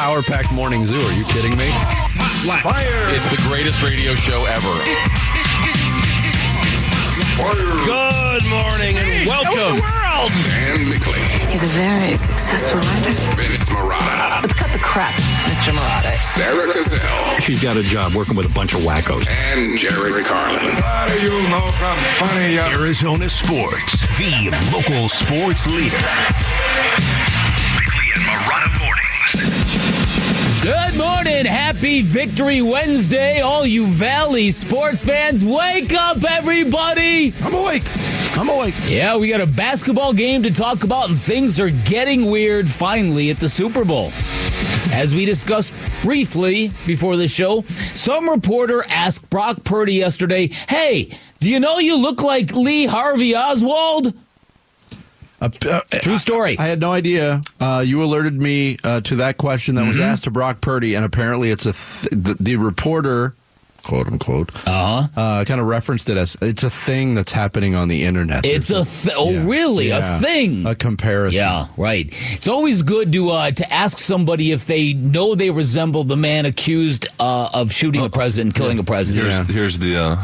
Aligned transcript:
power 0.00 0.22
packed 0.22 0.50
morning 0.52 0.86
zoo. 0.86 0.96
Are 0.96 1.12
you 1.12 1.24
kidding 1.26 1.52
me? 1.60 1.68
Fire! 2.64 3.04
It's 3.12 3.28
the 3.28 3.36
greatest 3.48 3.82
radio 3.82 4.14
show 4.14 4.46
ever. 4.48 4.74
Good 7.84 8.44
morning 8.48 8.96
and 8.96 9.26
welcome. 9.28 9.76
Dan 10.48 10.88
Bickley, 10.88 11.20
He's 11.52 11.62
a 11.62 11.66
very 11.76 12.16
successful 12.16 12.80
writer. 12.80 13.12
Vince 13.36 13.68
Marotta, 13.68 14.40
Let's 14.40 14.54
cut 14.54 14.70
the 14.72 14.78
crap, 14.78 15.12
Mr. 15.44 15.72
Marotta. 15.76 16.16
Sarah 16.22 16.72
Gazelle, 16.72 17.40
She's 17.40 17.62
got 17.62 17.76
a 17.76 17.82
job 17.82 18.14
working 18.14 18.36
with 18.36 18.46
a 18.46 18.54
bunch 18.54 18.72
of 18.72 18.80
wackos. 18.80 19.28
and 19.28 19.76
Jared 19.78 20.24
Carlin. 20.24 20.76
What 20.80 21.08
do 21.10 21.20
you 21.22 21.30
know 21.50 21.68
from 21.76 21.96
funny 22.26 22.58
uh, 22.58 22.70
Arizona 22.80 23.28
Sports, 23.28 24.00
the 24.16 24.48
local 24.72 25.08
sports 25.10 25.66
leader. 25.66 26.00
Bickley 27.76 28.08
and 28.16 28.24
Marotta 28.24 28.70
Mornings. 28.80 29.69
Good 30.62 30.98
morning. 30.98 31.46
Happy 31.46 32.02
Victory 32.02 32.60
Wednesday. 32.60 33.40
All 33.40 33.64
you 33.64 33.86
Valley 33.86 34.50
sports 34.50 35.02
fans, 35.02 35.42
wake 35.42 35.94
up, 35.94 36.22
everybody. 36.22 37.32
I'm 37.42 37.54
awake. 37.54 37.82
I'm 38.36 38.50
awake. 38.50 38.74
Yeah, 38.86 39.16
we 39.16 39.30
got 39.30 39.40
a 39.40 39.46
basketball 39.46 40.12
game 40.12 40.42
to 40.42 40.52
talk 40.52 40.84
about, 40.84 41.08
and 41.08 41.18
things 41.18 41.58
are 41.58 41.70
getting 41.70 42.30
weird 42.30 42.68
finally 42.68 43.30
at 43.30 43.40
the 43.40 43.48
Super 43.48 43.86
Bowl. 43.86 44.12
As 44.92 45.14
we 45.14 45.24
discussed 45.24 45.72
briefly 46.02 46.72
before 46.86 47.16
the 47.16 47.26
show, 47.26 47.62
some 47.62 48.28
reporter 48.28 48.84
asked 48.90 49.30
Brock 49.30 49.64
Purdy 49.64 49.94
yesterday, 49.94 50.48
Hey, 50.68 51.10
do 51.38 51.48
you 51.48 51.58
know 51.58 51.78
you 51.78 51.96
look 51.96 52.22
like 52.22 52.54
Lee 52.54 52.84
Harvey 52.84 53.34
Oswald? 53.34 54.12
Uh, 55.40 55.48
uh, 55.68 55.80
True 56.02 56.18
story. 56.18 56.58
I 56.58 56.66
had 56.66 56.80
no 56.80 56.92
idea. 56.92 57.40
Uh, 57.60 57.82
you 57.86 58.02
alerted 58.04 58.34
me 58.34 58.76
uh, 58.84 59.00
to 59.02 59.16
that 59.16 59.38
question 59.38 59.74
that 59.76 59.86
was 59.86 59.96
Mm-hmm. 59.96 60.04
asked 60.04 60.24
to 60.24 60.30
Brock 60.30 60.60
Purdy, 60.60 60.94
and 60.94 61.04
apparently 61.04 61.50
it's 61.50 61.66
a 61.66 61.72
th- 61.72 62.10
the, 62.24 62.36
the 62.38 62.56
reporter, 62.56 63.34
quote 63.82 64.06
unquote, 64.06 64.54
Uh 64.66 65.06
huh. 65.06 65.20
uh, 65.20 65.44
kind 65.46 65.60
of 65.60 65.66
referenced 65.66 66.08
it 66.10 66.18
as 66.18 66.36
it's 66.42 66.62
a 66.64 66.68
thing 66.70 67.14
that's 67.14 67.32
happening 67.32 67.74
on 67.74 67.88
the 67.88 68.04
internet. 68.04 68.44
It's 68.44 68.68
a 68.70 68.74
There's 68.74 69.02
th- 69.04 69.14
oh, 69.18 69.30
yeah, 69.30 69.46
really? 69.46 69.88
yeah, 69.88 70.18
A 70.18 70.20
thing? 70.20 70.66
a 70.66 70.74
comparison. 70.74 71.38
Yeah, 71.38 71.64
right. 71.78 72.06
It's 72.10 72.46
always 72.48 72.82
good 72.82 73.10
to 73.14 73.30
uh, 73.30 73.50
to 73.52 73.72
ask 73.72 73.98
somebody 73.98 74.52
if 74.52 74.66
they 74.66 74.92
know 74.92 75.34
they 75.34 75.50
resemble 75.50 76.04
the 76.04 76.16
man 76.18 76.44
accused 76.44 77.06
uh, 77.18 77.48
of 77.54 77.72
shooting 77.72 78.04
a 78.04 78.10
president, 78.10 78.54
killing 78.54 78.78
a 78.78 78.84
president. 78.84 79.28
Yeah. 79.28 79.44
Here's 79.44 79.78
the 79.78 79.96
uh, 79.96 80.16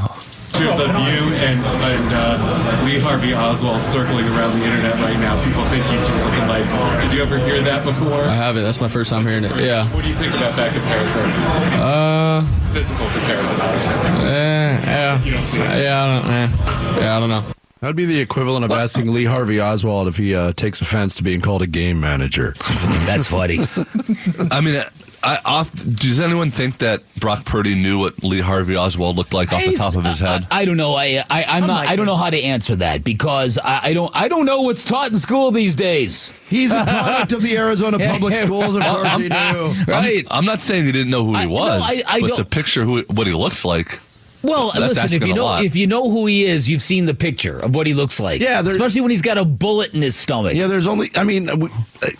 Pictures 0.57 0.81
of 0.81 0.89
you 0.89 1.37
and, 1.37 1.61
and 1.61 2.09
uh, 2.17 2.83
Lee 2.87 2.99
Harvey 2.99 3.35
Oswald 3.35 3.83
circling 3.83 4.25
around 4.29 4.59
the 4.59 4.65
internet 4.65 4.95
right 5.05 5.19
now. 5.21 5.37
People 5.45 5.63
think 5.65 5.85
you 5.85 5.99
two 6.01 6.17
look 6.25 6.33
alike. 6.49 6.65
Did 7.03 7.13
you 7.13 7.21
ever 7.21 7.37
hear 7.37 7.61
that 7.61 7.85
before? 7.85 8.23
I 8.23 8.33
haven't. 8.33 8.63
That's 8.63 8.81
my 8.81 8.89
first 8.89 9.11
time 9.11 9.27
hearing 9.27 9.45
it. 9.45 9.55
Yeah. 9.57 9.87
What 9.93 10.03
do 10.03 10.09
you 10.09 10.15
think 10.17 10.33
about 10.33 10.57
that 10.57 10.73
comparison? 10.73 11.31
Uh. 11.77 12.41
Physical 12.73 13.05
comparison, 13.05 13.61
obviously. 13.61 14.33
Eh, 14.33 14.81
yeah. 14.81 15.23
You 15.23 15.33
don't 15.33 15.45
see 15.45 15.61
it. 15.61 15.83
Yeah. 15.83 16.03
I 16.03 16.21
don't. 16.21 16.31
Eh. 16.31 17.01
Yeah. 17.01 17.17
I 17.17 17.21
don't 17.21 17.29
know. 17.29 17.45
That 17.87 17.91
would 17.91 17.97
be 17.99 18.05
the 18.07 18.19
equivalent 18.19 18.65
of 18.65 18.73
asking 18.73 19.13
Lee 19.13 19.27
Harvey 19.27 19.61
Oswald 19.61 20.09
if 20.09 20.17
he 20.17 20.35
uh, 20.35 20.51
takes 20.55 20.81
offense 20.81 21.15
to 21.19 21.23
being 21.23 21.41
called 21.41 21.63
a 21.63 21.69
game 21.69 22.01
manager. 22.01 22.57
That's 23.07 23.29
funny. 23.29 23.61
I 24.51 24.61
mean, 24.61 24.83
I, 25.23 25.39
off, 25.45 25.71
does 25.73 26.19
anyone 26.19 26.51
think 26.51 26.79
that 26.79 27.05
Brock 27.21 27.45
Purdy 27.45 27.77
knew 27.81 28.01
what 28.01 28.25
Lee 28.25 28.41
Harvey 28.41 28.77
Oswald 28.77 29.15
looked 29.15 29.33
like 29.33 29.53
off 29.53 29.65
the 29.65 29.75
top 29.75 29.95
of 29.95 30.05
his 30.05 30.19
head? 30.19 30.49
I, 30.51 30.63
I 30.63 30.65
don't 30.65 30.77
know. 30.77 30.95
I, 30.95 31.23
I 31.31 31.45
I'm 31.47 31.69
not. 31.69 31.87
I 31.87 31.95
don't 31.95 32.07
know 32.07 32.17
how 32.17 32.29
to 32.29 32.43
answer 32.43 32.75
that 32.75 33.05
because 33.05 33.57
I, 33.57 33.79
I 33.85 33.95
don't. 33.95 34.11
I 34.17 34.27
don't 34.27 34.47
know 34.47 34.63
what's 34.63 34.83
taught 34.83 35.11
in 35.11 35.17
school 35.17 35.53
these 35.53 35.77
days. 35.77 36.33
He's 36.49 36.73
a 36.73 36.83
product 36.89 37.35
of 37.35 37.43
the 37.43 37.57
Arizona 37.57 38.01
Public 38.01 38.35
Schools, 38.47 38.75
of 38.75 38.83
course 38.83 39.13
he 39.17 39.29
knew. 39.29 39.73
Right. 39.87 40.27
I'm 40.29 40.45
not 40.45 40.65
saying 40.65 40.87
he 40.87 40.91
didn't 40.93 41.11
know 41.13 41.25
who 41.25 41.35
he 41.35 41.43
I- 41.43 41.45
no, 41.45 41.51
was, 41.53 41.83
I- 41.85 42.03
I 42.17 42.21
but 42.21 42.27
don't- 42.31 42.37
the 42.39 42.45
picture, 42.47 42.85
who, 42.85 43.03
what 43.03 43.29
he 43.29 43.33
looks 43.33 43.65
like. 43.65 44.01
Well, 44.47 44.73
That's 44.75 44.97
listen. 44.97 45.17
If 45.23 45.27
you 45.27 45.35
know 45.35 45.45
lot. 45.45 45.65
if 45.65 45.75
you 45.77 45.87
know 45.87 46.09
who 46.11 46.27
he 46.27 46.45
is, 46.45 46.69
you've 46.69 46.83
seen 46.83 47.05
the 47.07 47.15
picture 47.15 47.59
of 47.59 47.75
what 47.75 47.87
he 47.87 47.95
looks 47.95 48.21
like. 48.21 48.41
Yeah, 48.41 48.61
especially 48.61 49.01
when 49.01 49.11
he's 49.11 49.23
got 49.23 49.39
a 49.39 49.45
bullet 49.45 49.93
in 49.95 50.03
his 50.03 50.17
stomach. 50.17 50.55
Yeah, 50.55 50.67
there's 50.67 50.87
only, 50.87 51.09
I 51.17 51.25
mean, 51.25 51.49
uh, 51.49 51.57
we- 51.57 51.71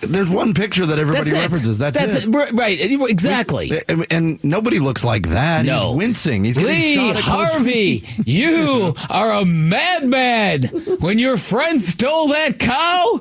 there's 0.03 0.31
one 0.31 0.55
picture 0.55 0.85
that 0.87 0.99
everybody 0.99 1.31
That's 1.31 1.43
references. 1.43 1.79
That's, 1.79 1.99
That's 1.99 2.15
it. 2.15 2.35
it. 2.35 2.53
Right. 2.55 2.79
Exactly. 2.81 3.71
And, 3.89 4.07
and 4.11 4.45
nobody 4.45 4.79
looks 4.79 5.05
like 5.05 5.29
that. 5.29 5.65
No. 5.65 5.89
He's 5.89 5.97
wincing. 5.97 6.45
He's 6.45 6.57
Lee 6.57 6.95
shot 6.95 7.17
Harvey, 7.17 8.03
you 8.25 8.95
are 9.11 9.33
a 9.33 9.45
madman. 9.45 10.63
When 11.01 11.19
your 11.19 11.37
friend 11.37 11.81
stole 11.81 12.29
that 12.29 12.59
cow. 12.59 13.21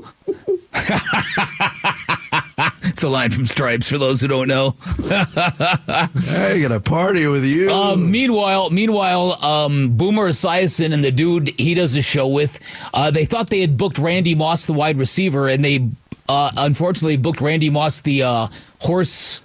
It's 2.83 3.03
a 3.03 3.09
line 3.09 3.31
from 3.31 3.45
Stripes 3.45 3.89
for 3.89 3.97
those 3.97 4.21
who 4.21 4.27
don't 4.27 4.47
know. 4.47 4.75
Hey, 5.07 6.61
got 6.61 6.71
a 6.71 6.79
party 6.79 7.27
with 7.27 7.45
you. 7.45 7.69
Um, 7.69 8.11
meanwhile, 8.11 8.69
meanwhile, 8.69 9.33
um, 9.43 9.95
Boomer 9.95 10.29
Esiason 10.29 10.93
and 10.93 11.03
the 11.03 11.11
dude 11.11 11.49
he 11.59 11.73
does 11.73 11.95
a 11.95 12.01
show 12.01 12.27
with, 12.27 12.59
uh, 12.93 13.11
they 13.11 13.25
thought 13.25 13.49
they 13.49 13.61
had 13.61 13.77
booked 13.77 13.97
Randy 13.97 14.35
Moss, 14.35 14.65
the 14.65 14.73
wide 14.73 14.97
receiver, 14.97 15.47
and 15.47 15.63
they 15.63 15.87
uh, 16.27 16.51
unfortunately 16.57 17.17
booked 17.17 17.41
Randy 17.41 17.69
Moss, 17.69 18.01
the 18.01 18.23
uh, 18.23 18.47
horse 18.81 19.41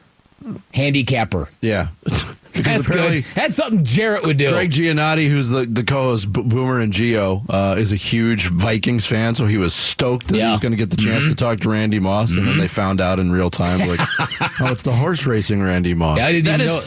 handicapper. 0.74 1.48
yeah. 1.60 1.88
Because 2.62 2.86
That's 2.86 2.88
apparently 2.88 3.20
good. 3.22 3.30
That's 3.34 3.56
something 3.56 3.84
Jarrett 3.84 4.24
would 4.24 4.36
do. 4.36 4.50
Greg 4.50 4.70
Giannotti, 4.70 5.28
who's 5.30 5.48
the, 5.50 5.66
the 5.66 5.84
co-host, 5.84 6.32
B- 6.32 6.42
Boomer 6.42 6.80
and 6.80 6.92
Gio, 6.92 7.44
uh, 7.48 7.76
is 7.78 7.92
a 7.92 7.96
huge 7.96 8.48
Vikings 8.48 9.06
fan, 9.06 9.34
so 9.34 9.46
he 9.46 9.58
was 9.58 9.74
stoked 9.74 10.28
that 10.28 10.34
he 10.34 10.40
Yeah. 10.40 10.46
Mm-hmm. 10.46 10.52
was 10.52 10.60
going 10.60 10.72
to 10.72 10.78
get 10.78 10.90
the 10.90 10.96
chance 10.96 11.24
to 11.24 11.34
talk 11.34 11.60
to 11.60 11.70
Randy 11.70 11.98
Moss, 11.98 12.34
and 12.36 12.46
then 12.46 12.58
they 12.58 12.68
found 12.68 13.00
out 13.00 13.18
in 13.18 13.30
real 13.32 13.50
time, 13.50 13.80
like, 13.88 14.00
oh, 14.60 14.72
it's 14.72 14.82
the 14.82 14.92
horse 14.92 15.26
racing 15.26 15.62
Randy 15.62 15.94
Moss. 15.94 16.18
I 16.18 16.32
didn't 16.32 16.46
That 16.46 16.54
even 16.60 16.66
is 16.66 16.72
know. 16.72 16.78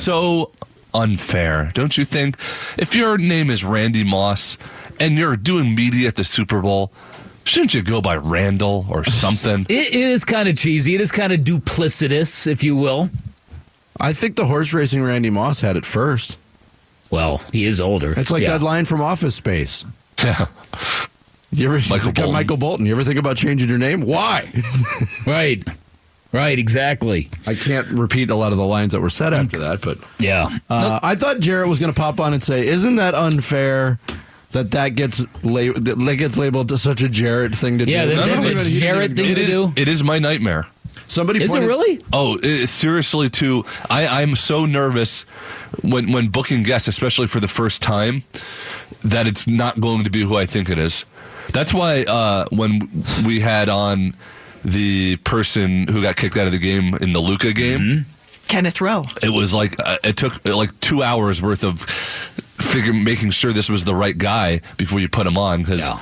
so 0.48 0.52
unfair, 0.94 1.72
don't 1.74 1.98
you 1.98 2.06
think? 2.06 2.36
If 2.78 2.94
your 2.96 3.18
name 3.18 3.50
is 3.50 3.64
Randy 3.64 4.04
Moss 4.04 4.58
and 5.00 5.18
you're 5.18 5.36
doing 5.36 5.76
media 5.76 6.08
at 6.08 6.16
the 6.16 6.24
Super 6.24 6.62
Bowl, 6.62 6.92
shouldn't 7.46 7.74
you 7.74 7.82
go 7.82 8.00
by 8.02 8.16
Randall 8.16 8.86
or 8.90 9.04
something? 9.04 9.66
It, 9.70 9.88
it 9.88 9.96
is 9.96 10.24
kind 10.24 10.48
of 10.48 10.56
cheesy. 10.58 10.94
It 10.96 11.02
is 11.02 11.12
kind 11.12 11.34
of 11.34 11.42
duplicitous, 11.42 12.46
if 12.48 12.64
you 12.64 12.76
will. 12.76 13.10
I 14.00 14.14
think 14.14 14.36
the 14.36 14.46
horse 14.46 14.74
racing 14.74 15.04
Randy 15.04 15.30
Moss 15.30 15.62
had 15.62 15.78
it 15.78 15.86
first. 15.86 16.38
Well, 17.12 17.42
he 17.52 17.66
is 17.66 17.80
older. 17.80 18.14
It's 18.20 18.32
like 18.32 18.42
Yeah. 18.44 18.58
that 18.58 18.64
line 18.64 18.86
from 18.86 19.02
Office 19.02 19.36
Space. 19.36 19.86
yeah. 20.24 20.46
You 21.52 21.68
ever 21.68 21.76
Michael 21.88 21.96
you 21.98 22.00
got 22.06 22.16
Bolton. 22.16 22.34
Michael 22.34 22.58
Bolton? 22.58 22.86
You 22.88 22.94
ever 22.94 23.04
think 23.04 23.20
about 23.20 23.38
changing 23.38 23.70
your 23.70 23.78
name? 23.78 24.02
Why? 24.02 24.52
Right. 25.28 25.64
Right, 26.32 26.58
exactly. 26.58 27.30
I 27.46 27.54
can't 27.54 27.88
repeat 27.90 28.32
a 28.32 28.36
lot 28.36 28.52
of 28.54 28.58
the 28.58 28.66
lines 28.66 28.94
that 28.94 29.02
were 29.02 29.12
said 29.12 29.36
after 29.36 29.60
that, 29.60 29.82
but 29.82 30.00
Yeah. 30.18 30.50
uh, 30.68 31.00
I 31.04 31.14
thought 31.14 31.40
Jarrett 31.40 31.70
was 31.70 31.78
going 31.80 31.94
to 31.94 32.00
pop 32.00 32.20
on 32.20 32.34
and 32.34 32.42
say, 32.42 32.66
"Isn't 32.66 32.96
that 32.96 33.14
unfair 33.14 34.00
that 34.50 34.72
that 34.72 34.96
gets 34.96 35.22
la- 35.44 35.74
that 35.76 35.96
that 36.06 36.16
gets 36.16 36.36
labeled 36.36 36.70
to 36.70 36.78
such 36.80 37.04
a 37.04 37.08
Jarrett 37.10 37.54
thing 37.54 37.78
to 37.78 37.86
Yeah, 37.88 38.06
do?" 38.06 38.16
that- 38.16 38.26
He 38.28 38.34
that's 38.34 38.46
a 38.46 38.52
even- 38.52 38.66
he 38.66 38.72
didn't 38.72 38.82
Jarrett 38.82 39.16
thing 39.16 39.30
It 39.30 39.36
to 39.36 39.42
is, 39.42 39.48
do? 39.52 39.74
it 39.76 39.88
is 39.88 40.04
my 40.04 40.18
nightmare. 40.18 40.66
Somebody 41.14 41.44
Is 41.44 41.54
it 41.54 41.60
really? 41.60 42.00
Oh, 42.12 42.40
it, 42.42 42.68
seriously, 42.68 43.30
too. 43.30 43.64
I, 43.90 44.22
I'm 44.22 44.36
so 44.36 44.66
nervous 44.66 45.22
when 45.84 46.12
when 46.12 46.28
booking 46.30 46.64
guests, 46.64 46.88
especially 46.88 47.28
for 47.28 47.40
the 47.40 47.48
first 47.48 47.82
time, 47.82 48.24
that 49.04 49.28
it's 49.28 49.48
not 49.48 49.80
going 49.80 50.04
to 50.06 50.10
be 50.10 50.22
who 50.24 50.36
I 50.38 50.46
think 50.46 50.70
it 50.70 50.78
is. 50.80 51.06
That's 51.52 51.74
why 51.74 52.04
uh, 52.08 52.46
when 52.52 52.90
we 53.26 53.40
had 53.42 53.70
on 53.70 54.16
the 54.66 55.18
person 55.18 55.88
who 55.88 56.02
got 56.02 56.16
kicked 56.16 56.38
out 56.38 56.46
of 56.48 56.52
the 56.54 56.58
game 56.60 56.96
in 56.96 57.14
the 57.14 57.20
Luka 57.20 57.54
game, 57.54 57.80
Mm-hmm. 57.80 58.10
Kenneth 58.48 58.82
Rowe. 58.82 59.04
it 59.22 59.30
was 59.30 59.54
like 59.54 59.80
uh, 59.84 59.98
it 60.04 60.16
took 60.18 60.46
uh, 60.46 60.56
like 60.56 60.78
two 60.80 61.02
hours 61.04 61.42
worth 61.42 61.64
of 61.64 61.80
figure 61.80 62.94
making 62.94 63.32
sure 63.32 63.52
this 63.54 63.70
was 63.70 63.84
the 63.86 63.96
right 63.96 64.18
guy 64.18 64.62
before 64.78 65.00
you 65.00 65.10
put 65.10 65.28
him 65.28 65.38
on 65.38 65.60
because. 65.62 65.80
Yeah. 65.80 66.00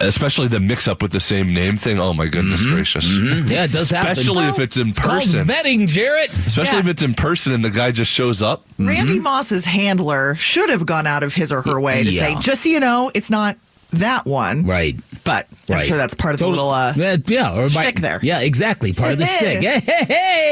Especially 0.00 0.48
the 0.48 0.60
mix-up 0.60 1.02
with 1.02 1.12
the 1.12 1.20
same 1.20 1.52
name 1.52 1.76
thing. 1.76 1.98
Oh 1.98 2.12
my 2.14 2.26
goodness 2.26 2.62
mm-hmm. 2.62 2.74
gracious! 2.74 3.06
Mm-hmm. 3.10 3.48
Yeah, 3.48 3.64
it 3.64 3.72
does 3.72 3.90
happen. 3.90 4.12
Especially 4.12 4.44
if 4.46 4.58
it's 4.58 4.76
in 4.76 4.88
It's 4.90 4.98
person. 4.98 5.44
vetting, 5.46 5.88
Jarrett. 5.88 6.28
Especially 6.30 6.78
Yeah. 6.78 6.84
if 6.84 6.88
it's 6.88 7.02
in 7.02 7.14
person 7.14 7.52
and 7.52 7.64
the 7.64 7.70
guy 7.70 7.90
just 7.90 8.10
shows 8.10 8.42
up. 8.42 8.64
Randy 8.78 9.14
mm-hmm. 9.14 9.22
Moss's 9.22 9.64
handler 9.64 10.34
should 10.36 10.70
have 10.70 10.86
gone 10.86 11.06
out 11.06 11.22
of 11.22 11.34
his 11.34 11.52
or 11.52 11.62
her 11.62 11.80
way 11.80 12.04
to 12.04 12.10
Yeah. 12.10 12.34
say, 12.34 12.40
just 12.40 12.62
so 12.62 12.68
you 12.68 12.80
know, 12.80 13.10
it's 13.14 13.30
not 13.30 13.56
that 13.92 14.26
one. 14.26 14.64
Right. 14.66 14.96
But 15.24 15.46
I'm 15.70 15.76
Right. 15.76 15.86
sure 15.86 15.96
that's 15.96 16.14
part 16.14 16.34
of 16.34 16.38
the 16.40 16.46
Total- 16.46 16.66
little. 16.68 16.74
Uh, 16.74 16.92
yeah, 16.96 17.16
yeah, 17.26 17.54
or 17.54 17.62
my- 17.62 17.82
shtick 17.82 18.00
there. 18.00 18.18
Yeah, 18.22 18.40
exactly. 18.40 18.92
Part 18.92 19.12
of 19.14 19.18
the 19.18 19.26
Hey. 19.26 19.36
stick. 19.60 19.62
Hey, 19.62 19.80
hey, 19.80 20.04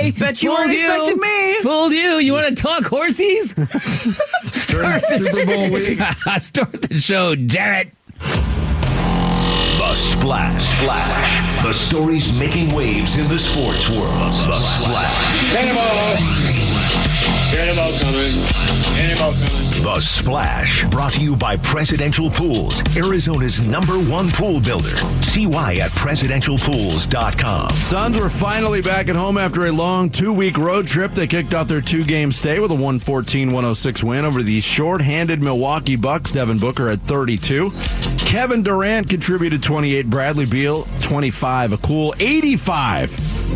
hey. 0.03 0.11
Bet 0.17 0.43
you 0.43 0.51
weren't 0.51 0.73
expecting 0.73 1.19
me. 1.21 1.55
Fooled 1.63 1.93
you. 1.93 2.19
You 2.19 2.33
want 2.33 2.49
to 2.49 2.55
talk 2.63 2.85
horsies? 2.85 3.49
Start 4.53 5.03
the 5.03 5.29
Super 5.33 5.47
Bowl 5.47 5.71
week. 5.71 6.01
Start 6.41 6.73
the 6.83 6.99
show, 6.99 7.35
Jarrett. 7.35 7.93
The 10.03 10.09
Splash. 10.09 10.63
Splash. 10.81 11.63
The 11.63 11.73
stories 11.73 12.37
making 12.37 12.75
waves 12.75 13.19
in 13.19 13.29
the 13.29 13.39
sports 13.39 13.89
world. 13.89 14.33
The 14.33 14.59
Splash. 14.59 15.53
Cannonball 17.53 17.97
coming. 18.01 18.45
Cannonball 18.97 19.33
coming. 19.35 19.71
The 19.83 20.01
Splash, 20.01 20.85
brought 20.87 21.13
to 21.15 21.21
you 21.21 21.37
by 21.37 21.57
Presidential 21.57 22.31
Pools, 22.31 22.83
Arizona's 22.97 23.61
number 23.61 23.95
one 23.95 24.29
pool 24.31 24.61
builder. 24.61 24.97
See 25.23 25.47
why 25.47 25.75
at 25.75 25.91
presidentialpools.com. 25.93 27.71
Suns 27.71 28.19
were 28.19 28.29
finally 28.29 28.83
back 28.83 29.09
at 29.09 29.17
home 29.17 29.39
after 29.39 29.67
a 29.67 29.73
long 29.73 30.11
two 30.11 30.33
week 30.33 30.59
road 30.59 30.87
trip. 30.89 31.15
They 31.15 31.29
kicked 31.29 31.55
off 31.55 31.69
their 31.69 31.81
two 31.81 32.05
game 32.05 32.33
stay 32.33 32.59
with 32.59 32.73
a 32.73 32.75
114 32.75 33.49
106 33.49 34.03
win 34.03 34.25
over 34.25 34.43
the 34.43 34.61
short 34.61 35.01
handed 35.01 35.43
Milwaukee 35.43 35.97
Bucks. 35.97 36.33
Devin 36.33 36.59
Booker 36.59 36.89
at 36.89 37.01
32. 37.01 37.71
Kevin 38.33 38.63
Durant 38.63 39.11
contributed 39.11 39.63
28. 39.63 39.92
Bradley 40.01 40.47
Beal 40.47 40.87
25. 41.13 41.75
A 41.75 41.77
cool 41.77 42.15
85 42.21 43.11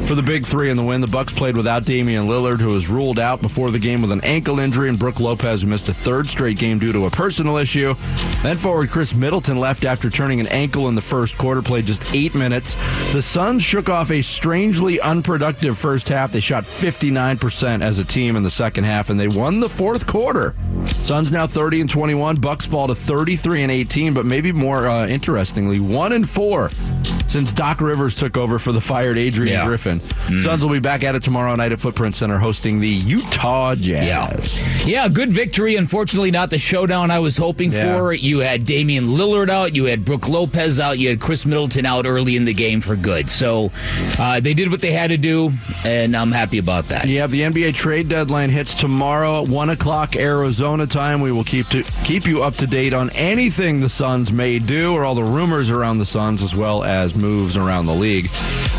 for 0.07 0.15
the 0.15 0.23
big 0.23 0.45
three 0.45 0.69
in 0.69 0.77
the 0.77 0.83
win. 0.83 1.01
The 1.01 1.07
Bucks 1.07 1.33
played 1.33 1.57
without 1.57 1.87
Damian 1.87 2.27
Lillard, 2.27 2.61
who 2.61 2.69
was 2.69 2.87
ruled 2.87 3.19
out 3.19 3.41
before 3.41 3.71
the 3.71 3.79
game 3.79 4.03
with 4.03 4.13
an 4.13 4.21
ankle 4.25 4.59
injury, 4.59 4.91
and 4.91 4.99
Brook 4.99 5.21
Lopez, 5.21 5.63
who 5.63 5.69
missed 5.69 5.89
a 5.89 5.95
third 5.95 6.29
straight 6.29 6.59
game 6.59 6.79
due 6.79 6.93
to 6.93 7.07
a 7.07 7.11
personal 7.11 7.57
issue. 7.57 7.95
Then 8.43 8.59
forward 8.59 8.91
Khris 8.91 9.15
Middleton 9.15 9.59
left 9.59 9.87
after 9.87 10.11
turning 10.11 10.39
an 10.39 10.49
ankle 10.49 10.89
in 10.89 10.95
the 10.95 11.01
first 11.01 11.39
quarter, 11.39 11.63
played 11.63 11.87
just 11.87 12.05
eight 12.15 12.35
minutes. 12.35 12.75
The 13.15 13.23
Suns 13.23 13.63
shook 13.63 13.89
off 13.89 14.11
a 14.11 14.21
strangely 14.21 15.01
unproductive 15.01 15.79
first 15.79 16.11
half. 16.11 16.33
They 16.33 16.41
shot 16.41 16.65
59% 16.65 17.81
as 17.81 17.99
a 17.99 18.05
team 18.05 18.37
in 18.37 18.43
the 18.43 18.51
second 18.51 18.85
half, 18.85 19.09
and 19.09 19.19
they 19.19 19.29
won 19.29 19.61
the 19.61 19.71
fourth 19.71 20.07
quarter. 20.07 20.55
Suns 21.03 21.33
now 21.33 21.47
30 21.47 21.81
and 21.81 21.91
21. 21.91 22.37
Bucks 22.37 22.67
fall 22.67 22.87
to 22.87 22.95
33 22.95 23.63
and 23.63 23.73
18, 23.73 24.13
but 24.13 24.27
maybe 24.27 24.53
more 24.53 24.87
uh, 24.87 25.07
interestingly, 25.07 25.81
one 25.81 26.13
and 26.13 26.29
four 26.29 26.71
since 27.27 27.46
Doc 27.53 27.81
Rivers 27.81 28.15
took 28.15 28.37
over 28.37 28.59
for 28.59 28.73
the 28.73 28.81
fired 28.81 29.19
Adrian 29.19 29.55
Yeah. 29.55 29.67
Griffin. 29.67 30.01
Suns 30.43 30.65
will 30.65 30.73
be 30.73 30.81
back 30.81 31.05
at 31.05 31.15
it 31.15 31.23
tomorrow 31.23 31.55
night 31.57 31.73
at 31.73 31.81
Footprint 31.81 32.15
Center 32.15 32.39
hosting 32.39 32.81
the 32.81 32.89
Utah 32.89 33.75
Jazz. 33.75 34.63
Yeah, 34.87 35.09
good 35.09 35.33
victory. 35.33 35.77
Unfortunately, 35.77 36.31
not 36.31 36.51
the 36.51 36.59
showdown 36.59 37.11
I 37.11 37.19
was 37.19 37.37
hoping 37.37 37.73
Yeah. 37.73 37.99
for. 37.99 38.13
You 38.13 38.41
had 38.41 38.65
Damian 38.67 39.07
Lillard 39.07 39.49
out, 39.49 39.75
you 39.75 39.85
had 39.85 40.05
Brook 40.05 40.29
Lopez 40.29 40.79
out, 40.81 40.99
you 40.99 41.09
had 41.09 41.21
Khris 41.21 41.47
Middleton 41.47 41.87
out 41.87 42.07
early 42.07 42.37
in 42.37 42.45
the 42.45 42.55
game 42.55 42.81
for 42.81 42.97
good. 42.97 43.29
So 43.31 43.71
uh, 44.19 44.41
they 44.41 44.55
did 44.55 44.71
what 44.71 44.81
they 44.83 44.93
had 44.93 45.11
to 45.11 45.17
do, 45.17 45.53
and 45.85 46.17
I'm 46.17 46.33
happy 46.33 46.59
about 46.59 46.89
that. 46.89 47.07
Yeah, 47.09 47.27
the 47.27 47.41
NBA 47.43 47.73
trade 47.75 48.09
deadline 48.09 48.51
hits 48.51 48.75
tomorrow 48.75 49.43
at 49.43 49.49
one 49.49 49.71
o'clock 49.71 50.17
Arizona 50.17 50.87
time. 50.87 51.21
We 51.21 51.33
will 51.33 51.45
keep 51.45 51.69
to 51.69 51.83
keep 52.05 52.27
you 52.27 52.43
up 52.43 52.57
to 52.57 52.67
date 52.67 52.93
on 52.93 53.11
anything 53.11 53.81
the 53.81 53.89
Suns 53.89 54.33
may 54.33 54.59
do, 54.59 54.93
or 54.95 55.05
all 55.05 55.15
the 55.15 55.25
rumors 55.25 55.71
around 55.71 55.99
the 55.99 56.07
Suns, 56.07 56.43
as 56.43 56.55
well 56.55 56.83
as 56.85 57.15
moves 57.15 57.36
around 57.57 57.87
the 57.87 57.93
league. 57.93 58.31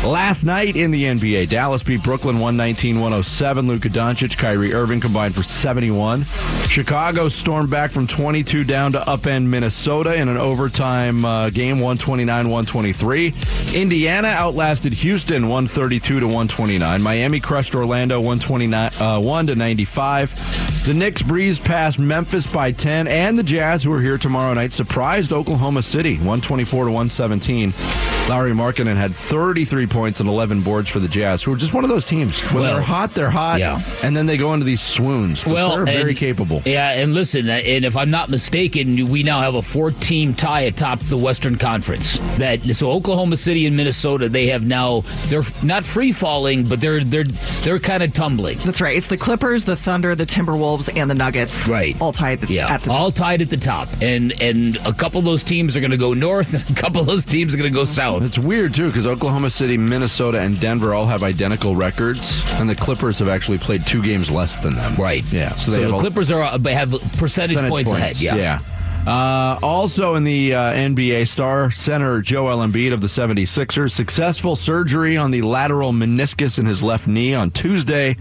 Last 0.04 0.44
night 0.44 0.76
in 0.76 0.90
the 0.90 1.04
NBA, 1.04 1.48
Dallas 1.48 1.82
beat 1.82 2.02
Brooklyn 2.02 2.36
119-107. 2.36 3.66
Luka 3.66 3.88
Doncic, 3.88 4.38
Kyrie 4.38 4.72
Irving 4.72 5.00
combined 5.00 5.34
for 5.34 5.42
71. 5.42 6.22
Chicago 6.68 7.28
stormed 7.28 7.70
back 7.70 7.90
from 7.90 8.06
22 8.06 8.64
down 8.64 8.92
to 8.92 9.00
upend 9.00 9.46
Minnesota 9.46 10.14
in 10.14 10.28
an 10.28 10.36
overtime 10.36 11.24
uh, 11.24 11.50
game, 11.50 11.78
129-123. 11.78 13.74
Indiana 13.74 14.28
outlasted 14.28 14.92
Houston 14.92 15.48
132 15.48 16.20
to 16.20 16.26
129. 16.26 17.02
Miami 17.02 17.40
crushed 17.40 17.74
Orlando 17.74 18.20
129 18.20 18.92
uh, 19.00 19.20
1 19.20 19.46
to 19.48 19.54
95. 19.56 20.84
The 20.86 20.94
Knicks 20.94 21.22
breezed 21.22 21.64
past 21.64 21.98
Memphis 21.98 22.46
by 22.46 22.72
10, 22.72 23.08
and 23.08 23.38
the 23.38 23.42
Jazz, 23.42 23.82
who 23.82 23.92
are 23.92 24.00
here 24.00 24.16
tomorrow 24.16 24.54
night, 24.54 24.72
surprised 24.72 25.32
Oklahoma 25.32 25.82
City 25.82 26.14
124 26.14 26.84
to 26.86 26.90
117. 26.90 28.17
Lauri 28.28 28.52
Markkanen 28.52 28.96
had 28.96 29.14
33 29.14 29.86
points 29.86 30.20
and 30.20 30.28
11 30.28 30.60
boards 30.60 30.90
for 30.90 30.98
the 30.98 31.08
Jazz, 31.08 31.42
who 31.42 31.52
are 31.54 31.56
just 31.56 31.72
one 31.72 31.82
of 31.82 31.88
those 31.88 32.04
teams. 32.04 32.42
When 32.52 32.62
Well, 32.62 32.74
they're 32.74 32.82
hot, 32.82 33.14
they're 33.14 33.30
hot, 33.30 33.58
yeah. 33.58 33.80
and 34.02 34.14
then 34.14 34.26
they 34.26 34.36
go 34.36 34.52
into 34.52 34.66
these 34.66 34.82
swoons. 34.82 35.44
But 35.44 35.54
Well, 35.54 35.76
they're 35.76 35.86
very 35.86 36.10
and- 36.10 36.18
capable. 36.18 36.60
Yeah, 36.66 36.90
and 37.00 37.14
listen, 37.14 37.48
uh, 37.48 37.52
and 37.54 37.86
if 37.86 37.96
I'm 37.96 38.10
not 38.10 38.28
mistaken, 38.28 39.08
we 39.08 39.22
now 39.22 39.40
have 39.40 39.54
a 39.54 39.62
four-team 39.62 40.34
tie 40.34 40.60
atop 40.62 41.00
the 41.00 41.16
Western 41.16 41.56
Conference. 41.56 42.18
That 42.36 42.60
so 42.76 42.90
Oklahoma 42.92 43.36
City 43.38 43.64
and 43.66 43.74
Minnesota, 43.76 44.28
they 44.28 44.48
have 44.48 44.64
now 44.66 45.04
they're 45.28 45.42
not 45.62 45.82
free 45.82 46.12
falling, 46.12 46.64
but 46.64 46.82
they're 46.82 47.02
they're 47.02 47.24
they're 47.62 47.78
kind 47.78 48.02
of 48.02 48.12
tumbling. 48.12 48.58
That's 48.58 48.80
right. 48.82 48.94
It's 48.96 49.06
the 49.06 49.16
Clippers, 49.16 49.64
the 49.64 49.74
Thunder, 49.76 50.14
the 50.14 50.26
Timberwolves, 50.26 50.90
and 50.94 51.10
the 51.10 51.14
Nuggets. 51.14 51.66
Right. 51.66 51.96
All 52.00 52.12
tied 52.12 52.42
at 52.42 52.48
the, 52.48 52.54
Yeah, 52.54 52.68
at 52.74 52.82
the 52.82 52.92
all 52.92 53.10
tied 53.10 53.40
at 53.40 53.48
the 53.48 53.56
top, 53.56 53.88
and 54.02 54.34
and 54.42 54.76
a 54.86 54.92
couple 54.92 55.18
of 55.18 55.24
those 55.24 55.42
teams 55.42 55.76
are 55.76 55.80
going 55.80 55.92
to 55.92 55.96
go 55.96 56.12
north, 56.12 56.52
and 56.52 56.68
a 56.78 56.80
couple 56.80 57.00
of 57.00 57.06
those 57.06 57.24
teams 57.24 57.54
are 57.54 57.58
going 57.58 57.72
to 57.72 57.74
go 57.74 57.84
south. 57.84 58.17
It's 58.22 58.38
weird 58.38 58.74
too 58.74 58.88
because 58.88 59.06
Oklahoma 59.06 59.50
City, 59.50 59.76
Minnesota, 59.76 60.40
and 60.40 60.58
Denver 60.60 60.94
all 60.94 61.06
have 61.06 61.22
identical 61.22 61.76
records, 61.76 62.42
and 62.60 62.68
the 62.68 62.74
Clippers 62.74 63.18
have 63.18 63.28
actually 63.28 63.58
played 63.58 63.86
two 63.86 64.02
games 64.02 64.30
less 64.30 64.60
than 64.60 64.74
them. 64.74 64.94
Right. 64.96 65.24
Yeah. 65.32 65.50
So, 65.56 65.70
they 65.70 65.82
have 65.82 65.90
the 65.92 65.98
Clippers 65.98 66.30
are 66.30 66.42
uh, 66.42 66.58
have 66.68 66.90
percentage, 66.90 67.56
percentage 67.56 67.70
points, 67.70 67.92
ahead. 67.92 68.20
Yeah. 68.20 68.36
Yeah. 68.36 68.60
Uh, 69.08 69.58
also 69.62 70.16
in 70.16 70.24
the 70.24 70.54
uh, 70.54 70.74
NBA, 70.74 71.26
star 71.26 71.70
center 71.70 72.20
Joel 72.20 72.58
Embiid 72.58 72.92
of 72.92 73.00
the 73.00 73.06
76ers, 73.06 73.92
successful 73.92 74.54
surgery 74.54 75.16
on 75.16 75.30
the 75.30 75.40
lateral 75.40 75.92
meniscus 75.92 76.58
in 76.58 76.66
his 76.66 76.82
left 76.82 77.08
knee 77.08 77.32
on 77.32 77.50
Tuesday. 77.50 78.16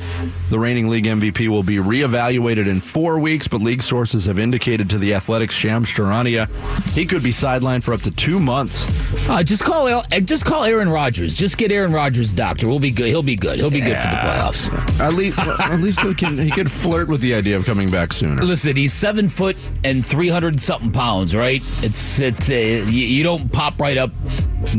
The 0.50 0.58
reigning 0.58 0.88
league 0.88 1.04
MVP 1.04 1.50
will 1.50 1.62
be 1.62 1.76
reevaluated 1.76 2.68
in 2.68 2.80
four 2.80 3.20
weeks, 3.20 3.50
but 3.50 3.60
league 3.60 3.82
sources 3.82 4.28
have 4.28 4.40
indicated 4.40 4.90
to 4.92 4.98
the 4.98 5.14
Athletic's 5.14 5.56
Shams 5.56 5.92
Charania 5.92 6.48
he 6.94 7.06
could 7.06 7.22
be 7.22 7.32
sidelined 7.32 7.84
for 7.84 7.94
up 7.94 8.02
to 8.02 8.12
two 8.12 8.40
months. 8.40 8.88
Uh, 9.30 9.44
just 9.44 9.66
call 9.66 9.88
uh, 9.88 10.04
just 10.22 10.46
call 10.46 10.64
Aaron 10.64 10.90
Rodgers. 10.90 11.36
Just 11.36 11.58
get 11.58 11.72
Aaron 11.72 11.92
Rodgers, 11.92 12.34
doctor. 12.34 12.68
We'll 12.68 12.80
be 12.80 12.92
good. 12.92 13.08
He'll 13.08 13.22
be 13.22 13.36
good. 13.36 13.60
He'll 13.60 13.70
be 13.70 13.82
good 13.82 13.98
for 13.98 14.08
the 14.08 14.16
playoffs. 14.16 15.00
At 15.00 15.14
least, 15.14 15.38
at 15.38 15.80
least 15.82 16.00
he 16.00 16.14
can 16.14 16.38
he 16.38 16.50
could 16.50 16.72
flirt 16.72 17.10
with 17.10 17.22
the 17.22 17.34
idea 17.34 17.58
of 17.58 17.66
coming 17.66 17.92
back 17.92 18.14
sooner. 18.14 18.42
Listen, 18.42 18.76
he's 18.78 18.94
seven 18.94 19.28
foot 19.28 19.58
and 19.84 20.06
three 20.06 20.30
hundred 20.30 20.60
something 20.60 20.77
pounds, 20.94 21.36
right? 21.36 21.62
It's 21.84 22.20
it's 22.20 22.50
uh, 22.50 22.54
you, 22.54 23.06
you 23.06 23.24
don't 23.24 23.52
pop 23.52 23.80
right 23.80 23.98
up 23.98 24.12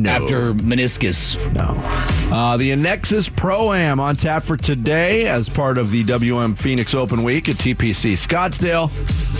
after 0.06 0.52
meniscus. 0.54 1.36
No. 1.52 1.80
Uh, 2.34 2.56
the 2.56 2.72
Annexus 2.72 3.28
Pro 3.28 3.72
Am 3.72 4.00
on 4.00 4.14
tap 4.14 4.44
for 4.44 4.56
today 4.56 5.28
as 5.28 5.48
part 5.48 5.78
of 5.78 5.90
the 5.90 6.04
WM 6.04 6.54
Phoenix 6.54 6.94
Open 6.94 7.24
Week 7.24 7.48
at 7.48 7.56
TPC 7.56 8.12
Scottsdale. 8.12 8.90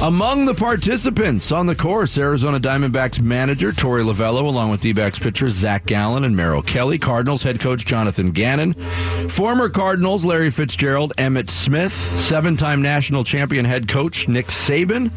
Among 0.00 0.44
the 0.44 0.54
participants 0.54 1.52
on 1.52 1.66
the 1.66 1.74
course, 1.74 2.16
Arizona 2.16 2.58
Diamondbacks 2.60 3.20
manager 3.20 3.72
Torey 3.72 4.08
Lovullo, 4.08 4.42
along 4.46 4.70
with 4.70 4.80
D 4.80 4.92
backs 4.92 5.18
pitchers 5.18 5.52
Zach 5.54 5.86
Gallen 5.86 6.24
and 6.24 6.36
Merrill 6.36 6.62
Kelly, 6.62 6.98
Cardinals 6.98 7.42
head 7.42 7.60
coach 7.60 7.84
Jonathan 7.84 8.30
Gannon, 8.30 8.74
former 8.74 9.68
Cardinals 9.68 10.24
Larry 10.24 10.50
Fitzgerald, 10.50 11.12
Emmitt 11.16 11.50
Smith, 11.50 11.92
seven 11.92 12.56
time 12.56 12.80
national 12.80 13.24
champion 13.24 13.64
head 13.64 13.88
coach 13.88 14.28
Nick 14.28 14.46
Saban. 14.46 15.10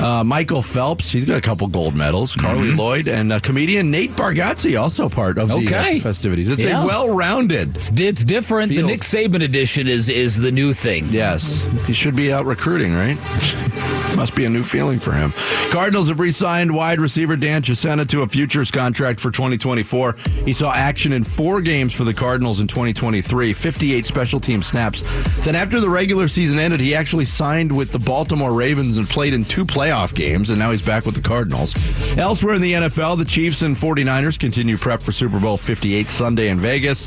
Uh, 0.00 0.22
Michael 0.22 0.60
Phelps, 0.60 1.10
he's 1.12 1.24
got 1.24 1.38
a 1.38 1.40
couple 1.40 1.66
gold 1.66 1.94
medals. 1.96 2.36
Carli 2.36 2.76
Lloyd 2.76 3.08
and 3.08 3.32
uh, 3.32 3.40
comedian 3.40 3.90
Nate 3.90 4.10
Bargatze, 4.10 4.78
also 4.78 5.08
part 5.08 5.38
of 5.38 5.48
the 5.48 5.54
uh, 5.74 5.98
festivities. 6.00 6.50
It's 6.50 6.62
Yeah. 6.64 6.84
a 6.84 6.86
well-rounded. 6.86 7.76
It's, 7.76 7.90
it's 7.98 8.22
different. 8.22 8.68
Field. 8.70 8.84
The 8.84 8.86
Nick 8.86 9.00
Saban 9.00 9.42
edition 9.42 9.86
is 9.86 10.08
is 10.10 10.36
the 10.36 10.52
new 10.52 10.74
thing. 10.74 11.06
Yes, 11.08 11.62
he 11.86 11.94
should 11.94 12.14
be 12.16 12.32
out 12.34 12.44
recruiting, 12.44 12.92
right? 12.94 13.16
Must 14.16 14.34
be 14.36 14.44
a 14.44 14.50
new 14.50 14.62
feeling 14.62 15.00
for 15.00 15.10
him. 15.12 15.32
Cardinals 15.72 16.08
have 16.08 16.20
re-signed 16.20 16.72
wide 16.72 17.00
receiver 17.00 17.34
Dan 17.34 17.62
Chisena 17.62 18.06
to 18.10 18.22
a 18.22 18.28
futures 18.28 18.70
contract 18.70 19.18
for 19.18 19.32
2024. 19.32 20.12
He 20.44 20.52
saw 20.52 20.72
action 20.72 21.12
in 21.12 21.24
four 21.24 21.60
games 21.60 21.92
for 21.92 22.04
the 22.04 22.14
Cardinals 22.14 22.60
in 22.60 22.68
2023, 22.68 23.52
58 23.52 24.06
special 24.06 24.38
team 24.38 24.62
snaps. 24.62 25.00
Then 25.40 25.56
after 25.56 25.80
the 25.80 25.88
regular 25.88 26.28
season 26.28 26.60
ended, 26.60 26.78
he 26.78 26.94
actually 26.94 27.24
signed 27.24 27.74
with 27.76 27.90
the 27.90 27.98
Baltimore 27.98 28.52
Ravens 28.52 28.98
and 28.98 29.08
played 29.08 29.34
in 29.34 29.44
two 29.44 29.64
playoff 29.84 30.14
games, 30.14 30.48
and 30.48 30.58
now 30.58 30.70
he's 30.70 30.80
back 30.80 31.04
with 31.04 31.14
the 31.14 31.20
Cardinals. 31.20 31.74
Elsewhere 32.16 32.54
in 32.54 32.62
the 32.62 32.72
NFL, 32.72 33.18
the 33.18 33.24
Chiefs 33.24 33.60
and 33.60 33.76
49ers 33.76 34.38
continue 34.38 34.78
prep 34.78 35.02
for 35.02 35.12
Super 35.12 35.38
Bowl 35.38 35.58
58 35.58 36.08
Sunday 36.08 36.48
in 36.48 36.58
Vegas. 36.58 37.06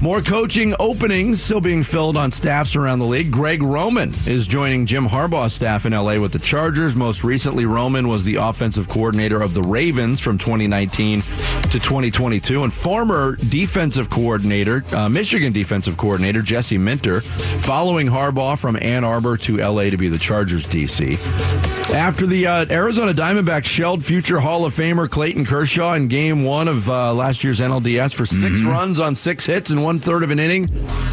More 0.00 0.20
coaching 0.20 0.72
openings 0.78 1.42
still 1.42 1.60
being 1.60 1.82
filled 1.82 2.16
on 2.16 2.30
staffs 2.30 2.76
around 2.76 3.00
the 3.00 3.06
league. 3.06 3.32
Greg 3.32 3.60
Roman 3.60 4.10
is 4.28 4.46
joining 4.46 4.86
Jim 4.86 5.04
Harbaugh's 5.04 5.52
staff 5.52 5.84
in 5.84 5.92
LA 5.92 6.20
with 6.20 6.30
the 6.30 6.38
Chargers. 6.38 6.94
Most 6.94 7.24
recently, 7.24 7.66
Roman 7.66 8.06
was 8.06 8.22
the 8.22 8.36
offensive 8.36 8.86
coordinator 8.86 9.42
of 9.42 9.54
the 9.54 9.62
Ravens 9.62 10.20
from 10.20 10.38
2019 10.38 11.22
to 11.22 11.80
2022, 11.80 12.62
and 12.62 12.72
former 12.72 13.34
defensive 13.34 14.08
coordinator, 14.10 14.84
uh, 14.94 15.08
Michigan 15.08 15.52
defensive 15.52 15.96
coordinator 15.96 16.40
Jesse 16.40 16.78
Minter, 16.78 17.20
following 17.20 18.06
Harbaugh 18.06 18.56
from 18.56 18.78
Ann 18.80 19.02
Arbor 19.02 19.36
to 19.38 19.56
LA 19.56 19.90
to 19.90 19.96
be 19.96 20.06
the 20.06 20.18
Chargers 20.18 20.68
DC. 20.68 21.81
After 21.94 22.26
the 22.26 22.46
uh, 22.46 22.66
Arizona 22.70 23.12
Diamondbacks 23.12 23.66
shelled 23.66 24.02
future 24.02 24.40
Hall 24.40 24.64
of 24.64 24.72
Famer 24.72 25.08
Clayton 25.08 25.44
Kershaw 25.44 25.92
in 25.92 26.08
Game 26.08 26.42
One 26.42 26.66
of 26.66 26.88
uh, 26.88 27.12
last 27.12 27.44
year's 27.44 27.60
NLDS 27.60 28.14
for 28.14 28.24
6 28.24 28.64
runs 28.64 28.98
on 28.98 29.14
six 29.14 29.44
hits 29.44 29.70
in 29.70 29.82
one 29.82 29.98
third 29.98 30.22
of 30.22 30.30
an 30.30 30.38
inning, 30.38 30.70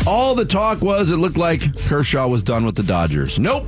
all 0.07 0.35
the 0.35 0.45
talk 0.45 0.81
was 0.81 1.09
it 1.11 1.17
looked 1.17 1.37
like 1.37 1.75
Kershaw 1.87 2.27
was 2.27 2.43
done 2.43 2.65
with 2.65 2.75
the 2.75 2.83
Dodgers. 2.83 3.37
Nope. 3.37 3.65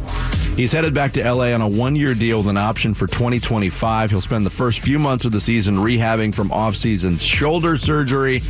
He's 0.62 0.74
headed 0.74 0.94
back 0.94 1.14
to 1.14 1.24
LA 1.24 1.54
on 1.54 1.62
a 1.62 1.68
one 1.68 1.96
year 1.96 2.14
deal 2.14 2.38
with 2.38 2.48
an 2.48 2.56
option 2.56 2.94
for 2.94 3.08
2025. 3.08 4.12
He'll 4.12 4.22
spend 4.22 4.46
the 4.46 4.52
first 4.52 4.80
few 4.80 5.00
months 5.00 5.26
of 5.26 5.32
the 5.32 5.42
season 5.42 5.78
rehabbing 5.78 6.36
from 6.36 6.50
offseason 6.52 7.20
shoulder 7.20 7.78
surgery. 7.78 8.42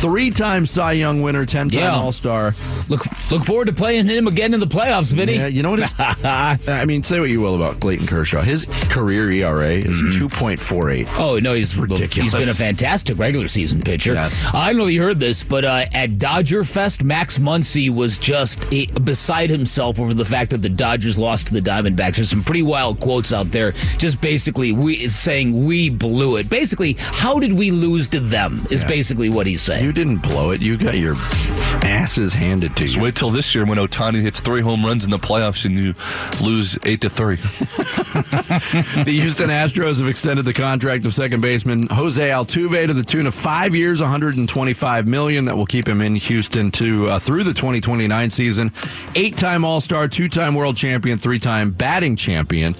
Three 0.00 0.30
time 0.30 0.64
Cy 0.64 0.92
Young 0.92 1.20
winner, 1.20 1.44
10 1.44 1.68
time 1.68 1.78
Yeah. 1.78 1.94
All 1.94 2.12
Star. 2.12 2.54
Look 2.88 3.02
look 3.30 3.44
forward 3.44 3.66
to 3.66 3.74
playing 3.74 4.06
him 4.06 4.26
again 4.26 4.54
in 4.54 4.60
the 4.60 4.66
playoffs, 4.66 5.12
Vinny. 5.14 5.34
Yeah, 5.34 5.48
you 5.48 5.62
know 5.62 5.72
what? 5.72 5.92
I 6.24 6.84
mean, 6.86 7.02
say 7.02 7.20
what 7.20 7.28
you 7.28 7.42
will 7.42 7.56
about 7.56 7.78
Clayton 7.80 8.06
Kershaw. 8.06 8.40
His 8.40 8.64
career 8.88 9.30
ERA 9.30 9.72
is 9.72 10.00
2.48. 10.16 11.14
Oh 11.18 11.38
no, 11.40 11.52
he's 11.52 11.76
Ridiculous. 11.76 12.14
He's 12.14 12.32
been 12.32 12.48
a 12.48 12.54
fantastic 12.54 13.18
regular 13.18 13.48
season 13.48 13.82
pitcher. 13.82 14.14
Yes. 14.14 14.48
I 14.54 14.70
don't 14.70 14.78
know 14.78 14.86
if 14.86 14.94
you 14.94 15.02
heard 15.02 15.20
this, 15.20 15.44
but 15.44 15.66
uh, 15.66 15.84
at 15.92 16.18
Dodger 16.18 16.64
Fest, 16.64 17.04
Max 17.04 17.36
Muncy 17.36 17.90
was 17.90 18.16
just 18.16 18.64
eh, 18.72 18.86
beside 19.04 19.50
himself 19.50 20.00
over 20.00 20.14
the 20.14 20.24
fact 20.24 20.52
that 20.52 20.62
the 20.62 20.70
Dodgers 20.70 21.18
lost 21.18 21.49
to 21.50 21.60
the 21.60 21.70
Diamondbacks. 21.70 22.16
There's 22.16 22.30
some 22.30 22.42
pretty 22.44 22.62
wild 22.62 23.00
quotes 23.00 23.32
out 23.32 23.46
there, 23.46 23.72
just 23.72 24.20
basically 24.20 24.72
we 24.72 25.08
saying 25.08 25.64
we 25.64 25.90
blew 25.90 26.36
it. 26.36 26.48
Basically, 26.48 26.96
how 26.98 27.38
did 27.38 27.52
we 27.52 27.70
lose 27.70 28.08
to 28.08 28.20
them? 28.20 28.60
Is 28.70 28.84
basically 28.84 29.28
what 29.28 29.46
he's 29.46 29.62
saying. 29.62 29.84
You 29.84 29.92
didn't 29.92 30.18
blow 30.18 30.50
it. 30.52 30.60
You 30.62 30.76
got 30.76 30.96
your 30.98 31.14
asses 31.82 32.32
handed 32.32 32.76
to 32.76 32.84
Just 32.84 32.96
you. 32.96 33.02
wait 33.02 33.16
till 33.16 33.30
this 33.30 33.54
year 33.54 33.64
when 33.64 33.78
Ohtani 33.78 34.20
hits 34.20 34.40
three 34.40 34.60
home 34.60 34.84
runs 34.84 35.04
in 35.04 35.10
the 35.10 35.18
playoffs 35.18 35.64
and 35.64 35.74
you 35.74 35.94
lose 36.44 36.78
eight 36.84 37.00
to 37.02 37.10
three. 37.10 37.36
the 39.04 39.04
Houston 39.06 39.50
Astros 39.50 39.98
have 39.98 40.08
extended 40.08 40.44
the 40.44 40.52
contract 40.52 41.06
of 41.06 41.14
second 41.14 41.40
baseman 41.40 41.88
Jose 41.88 42.28
Altuve 42.28 42.86
to 42.86 42.92
the 42.92 43.02
tune 43.02 43.26
of 43.26 43.34
five 43.34 43.74
years, 43.74 44.00
125 44.00 45.06
million. 45.06 45.44
That 45.44 45.56
will 45.56 45.66
keep 45.66 45.88
him 45.88 46.00
in 46.00 46.14
Houston 46.14 46.70
to 46.72 47.08
uh, 47.08 47.18
through 47.18 47.44
the 47.44 47.54
2029 47.54 48.30
season. 48.30 48.72
Eight-time 49.14 49.64
All-Star, 49.64 50.08
two-time 50.08 50.54
World 50.54 50.76
Champion, 50.76 51.18
three-time 51.30 51.70
batting 51.70 52.16
champion, 52.16 52.74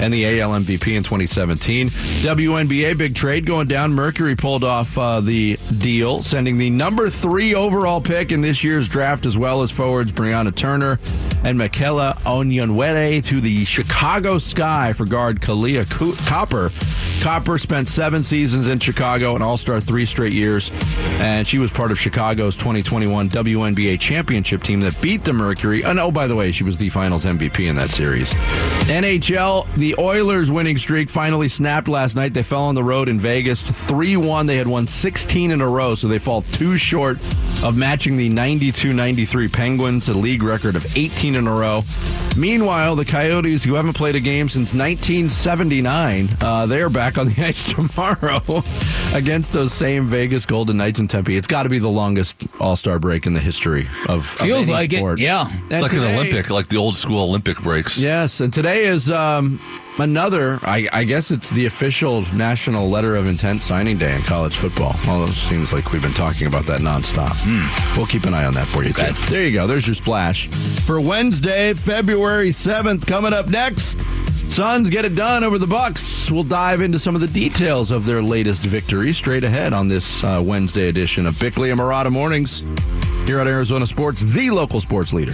and 0.00 0.12
the 0.12 0.40
AL 0.40 0.50
MVP 0.50 0.96
in 0.96 1.04
2017. 1.04 1.88
WNBA 1.88 2.98
big 2.98 3.14
trade 3.14 3.46
going 3.46 3.68
down. 3.68 3.94
Mercury 3.94 4.34
pulled 4.34 4.64
off 4.64 4.98
uh, 4.98 5.20
the 5.20 5.56
deal, 5.78 6.20
sending 6.20 6.58
the 6.58 6.68
number 6.68 7.08
three 7.08 7.54
overall 7.54 8.00
pick 8.00 8.32
in 8.32 8.40
this 8.40 8.64
year's 8.64 8.88
draft, 8.88 9.24
as 9.24 9.38
well 9.38 9.62
as 9.62 9.70
forwards 9.70 10.10
Brianna 10.10 10.52
Turner 10.52 10.98
and 11.44 11.56
Michaela 11.56 12.18
Onyenwere 12.24 13.24
to 13.24 13.40
the 13.40 13.64
Chicago 13.64 14.38
Sky 14.38 14.92
for 14.92 15.04
guard 15.04 15.40
Kahleah 15.40 15.88
Copper. 16.26 16.72
Copper 17.22 17.56
spent 17.56 17.86
seven 17.86 18.24
seasons 18.24 18.66
in 18.66 18.80
Chicago, 18.80 19.36
an 19.36 19.42
All 19.42 19.56
Star 19.56 19.78
three 19.78 20.04
straight 20.04 20.32
years, 20.32 20.72
and 21.20 21.46
she 21.46 21.60
was 21.60 21.70
part 21.70 21.92
of 21.92 21.98
Chicago's 21.98 22.56
2021 22.56 23.28
WNBA 23.28 24.00
championship 24.00 24.64
team 24.64 24.80
that 24.80 25.00
beat 25.00 25.22
the 25.22 25.32
Mercury. 25.32 25.84
And 25.84 26.00
oh, 26.00 26.10
by 26.10 26.26
the 26.26 26.34
way, 26.34 26.50
she 26.50 26.64
was 26.64 26.78
the 26.78 26.88
finals 26.88 27.24
MVP 27.24 27.68
in 27.68 27.76
that 27.76 27.90
series. 27.90 28.34
NHL, 28.88 29.72
the 29.76 29.94
Oilers 30.00 30.50
winning 30.50 30.76
streak 30.76 31.08
finally 31.08 31.46
snapped 31.46 31.86
last 31.86 32.16
night. 32.16 32.34
They 32.34 32.42
fell 32.42 32.64
on 32.64 32.74
the 32.74 32.82
road 32.82 33.08
in 33.08 33.20
Vegas 33.20 33.62
3 33.62 34.16
1. 34.16 34.46
They 34.46 34.56
had 34.56 34.66
won 34.66 34.88
16 34.88 35.52
in 35.52 35.60
a 35.60 35.68
row, 35.68 35.94
so 35.94 36.08
they 36.08 36.18
fall 36.18 36.42
two 36.42 36.76
short 36.76 37.18
of 37.62 37.76
matching 37.76 38.16
the 38.16 38.28
92 38.30 38.92
93 38.92 39.46
Penguins, 39.46 40.08
a 40.08 40.14
league 40.14 40.42
record 40.42 40.74
of 40.74 40.96
18 40.96 41.36
in 41.36 41.46
a 41.46 41.52
row. 41.52 41.82
Meanwhile, 42.36 42.96
the 42.96 43.04
Coyotes, 43.04 43.62
who 43.62 43.74
haven't 43.74 43.92
played 43.94 44.16
a 44.16 44.20
game 44.20 44.48
since 44.48 44.72
1979, 44.72 46.30
uh, 46.40 46.64
they 46.66 46.80
are 46.80 46.88
back 46.88 47.18
on 47.18 47.26
the 47.26 47.42
ice 47.46 47.62
tomorrow 47.72 48.40
against 49.16 49.52
those 49.52 49.72
same 49.72 50.06
Vegas 50.06 50.46
Golden 50.46 50.78
Knights 50.78 50.98
in 50.98 51.08
Tempe. 51.08 51.36
It's 51.36 51.46
got 51.46 51.64
to 51.64 51.68
be 51.68 51.78
the 51.78 51.88
longest 51.90 52.46
All 52.58 52.74
Star 52.76 52.98
break 52.98 53.26
in 53.26 53.34
the 53.34 53.40
history 53.40 53.82
of, 54.08 54.20
of 54.20 54.26
Feels 54.26 54.66
any 54.68 54.72
like 54.72 54.92
it, 54.94 54.96
sport. 54.98 55.18
yeah. 55.20 55.46
And 55.46 55.72
It's 55.72 55.82
like 55.82 55.90
today- 55.92 56.06
an 56.10 56.14
Olympic, 56.18 56.48
like 56.50 56.68
the 56.68 56.78
old 56.78 56.96
school 56.96 57.22
Olympic 57.22 57.58
breaks. 57.60 58.00
Yes, 58.00 58.40
and 58.40 58.52
today 58.52 58.84
is 58.86 59.10
um, 59.10 59.60
another. 59.98 60.58
I, 60.62 60.88
I 60.92 61.04
guess 61.04 61.30
it's 61.30 61.50
the 61.50 61.66
official 61.66 62.22
national 62.34 62.88
letter 62.88 63.16
of 63.16 63.26
intent 63.26 63.62
signing 63.62 63.98
day 63.98 64.14
in 64.14 64.22
college 64.22 64.56
football. 64.56 64.94
Although 65.08 65.26
it 65.26 65.34
seems 65.34 65.72
like 65.72 65.92
we've 65.92 66.02
been 66.02 66.14
talking 66.14 66.46
about 66.46 66.66
that 66.66 66.80
nonstop. 66.80 67.36
We'll 67.96 68.06
keep 68.06 68.24
an 68.24 68.34
eye 68.34 68.44
on 68.44 68.54
that 68.54 68.68
for 68.68 68.84
you 68.84 68.92
too. 68.92 69.12
There 69.30 69.44
you 69.46 69.52
go. 69.52 69.66
There's 69.66 69.86
your 69.86 69.94
splash 69.94 70.48
for 70.48 71.00
Wednesday, 71.00 71.74
February 71.74 72.52
seventh. 72.52 73.06
Coming 73.06 73.32
up 73.32 73.48
next. 73.48 73.98
Suns 74.48 74.90
get 74.90 75.06
it 75.06 75.14
done 75.14 75.44
over 75.44 75.56
the 75.56 75.66
Bucks. 75.66 76.30
We'll 76.30 76.44
dive 76.44 76.82
into 76.82 76.98
some 76.98 77.14
of 77.14 77.22
the 77.22 77.26
details 77.28 77.90
of 77.90 78.04
their 78.04 78.20
latest 78.20 78.64
victory 78.64 79.12
straight 79.14 79.44
ahead 79.44 79.72
on 79.72 79.88
this 79.88 80.22
uh, 80.22 80.42
Wednesday 80.44 80.88
edition 80.88 81.26
of 81.26 81.40
Bickley 81.40 81.70
and 81.70 81.80
Marotta 81.80 82.10
Mornings 82.10 82.62
here 83.26 83.38
at 83.38 83.46
Arizona 83.46 83.86
Sports, 83.86 84.20
the 84.22 84.50
local 84.50 84.80
sports 84.80 85.14
leader. 85.14 85.32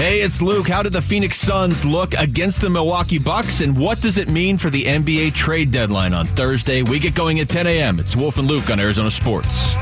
Hey, 0.00 0.22
it's 0.22 0.40
Luke. 0.40 0.66
How 0.66 0.80
did 0.82 0.94
the 0.94 1.02
Phoenix 1.02 1.36
Suns 1.36 1.84
look 1.84 2.14
against 2.14 2.62
the 2.62 2.70
Milwaukee 2.70 3.18
Bucks, 3.18 3.60
and 3.60 3.76
what 3.76 4.00
does 4.00 4.16
it 4.16 4.30
mean 4.30 4.56
for 4.56 4.70
the 4.70 4.84
NBA 4.84 5.34
trade 5.34 5.70
deadline 5.70 6.14
on 6.14 6.26
Thursday? 6.28 6.80
We 6.80 6.98
get 6.98 7.14
going 7.14 7.38
at 7.40 7.50
10 7.50 7.66
a.m. 7.66 8.00
It's 8.00 8.16
Wolf 8.16 8.38
and 8.38 8.48
Luke 8.48 8.70
on 8.70 8.80
Arizona 8.80 9.10
Sports. 9.10 9.76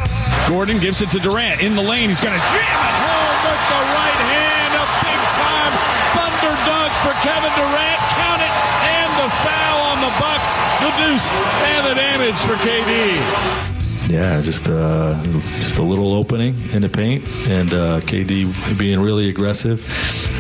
Gordon 0.49 0.81
gives 0.81 1.03
it 1.03 1.11
to 1.15 1.21
Durant 1.21 1.63
in 1.63 1.77
the 1.77 1.83
lane. 1.87 2.09
He's 2.09 2.21
going 2.21 2.35
to 2.35 2.45
jam 2.51 2.67
it 2.67 2.99
home 2.99 3.39
with 3.47 3.63
the 3.71 3.83
right 3.95 4.21
hand. 4.27 4.73
A 4.75 4.87
big 5.07 5.23
time 5.39 5.73
thunder 6.11 6.55
dunk 6.67 6.91
for 7.07 7.15
Kevin 7.23 7.55
Durant. 7.55 8.01
Count 8.19 8.43
it. 8.43 8.55
And 8.91 9.11
the 9.23 9.31
foul 9.47 9.79
on 9.87 10.03
the 10.03 10.11
Bucks. 10.19 10.51
The 10.83 10.91
deuce 10.99 11.31
and 11.79 11.87
the 11.87 11.95
damage 11.95 12.43
for 12.43 12.59
KD. 12.67 13.78
Yeah, 14.09 14.41
just 14.41 14.69
uh, 14.69 15.23
just 15.23 15.77
a 15.77 15.83
little 15.83 16.15
opening 16.15 16.55
in 16.73 16.81
the 16.81 16.89
paint, 16.89 17.25
and 17.49 17.73
uh, 17.75 18.01
KD 18.01 18.79
being 18.79 19.01
really 19.01 19.29
aggressive. 19.29 19.85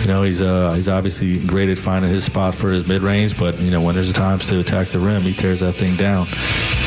You 0.02 0.08
know, 0.08 0.22
he's 0.22 0.40
uh, 0.40 0.72
he's 0.72 0.88
obviously 0.88 1.38
great 1.44 1.68
at 1.68 1.76
finding 1.76 2.10
his 2.10 2.24
spot 2.24 2.54
for 2.54 2.70
his 2.70 2.86
mid 2.88 3.02
range, 3.02 3.38
but 3.38 3.60
you 3.60 3.70
know 3.70 3.82
when 3.82 3.94
there's 3.94 4.12
times 4.12 4.46
to 4.46 4.58
attack 4.60 4.88
the 4.88 4.98
rim, 4.98 5.20
he 5.22 5.34
tears 5.34 5.60
that 5.60 5.74
thing 5.74 5.96
down, 5.96 6.26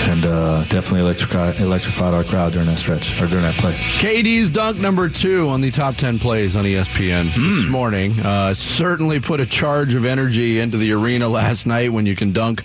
and 0.09 0.25
uh, 0.25 0.63
definitely 0.65 1.01
electrified, 1.01 1.59
electrified 1.59 2.15
our 2.15 2.23
crowd 2.23 2.53
during 2.53 2.67
that 2.67 2.79
stretch 2.79 3.13
or 3.21 3.27
during 3.27 3.43
that 3.43 3.55
play. 3.55 3.73
KD's 3.73 4.49
dunk 4.49 4.79
number 4.79 5.07
two 5.07 5.49
on 5.49 5.61
the 5.61 5.69
top 5.69 5.95
10 5.95 6.17
plays 6.17 6.55
on 6.55 6.65
ESPN 6.65 7.25
this 7.35 7.69
morning 7.69 8.13
uh, 8.23 8.53
certainly 8.53 9.19
put 9.19 9.39
a 9.39 9.45
charge 9.45 9.93
of 9.93 10.05
energy 10.05 10.59
into 10.59 10.77
the 10.77 10.93
arena 10.93 11.27
last 11.41 11.67
night 11.67 11.91
when 11.91 12.05
you 12.05 12.15
can 12.15 12.31
dunk 12.31 12.63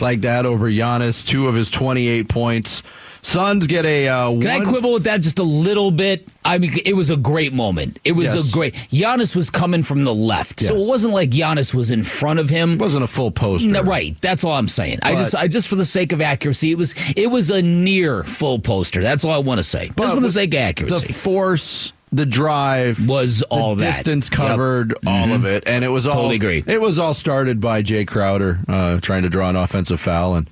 like 0.00 0.20
that 0.20 0.46
over 0.46 0.70
Giannis, 0.70 1.26
two 1.26 1.48
of 1.48 1.54
his 1.54 1.70
28 1.70 2.28
points. 2.28 2.82
Suns 3.26 3.66
get 3.66 3.84
a 3.84 4.06
uh, 4.08 4.30
Can 4.38 4.46
I 4.46 4.60
quibble 4.60 4.92
with 4.94 5.04
that 5.04 5.20
just 5.20 5.40
a 5.40 5.42
little 5.42 5.90
bit? 5.90 6.28
I 6.44 6.58
mean, 6.58 6.70
it 6.84 6.94
was 6.94 7.10
a 7.10 7.16
great 7.16 7.52
moment. 7.52 7.98
It 8.04 8.12
was 8.12 8.32
Yes. 8.32 8.48
a 8.48 8.52
great. 8.52 8.74
Giannis 8.74 9.34
was 9.34 9.50
coming 9.50 9.82
from 9.82 10.04
the 10.04 10.14
left, 10.14 10.60
so 10.60 10.76
it 10.76 10.86
wasn't 10.86 11.12
like 11.12 11.30
Giannis 11.30 11.74
was 11.74 11.90
in 11.90 12.04
front 12.04 12.38
of 12.38 12.48
him. 12.48 12.74
It 12.74 12.80
wasn't 12.80 13.02
a 13.02 13.08
full 13.08 13.32
poster. 13.32 13.68
No, 13.68 13.82
right. 13.82 14.14
That's 14.20 14.44
all 14.44 14.52
I'm 14.52 14.68
saying. 14.68 15.00
I 15.02 15.16
just, 15.16 15.34
I 15.34 15.48
just 15.48 15.66
for 15.66 15.74
the 15.74 15.84
sake 15.84 16.12
of 16.12 16.20
accuracy, 16.20 16.70
it 16.70 16.78
was, 16.78 16.94
it 17.16 17.26
was 17.28 17.50
a 17.50 17.60
near 17.62 18.22
full 18.22 18.60
poster. 18.60 19.02
That's 19.02 19.24
all 19.24 19.32
I 19.32 19.38
want 19.38 19.58
to 19.58 19.64
say. 19.64 19.90
But 19.96 20.04
Just 20.04 20.14
for 20.14 20.20
the 20.20 20.30
sake 20.30 20.54
of 20.54 20.60
accuracy, 20.60 21.06
The 21.08 21.12
force, 21.12 21.92
the 22.12 22.26
drive, 22.26 23.08
was 23.08 23.42
all 23.50 23.74
the 23.74 23.84
that 23.86 23.92
distance 23.96 24.28
Yep. 24.30 24.36
covered, 24.38 24.94
all 25.04 25.32
of 25.32 25.44
it, 25.44 25.64
and 25.68 25.84
it 25.84 25.88
was 25.88 26.06
all 26.06 26.14
Totally 26.14 26.36
agree. 26.36 26.62
It 26.64 26.80
was 26.80 27.00
all 27.00 27.12
started 27.12 27.60
by 27.60 27.82
Jae 27.82 28.06
Crowder 28.06 28.60
uh, 28.68 29.00
trying 29.00 29.22
to 29.22 29.28
draw 29.28 29.50
an 29.50 29.56
offensive 29.56 30.00
foul 30.00 30.36
and 30.36 30.48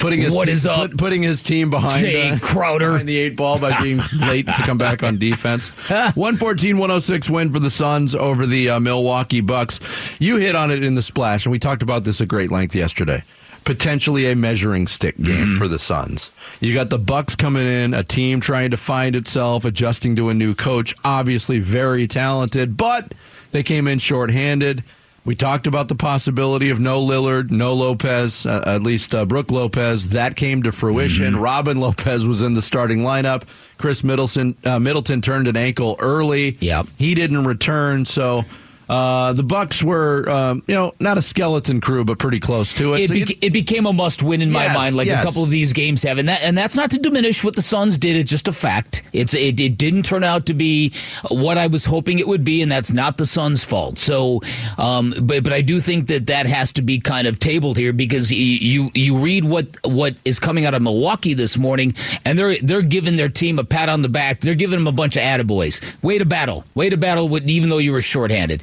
putting 0.00 0.20
his 0.20 0.34
What 0.34 0.48
is 0.48 0.66
up? 0.66 0.90
put- 0.90 0.98
putting 0.98 1.22
his 1.22 1.42
team 1.42 1.70
behind 1.70 2.06
Jae 2.06 2.32
uh, 2.32 2.38
Crowder. 2.40 2.92
behind 2.92 3.08
the 3.08 3.18
eight 3.18 3.36
ball 3.36 3.58
by 3.58 3.80
being 3.82 4.00
late 4.20 4.46
to 4.46 4.52
come 4.64 4.78
back 4.78 5.02
on 5.02 5.18
defense. 5.18 5.70
114-106 5.90 7.30
win 7.30 7.52
for 7.52 7.58
the 7.58 7.70
Suns 7.70 8.14
over 8.14 8.46
the 8.46 8.70
uh, 8.70 8.80
Milwaukee 8.80 9.40
Bucks. 9.40 9.80
You 10.20 10.36
hit 10.36 10.54
on 10.56 10.70
it 10.70 10.82
in 10.82 10.94
the 10.94 11.02
splash, 11.02 11.44
and 11.46 11.52
we 11.52 11.58
talked 11.58 11.82
about 11.82 12.04
this 12.04 12.20
at 12.20 12.28
great 12.28 12.50
length 12.50 12.74
yesterday. 12.74 13.22
Potentially 13.64 14.30
a 14.30 14.34
measuring 14.34 14.88
stick 14.88 15.16
game 15.18 15.56
for 15.56 15.68
the 15.68 15.78
Suns. 15.78 16.32
You 16.60 16.74
got 16.74 16.90
the 16.90 16.98
Bucks 16.98 17.36
coming 17.36 17.66
in, 17.66 17.94
a 17.94 18.02
team 18.02 18.40
trying 18.40 18.72
to 18.72 18.76
find 18.76 19.14
itself, 19.14 19.64
adjusting 19.64 20.16
to 20.16 20.30
a 20.30 20.34
new 20.34 20.54
coach. 20.54 20.94
Obviously, 21.04 21.60
very 21.60 22.08
talented, 22.08 22.76
but 22.76 23.14
they 23.52 23.62
came 23.62 23.86
in 23.86 24.00
shorthanded. 24.00 24.82
We 25.24 25.36
talked 25.36 25.68
about 25.68 25.86
the 25.86 25.94
possibility 25.94 26.70
of 26.70 26.80
no 26.80 27.00
Lillard, 27.00 27.52
no 27.52 27.74
Lopez, 27.74 28.44
uh, 28.44 28.64
at 28.66 28.82
least 28.82 29.14
uh, 29.14 29.24
Brook 29.24 29.52
Lopez. 29.52 30.10
That 30.10 30.34
came 30.34 30.64
to 30.64 30.72
fruition. 30.72 31.36
Robin 31.36 31.78
Lopez 31.78 32.26
was 32.26 32.42
in 32.42 32.54
the 32.54 32.62
starting 32.62 33.00
lineup. 33.00 33.44
Khris 33.78 34.02
Middleton 34.02 34.56
uh, 34.64 34.80
Middleton 34.80 35.20
turned 35.20 35.46
an 35.46 35.56
ankle 35.56 35.96
early. 36.00 36.56
Yep. 36.58 36.88
He 36.98 37.14
didn't 37.14 37.44
return, 37.44 38.04
so 38.04 38.42
Uh, 38.88 39.32
the 39.32 39.42
Bucks 39.42 39.82
were, 39.82 40.28
um, 40.28 40.62
you 40.66 40.74
know, 40.74 40.92
not 41.00 41.18
a 41.18 41.22
skeleton 41.22 41.80
crew, 41.80 42.04
but 42.04 42.18
pretty 42.18 42.40
close 42.40 42.74
to 42.74 42.94
it. 42.94 43.00
It, 43.00 43.08
So 43.08 43.14
beca- 43.14 43.38
it 43.40 43.52
became 43.52 43.86
a 43.86 43.92
must 43.92 44.22
win 44.22 44.42
in 44.42 44.52
my 44.52 44.72
mind, 44.72 44.94
like 44.94 45.06
yes. 45.06 45.22
a 45.22 45.26
couple 45.26 45.42
of 45.42 45.50
these 45.50 45.72
games 45.72 46.02
have, 46.02 46.18
and 46.18 46.28
that 46.28 46.42
and 46.42 46.56
that's 46.56 46.76
not 46.76 46.90
to 46.90 46.98
diminish 46.98 47.42
what 47.44 47.56
the 47.56 47.62
Suns 47.62 47.98
did. 47.98 48.16
It's 48.16 48.30
just 48.30 48.48
a 48.48 48.52
fact. 48.52 49.02
It's 49.12 49.34
it, 49.34 49.58
it 49.60 49.78
didn't 49.78 50.04
turn 50.04 50.24
out 50.24 50.46
to 50.46 50.54
be 50.54 50.92
what 51.30 51.58
I 51.58 51.66
was 51.68 51.84
hoping 51.84 52.18
it 52.18 52.26
would 52.26 52.44
be, 52.44 52.62
and 52.62 52.70
that's 52.70 52.92
not 52.92 53.16
the 53.16 53.26
Suns' 53.26 53.64
fault. 53.64 53.98
So, 53.98 54.40
um, 54.78 55.14
but 55.22 55.44
but 55.44 55.52
I 55.52 55.60
do 55.62 55.80
think 55.80 56.08
that 56.08 56.26
that 56.26 56.46
has 56.46 56.72
to 56.74 56.82
be 56.82 56.98
kind 56.98 57.26
of 57.26 57.38
tabled 57.38 57.76
here 57.78 57.92
because 57.92 58.30
you 58.30 58.38
you, 58.38 58.90
you 58.94 59.18
read 59.18 59.44
what 59.44 59.66
what 59.84 60.16
is 60.24 60.38
coming 60.38 60.64
out 60.64 60.74
of 60.74 60.82
Milwaukee 60.82 61.34
this 61.34 61.56
morning, 61.56 61.94
and 62.24 62.38
they're 62.38 62.56
they're 62.62 62.82
giving 62.82 63.16
their 63.16 63.28
team 63.28 63.58
a 63.58 63.64
pat 63.64 63.88
on 63.88 64.02
the 64.02 64.08
back. 64.08 64.40
They're 64.40 64.54
giving 64.54 64.78
them 64.78 64.86
a 64.86 64.92
bunch 64.92 65.16
of 65.16 65.22
attaboys. 65.22 66.02
Way 66.02 66.18
to 66.18 66.26
battle, 66.26 66.64
way 66.74 66.90
to 66.90 66.96
battle, 66.96 67.28
with, 67.28 67.48
even 67.48 67.68
though 67.68 67.78
you 67.78 67.92
were 67.92 68.00
shorthanded. 68.00 68.62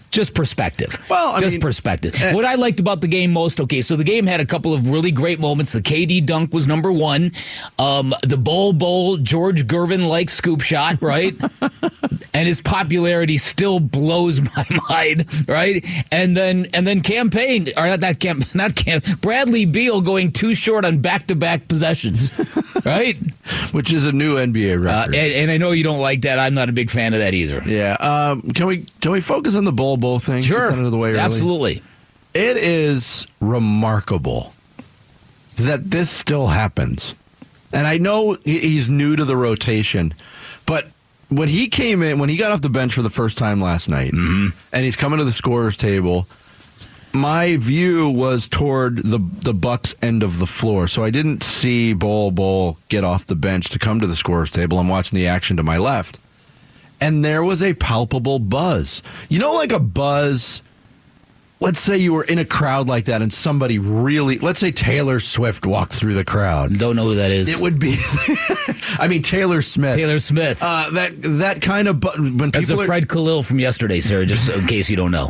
Just 0.11 0.35
perspective. 0.35 0.97
Well, 1.09 1.35
I 1.35 1.39
just 1.39 1.53
mean, 1.53 1.61
perspective. 1.61 2.15
eh, 2.21 2.33
what 2.35 2.43
I 2.45 2.55
liked 2.55 2.79
about 2.79 2.99
the 3.01 3.07
game 3.07 3.31
most, 3.31 3.59
okay, 3.61 3.81
so 3.81 3.95
the 3.95 4.03
game 4.03 4.25
had 4.27 4.39
a 4.41 4.45
couple 4.45 4.73
of 4.73 4.89
really 4.89 5.11
great 5.11 5.39
moments. 5.39 5.71
The 5.71 5.81
KD 5.81 6.25
dunk 6.25 6.53
was 6.53 6.67
number 6.67 6.91
one. 6.91 7.31
Um, 7.79 8.13
the 8.23 8.37
Bol 8.37 8.73
Bol 8.73 9.17
George 9.17 9.65
Gervin 9.67 10.07
like 10.09 10.29
scoop 10.29 10.61
shot, 10.61 11.01
right? 11.01 11.33
and 12.33 12.47
his 12.47 12.61
popularity 12.61 13.37
still 13.37 13.79
blows 13.79 14.41
my 14.55 14.65
mind, 14.89 15.47
right? 15.47 15.85
And 16.11 16.35
then 16.35 16.67
and 16.73 16.85
then 16.85 17.01
campaign 17.01 17.69
or 17.77 17.87
not 17.87 18.01
that 18.01 18.19
camp 18.19 18.43
not 18.55 18.75
camp 18.75 19.05
Bradley 19.21 19.65
Beal 19.65 20.01
going 20.01 20.31
too 20.33 20.53
short 20.55 20.83
on 20.85 20.97
back 20.99 21.27
to 21.27 21.35
back 21.35 21.67
possessions, 21.67 22.31
right? 22.85 23.17
which 23.71 23.91
is 23.93 24.05
a 24.05 24.11
new 24.11 24.35
NBA 24.35 24.75
Uh, 24.75 24.79
record. 24.79 25.15
and, 25.15 25.33
and 25.33 25.51
I 25.51 25.57
know 25.57 25.71
you 25.71 25.83
don't 25.83 25.99
like 25.99 26.21
that. 26.21 26.37
I'm 26.39 26.53
not 26.53 26.67
a 26.69 26.73
big 26.73 26.89
fan 26.89 27.13
of 27.13 27.19
that 27.19 27.33
either. 27.33 27.61
yeah. 27.65 27.93
Um, 27.99 28.41
can 28.53 28.65
we 28.67 28.85
can 28.99 29.11
we 29.11 29.21
focus 29.21 29.55
on 29.55 29.63
the 29.65 29.71
Bol 29.71 29.97
Bol 30.01 30.19
thing? 30.19 30.43
That 30.43 30.79
out 30.79 30.85
of 30.85 30.91
the 30.91 30.97
way 30.97 31.11
early? 31.11 31.19
absolutely. 31.19 31.81
It 32.33 32.57
is 32.57 33.27
remarkable 33.39 34.53
that 35.57 35.91
this 35.91 36.09
still 36.09 36.47
happens. 36.47 37.15
And 37.73 37.87
I 37.87 37.97
know 37.97 38.35
he's 38.43 38.89
new 38.89 39.15
to 39.15 39.23
the 39.23 39.37
rotation, 39.37 40.13
but 40.65 40.87
when 41.29 41.47
he 41.47 41.67
came 41.67 42.01
in, 42.01 42.19
when 42.19 42.27
he 42.27 42.35
got 42.35 42.51
off 42.51 42.61
the 42.61 42.69
bench 42.69 42.93
for 42.93 43.01
the 43.01 43.09
first 43.09 43.37
time 43.37 43.61
last 43.61 43.89
night, 43.89 44.11
mm-hmm. 44.11 44.57
and 44.75 44.83
he's 44.83 44.97
coming 44.97 45.19
to 45.19 45.25
the 45.25 45.31
scorer's 45.31 45.77
table, 45.77 46.27
my 47.13 47.57
view 47.57 48.09
was 48.09 48.47
toward 48.47 48.97
the 48.97 49.17
the 49.17 49.53
Bucks 49.53 49.95
end 50.01 50.23
of 50.23 50.39
the 50.39 50.45
floor. 50.45 50.87
So 50.87 51.03
I 51.03 51.09
didn't 51.09 51.43
see 51.43 51.93
Bol 51.93 52.31
Bol 52.31 52.77
get 52.89 53.03
off 53.03 53.25
the 53.25 53.35
bench 53.35 53.69
to 53.69 53.79
come 53.79 53.99
to 54.01 54.07
the 54.07 54.15
scorer's 54.15 54.51
table. 54.51 54.79
I'm 54.79 54.89
watching 54.89 55.17
the 55.17 55.27
action 55.27 55.57
to 55.57 55.63
my 55.63 55.77
left. 55.77 56.19
And 57.01 57.25
there 57.25 57.43
was 57.43 57.61
a 57.63 57.73
palpable 57.73 58.39
buzz. 58.39 59.01
You 59.27 59.39
know, 59.39 59.53
like 59.53 59.71
a 59.73 59.79
buzz 59.79 60.61
let's 61.63 61.79
say 61.79 61.95
you 61.95 62.11
were 62.11 62.23
in 62.23 62.39
a 62.39 62.45
crowd 62.45 62.87
like 62.87 63.05
that 63.05 63.21
and 63.21 63.31
somebody 63.31 63.77
really 63.77 64.39
let's 64.39 64.59
say 64.59 64.71
Taylor 64.71 65.19
Swift 65.19 65.63
walked 65.63 65.93
through 65.93 66.15
the 66.15 66.25
crowd. 66.25 66.73
Don't 66.79 66.95
know 66.95 67.03
who 67.03 67.15
that 67.15 67.29
is. 67.31 67.49
It 67.49 67.59
would 67.61 67.77
be 67.77 67.95
I 68.99 69.07
mean 69.07 69.21
Taylor 69.21 69.61
Smith. 69.61 69.95
Taylor 69.95 70.17
Smith. 70.17 70.59
Uh, 70.63 70.89
that 70.93 71.11
that 71.21 71.61
kind 71.61 71.87
of 71.87 71.99
bu- 71.99 72.17
when 72.37 72.49
That's 72.49 72.65
people 72.69 72.79
a 72.79 72.83
are- 72.83 72.87
Fred 72.87 73.07
Khalil 73.07 73.43
from 73.43 73.59
yesterday, 73.59 73.99
sir, 74.01 74.25
just 74.25 74.49
in 74.49 74.65
case 74.65 74.89
you 74.89 74.95
don't 74.97 75.11
know. 75.11 75.27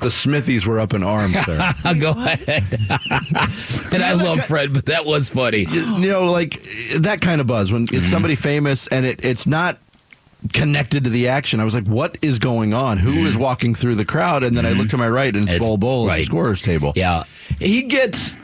the 0.00 0.08
Smithies 0.10 0.66
were 0.66 0.78
up 0.78 0.94
in 0.94 1.02
arms 1.02 1.34
there. 1.46 1.74
Go 2.00 2.10
ahead. 2.16 2.62
and 3.92 4.02
I 4.04 4.12
love 4.12 4.44
Fred, 4.46 4.72
but 4.72 4.86
that 4.86 5.04
was 5.04 5.28
funny. 5.28 5.66
you 5.70 6.08
know, 6.08 6.30
like 6.30 6.62
that 7.00 7.18
kind 7.20 7.40
of 7.40 7.46
buzz 7.48 7.72
when 7.72 7.86
Mm-hmm. 7.86 7.96
it's 7.96 8.06
somebody 8.06 8.36
famous 8.36 8.86
and 8.86 9.04
it, 9.04 9.24
it's 9.24 9.46
not 9.48 9.78
connected 10.52 11.04
to 11.04 11.10
the 11.10 11.28
action. 11.28 11.60
I 11.60 11.64
was 11.64 11.74
like, 11.74 11.86
what 11.86 12.18
is 12.22 12.38
going 12.38 12.72
on? 12.74 12.98
Who 12.98 13.26
is 13.26 13.36
walking 13.36 13.74
through 13.74 13.94
the 13.96 14.04
crowd? 14.04 14.42
And 14.44 14.56
then 14.56 14.64
I 14.66 14.72
look 14.72 14.88
to 14.90 14.98
my 14.98 15.08
right 15.08 15.34
and 15.34 15.44
it's, 15.44 15.54
Mm-hmm. 15.54 15.56
It's- 15.56 15.66
Bol 15.68 15.76
Bol 15.78 16.10
at 16.10 16.18
the 16.18 16.24
scorer's 16.24 16.62
table. 16.62 16.92
Yeah. 16.94 17.24
He 17.60 17.82
gets 17.82 18.34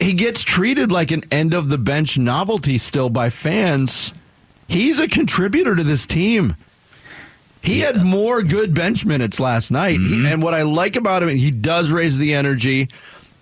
he 0.00 0.12
gets 0.12 0.42
treated 0.42 0.90
like 0.92 1.10
an 1.12 1.22
end 1.30 1.54
of 1.54 1.68
the 1.68 1.78
bench 1.78 2.18
novelty 2.18 2.78
still 2.78 3.08
by 3.10 3.30
fans. 3.30 4.12
He's 4.68 4.98
a 5.00 5.08
contributor 5.08 5.74
to 5.76 5.82
this 5.82 6.04
team. 6.06 6.56
He 7.62 7.80
had 7.80 8.04
more 8.04 8.42
good 8.42 8.74
bench 8.74 9.06
minutes 9.06 9.40
last 9.40 9.70
night. 9.70 9.98
Mm-hmm. 9.98 10.24
He, 10.26 10.32
and 10.32 10.42
what 10.42 10.52
I 10.52 10.62
like 10.62 10.96
about 10.96 11.22
him, 11.22 11.30
he 11.30 11.50
does 11.50 11.90
raise 11.90 12.18
the 12.18 12.34
energy. 12.34 12.88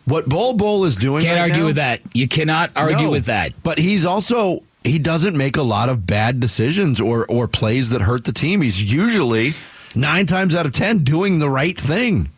What 0.04 0.28
Bol 0.28 0.52
Bol 0.54 0.84
is 0.84 0.94
doing 0.96 1.22
Can't 1.22 1.36
right 1.36 1.42
argue 1.50 1.62
now- 1.62 1.66
with 1.66 1.76
that. 1.76 2.00
You 2.14 2.28
cannot 2.28 2.70
argue 2.76 3.06
no, 3.06 3.10
with 3.10 3.26
that. 3.26 3.52
But 3.64 3.78
he's 3.78 4.04
also 4.06 4.62
he 4.84 4.98
doesn't 4.98 5.36
make 5.36 5.56
a 5.56 5.62
lot 5.62 5.88
of 5.88 6.06
bad 6.06 6.40
decisions 6.40 7.00
or 7.00 7.26
or 7.26 7.48
plays 7.48 7.90
that 7.90 8.02
hurt 8.02 8.24
the 8.24 8.32
team. 8.32 8.60
He's 8.60 8.82
usually 8.82 9.50
nine 9.94 10.26
times 10.26 10.54
out 10.54 10.66
of 10.66 10.72
ten 10.72 10.98
doing 10.98 11.38
the 11.38 11.50
right 11.50 11.78
thing. 11.78 12.30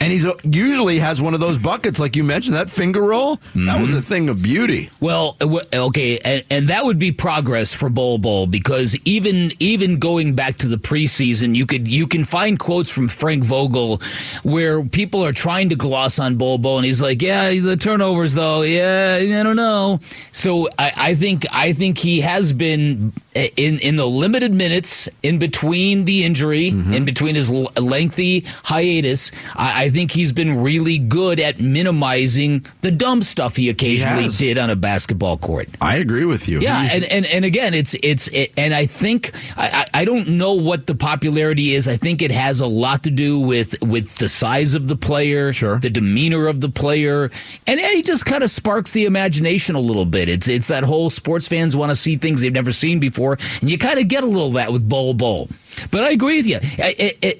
And 0.00 0.12
he's 0.12 0.26
uh, 0.26 0.34
usually 0.42 0.98
has 0.98 1.22
one 1.22 1.34
of 1.34 1.40
those 1.40 1.58
buckets, 1.58 1.98
like 2.00 2.16
you 2.16 2.24
mentioned, 2.24 2.56
that 2.56 2.68
finger 2.68 3.00
roll. 3.00 3.36
That 3.54 3.80
was 3.80 3.94
a 3.94 4.02
thing 4.02 4.28
of 4.28 4.42
beauty. 4.42 4.88
Well, 5.00 5.36
uh, 5.40 5.60
okay, 5.72 6.18
and, 6.18 6.44
and 6.50 6.68
that 6.68 6.84
would 6.84 6.98
be 6.98 7.12
progress 7.12 7.72
for 7.72 7.88
Bol 7.88 8.18
Bol 8.18 8.46
because 8.46 8.96
even 9.04 9.52
even 9.60 9.98
going 9.98 10.34
back 10.34 10.56
to 10.56 10.68
the 10.68 10.76
preseason, 10.76 11.54
you 11.54 11.64
could 11.64 11.88
you 11.88 12.06
can 12.06 12.24
find 12.24 12.58
quotes 12.58 12.90
from 12.90 13.08
Frank 13.08 13.44
Vogel 13.44 14.00
where 14.42 14.84
people 14.84 15.24
are 15.24 15.32
trying 15.32 15.68
to 15.70 15.76
gloss 15.76 16.18
on 16.18 16.36
Bol 16.36 16.58
Bol, 16.58 16.78
and 16.78 16.84
he's 16.84 17.00
like, 17.00 17.22
"Yeah, 17.22 17.50
the 17.50 17.76
turnovers 17.76 18.34
though, 18.34 18.62
yeah, 18.62 19.20
I 19.22 19.42
don't 19.42 19.56
know." 19.56 20.00
So 20.02 20.68
I, 20.78 20.92
I 20.96 21.14
think 21.14 21.46
I 21.52 21.72
think 21.72 21.98
he 21.98 22.20
has 22.20 22.52
been 22.52 23.12
in 23.34 23.78
in 23.80 23.96
the 23.96 24.06
limited 24.06 24.52
minutes 24.54 25.08
in 25.22 25.38
between 25.38 26.04
the 26.04 26.24
injury, 26.24 26.70
mm-hmm. 26.70 26.92
in 26.92 27.04
between 27.04 27.34
his 27.34 27.50
l- 27.50 27.70
lengthy 27.80 28.44
hiatus. 28.64 29.30
I, 29.56 29.84
I 29.84 29.90
think 29.90 30.10
he's 30.12 30.32
been 30.32 30.62
really 30.62 30.98
good 30.98 31.40
at 31.40 31.58
minimizing 31.60 32.64
the 32.80 32.90
dumb 32.90 33.22
stuff 33.22 33.56
he 33.56 33.68
occasionally 33.68 34.24
has. 34.24 34.38
did 34.38 34.58
on 34.58 34.70
a 34.70 34.76
basketball 34.76 35.36
court. 35.38 35.68
I 35.80 35.96
agree 35.96 36.24
with 36.24 36.48
you. 36.48 36.60
Yeah, 36.60 36.82
He's- 36.82 36.94
and, 36.94 37.04
and, 37.04 37.26
and 37.26 37.44
again, 37.44 37.74
it's 37.74 37.94
it's 38.02 38.28
it, 38.28 38.52
and 38.56 38.74
I 38.74 38.86
think 38.86 39.30
I, 39.56 39.84
I 39.94 40.00
I 40.02 40.04
don't 40.04 40.28
know 40.28 40.54
what 40.54 40.86
the 40.86 40.94
popularity 40.94 41.74
is. 41.74 41.88
I 41.88 41.96
think 41.96 42.22
it 42.22 42.30
has 42.30 42.60
a 42.60 42.66
lot 42.66 43.04
to 43.04 43.10
do 43.10 43.40
with 43.40 43.74
with 43.82 44.16
the 44.16 44.28
size 44.28 44.74
of 44.74 44.88
the 44.88 44.96
player, 44.96 45.52
Sure. 45.52 45.78
the 45.78 45.90
demeanor 45.90 46.46
of 46.46 46.60
the 46.60 46.68
player, 46.68 47.24
and, 47.66 47.80
and 47.80 47.94
he 47.96 48.02
just 48.02 48.26
kind 48.26 48.42
of 48.42 48.50
sparks 48.50 48.92
the 48.92 49.04
imagination 49.06 49.74
a 49.76 49.80
little 49.80 50.04
bit. 50.06 50.28
It's 50.28 50.48
it's 50.48 50.68
that 50.68 50.84
whole 50.84 51.10
sports 51.10 51.48
fans 51.48 51.76
want 51.76 51.90
to 51.90 51.96
see 51.96 52.16
things 52.16 52.40
they've 52.40 52.52
never 52.52 52.72
seen 52.72 52.98
before, 53.00 53.23
and 53.32 53.70
you 53.70 53.78
kind 53.78 53.98
of 53.98 54.08
get 54.08 54.22
a 54.22 54.26
little 54.26 54.48
of 54.48 54.54
that 54.54 54.72
with 54.72 54.88
Bol 54.88 55.14
Bol. 55.14 55.48
But 55.90 56.04
I 56.04 56.10
agree 56.10 56.36
with 56.36 56.46
you. 56.46 56.58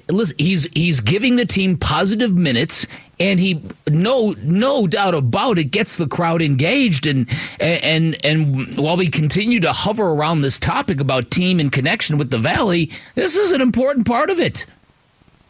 Listen, 0.09 0.35
he's 0.37 0.67
he's 0.73 0.99
giving 0.99 1.35
the 1.37 1.45
team 1.45 1.77
positive 1.77 2.37
minutes. 2.37 2.87
And 3.17 3.39
he, 3.39 3.61
no, 3.89 4.35
no 4.43 4.87
doubt 4.87 5.15
about 5.15 5.57
it, 5.57 5.71
gets 5.71 5.95
the 5.95 6.05
crowd 6.05 6.41
engaged. 6.41 7.07
And 7.07 7.29
and 7.61 8.17
and 8.25 8.77
while 8.77 8.97
we 8.97 9.07
continue 9.07 9.61
to 9.61 9.71
hover 9.71 10.03
around 10.03 10.41
this 10.41 10.59
topic 10.59 10.99
about 10.99 11.31
team 11.31 11.61
and 11.61 11.71
connection 11.71 12.17
with 12.17 12.29
the 12.29 12.37
Valley, 12.37 12.91
this 13.13 13.37
is 13.37 13.53
an 13.53 13.61
important 13.61 14.05
part 14.05 14.29
of 14.29 14.41
it. 14.41 14.65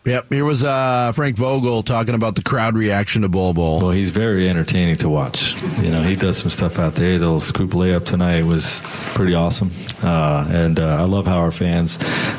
Yep. 0.06 0.28
Here 0.30 0.46
was 0.46 0.64
uh, 0.64 1.12
Frank 1.16 1.36
Vogel 1.36 1.82
talking 1.82 2.14
about 2.14 2.36
the 2.36 2.44
crowd 2.44 2.78
reaction 2.78 3.24
to 3.24 3.30
Bol 3.30 3.56
Bol. 3.56 3.80
Well, 3.80 3.90
he's 3.90 4.12
very 4.12 4.48
entertaining 4.48 4.98
to 4.98 5.10
watch. 5.10 5.60
You 5.80 5.90
know, 5.90 6.04
he 6.04 6.16
does 6.16 6.38
some 6.38 6.52
stuff 6.52 6.78
out 6.78 6.94
there. 6.94 7.18
The 7.18 7.26
little 7.26 7.40
scoop 7.40 7.72
layup 7.72 8.06
tonight 8.06 8.44
was 8.44 8.82
pretty 9.16 9.34
awesome, 9.34 9.72
uh, 10.04 10.48
and 10.52 10.80
uh, 10.80 10.98
I 11.02 11.06
love 11.06 11.26
how 11.26 11.40
our 11.40 11.52
fans 11.52 11.98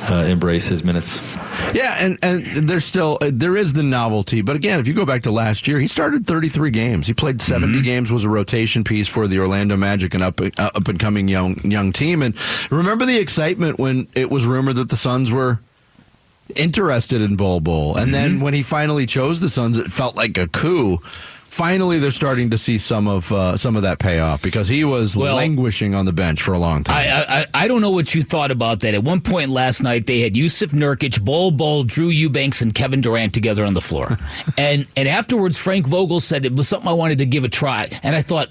uh, 0.08 0.26
embrace 0.28 0.68
his 0.68 0.84
minutes. 0.84 1.20
Yeah, 1.74 1.96
and 1.98 2.18
and 2.22 2.44
there's 2.68 2.84
still 2.84 3.18
uh, 3.20 3.30
there 3.32 3.56
is 3.56 3.72
the 3.72 3.82
novelty, 3.82 4.42
but 4.42 4.54
again, 4.54 4.78
if 4.78 4.86
you 4.86 4.94
go 4.94 5.04
back 5.04 5.22
to 5.22 5.32
last 5.32 5.66
year, 5.66 5.80
he 5.80 5.88
started 5.88 6.24
33 6.24 6.70
games. 6.70 7.08
He 7.08 7.14
played 7.14 7.42
70 7.42 7.82
games, 7.82 8.12
was 8.12 8.24
a 8.24 8.28
rotation 8.30 8.84
piece 8.84 9.08
for 9.08 9.26
the 9.26 9.40
Orlando 9.40 9.76
Magic, 9.76 10.14
an 10.14 10.22
up 10.22 10.40
uh, 10.40 10.50
up 10.56 10.86
and 10.86 11.00
coming 11.00 11.26
young 11.26 11.58
young 11.64 11.92
team. 11.92 12.22
And 12.22 12.36
remember 12.70 13.06
the 13.06 13.18
excitement 13.18 13.80
when 13.80 14.06
it 14.14 14.30
was 14.30 14.46
rumored 14.46 14.76
that 14.76 14.88
the 14.88 14.96
Suns 14.96 15.32
were 15.32 15.58
interested 16.54 17.20
in 17.22 17.36
Bol 17.36 17.60
Bol, 17.60 17.96
and 17.96 18.14
then 18.14 18.40
when 18.40 18.54
he 18.54 18.62
finally 18.62 19.06
chose 19.06 19.40
the 19.40 19.48
Suns, 19.48 19.78
it 19.78 19.90
felt 19.90 20.16
like 20.16 20.38
a 20.38 20.46
coup. 20.48 20.98
Finally, 21.48 21.98
they're 22.00 22.10
starting 22.10 22.50
to 22.50 22.58
see 22.58 22.76
some 22.76 23.08
of 23.08 23.32
uh, 23.32 23.56
some 23.56 23.76
of 23.76 23.82
that 23.82 23.98
payoff 23.98 24.42
because 24.42 24.68
he 24.68 24.84
was 24.84 25.16
Well- 25.16 25.36
languishing 25.36 25.94
on 25.94 26.04
the 26.04 26.12
bench 26.12 26.42
for 26.42 26.52
a 26.52 26.58
long 26.58 26.84
time. 26.84 26.96
I, 26.96 27.40
I 27.54 27.64
I 27.64 27.68
don't 27.68 27.80
know 27.80 27.92
what 27.92 28.14
you 28.14 28.22
thought 28.22 28.50
about 28.50 28.80
that. 28.80 28.92
At 28.94 29.02
one 29.04 29.20
point 29.22 29.48
last 29.48 29.82
night, 29.82 30.06
they 30.06 30.20
had 30.20 30.34
Jusuf 30.34 30.72
Nurkic, 30.72 31.24
Bol 31.24 31.52
Bol, 31.52 31.84
Drew 31.84 32.08
Eubanks, 32.08 32.60
and 32.60 32.74
Kevin 32.74 33.00
Durant 33.00 33.32
together 33.32 33.64
on 33.64 33.72
the 33.72 33.80
floor, 33.80 34.18
and 34.58 34.86
and 34.98 35.08
afterwards, 35.08 35.56
Frank 35.56 35.86
Vogel 35.86 36.20
said 36.20 36.44
it 36.44 36.54
was 36.54 36.68
something 36.68 36.88
I 36.88 36.92
wanted 36.92 37.18
to 37.18 37.26
give 37.26 37.44
a 37.44 37.48
try, 37.48 37.86
and 38.02 38.14
I 38.14 38.20
thought. 38.22 38.48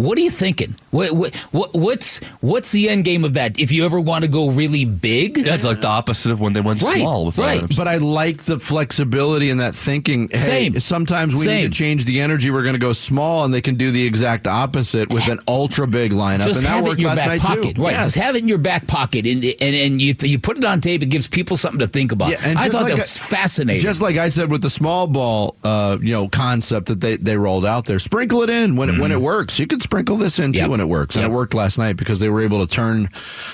"W- 0.00 0.08
What 0.08 0.18
are 0.18 0.22
you 0.22 0.30
thinking? 0.30 0.74
What, 0.90 1.12
what, 1.12 1.36
what 1.52 1.70
what's 1.74 2.18
what's 2.40 2.72
the 2.72 2.88
end 2.88 3.04
game 3.04 3.24
of 3.24 3.34
that? 3.34 3.58
If 3.60 3.70
you 3.70 3.84
ever 3.84 4.00
want 4.00 4.24
to 4.24 4.30
go 4.30 4.50
really 4.50 4.84
big, 4.84 5.44
that's 5.44 5.64
like 5.64 5.80
the 5.82 5.86
opposite 5.88 6.32
of 6.32 6.40
when 6.40 6.52
they 6.52 6.60
went 6.60 6.82
Right, 6.82 7.00
small 7.00 7.26
with 7.26 7.38
right. 7.38 7.60
arms. 7.62 7.76
But 7.76 7.86
I 7.88 7.96
like 7.98 8.38
the 8.38 8.58
flexibility 8.58 9.50
in 9.50 9.58
that 9.58 9.74
thinking. 9.74 10.28
Hey, 10.30 10.70
Same. 10.70 10.80
sometimes 10.80 11.34
we 11.34 11.44
Same. 11.44 11.62
need 11.64 11.72
to 11.72 11.78
change 11.78 12.04
the 12.06 12.20
energy. 12.20 12.50
We're 12.50 12.62
going 12.62 12.74
to 12.74 12.78
go 12.80 12.92
small, 12.92 13.44
and 13.44 13.52
they 13.54 13.60
can 13.60 13.76
do 13.76 13.90
the 13.92 14.04
exact 14.04 14.46
opposite 14.46 15.12
with 15.12 15.28
an 15.28 15.38
ultra 15.46 15.86
big 15.86 16.12
lineup. 16.12 16.46
just 16.46 16.60
and 16.60 16.66
that 16.66 16.70
have 16.70 16.84
it 16.84 16.88
worked 16.88 16.94
in 16.98 17.02
your 17.02 17.10
last 17.10 17.18
back 17.18 17.28
night 17.28 17.40
pocket, 17.40 17.76
too. 17.76 17.82
right? 17.82 17.92
Yes. 17.92 18.04
Just 18.06 18.16
have 18.16 18.34
it 18.36 18.42
in 18.42 18.48
your 18.48 18.58
back 18.58 18.86
pocket, 18.86 19.26
and 19.26 19.44
and, 19.44 19.74
and 19.76 20.02
you 20.02 20.14
you 20.22 20.38
put 20.38 20.56
it 20.58 20.64
on 20.64 20.80
tape. 20.80 21.02
It 21.02 21.06
gives 21.06 21.28
people 21.28 21.56
something 21.56 21.80
to 21.80 21.86
think 21.86 22.10
about. 22.12 22.30
Yeah, 22.30 22.38
and 22.46 22.58
I 22.58 22.68
thought 22.68 22.82
like 22.82 22.92
that 22.92 22.98
I- 22.98 23.02
was 23.02 23.16
fascinating. 23.18 23.82
Just 23.82 24.00
like 24.02 24.16
I 24.16 24.28
said 24.28 24.50
with 24.50 24.62
the 24.62 24.70
small 24.70 25.06
ball, 25.06 25.56
uh, 25.62 25.98
you 26.00 26.12
know, 26.12 26.28
concept 26.28 26.86
that 26.88 27.00
they, 27.00 27.16
they 27.16 27.36
rolled 27.36 27.66
out 27.66 27.84
there, 27.86 27.98
sprinkle 27.98 28.42
it 28.42 28.50
in 28.50 28.76
when 28.76 28.88
it, 28.88 28.98
when 28.98 29.12
it 29.12 29.20
works. 29.20 29.58
You 29.58 29.66
can 29.66 29.80
sprinkle 29.90 30.16
this 30.16 30.38
in 30.38 30.52
too. 30.52 30.60
Yep. 30.60 30.70
when 30.70 30.80
it 30.80 30.88
works, 30.88 31.16
and 31.16 31.22
Yep. 31.24 31.30
it 31.32 31.34
worked 31.34 31.52
last 31.54 31.76
night 31.76 31.96
because 31.96 32.20
they 32.20 32.28
were 32.28 32.40
able 32.42 32.64
to 32.64 32.72
turn 32.72 33.08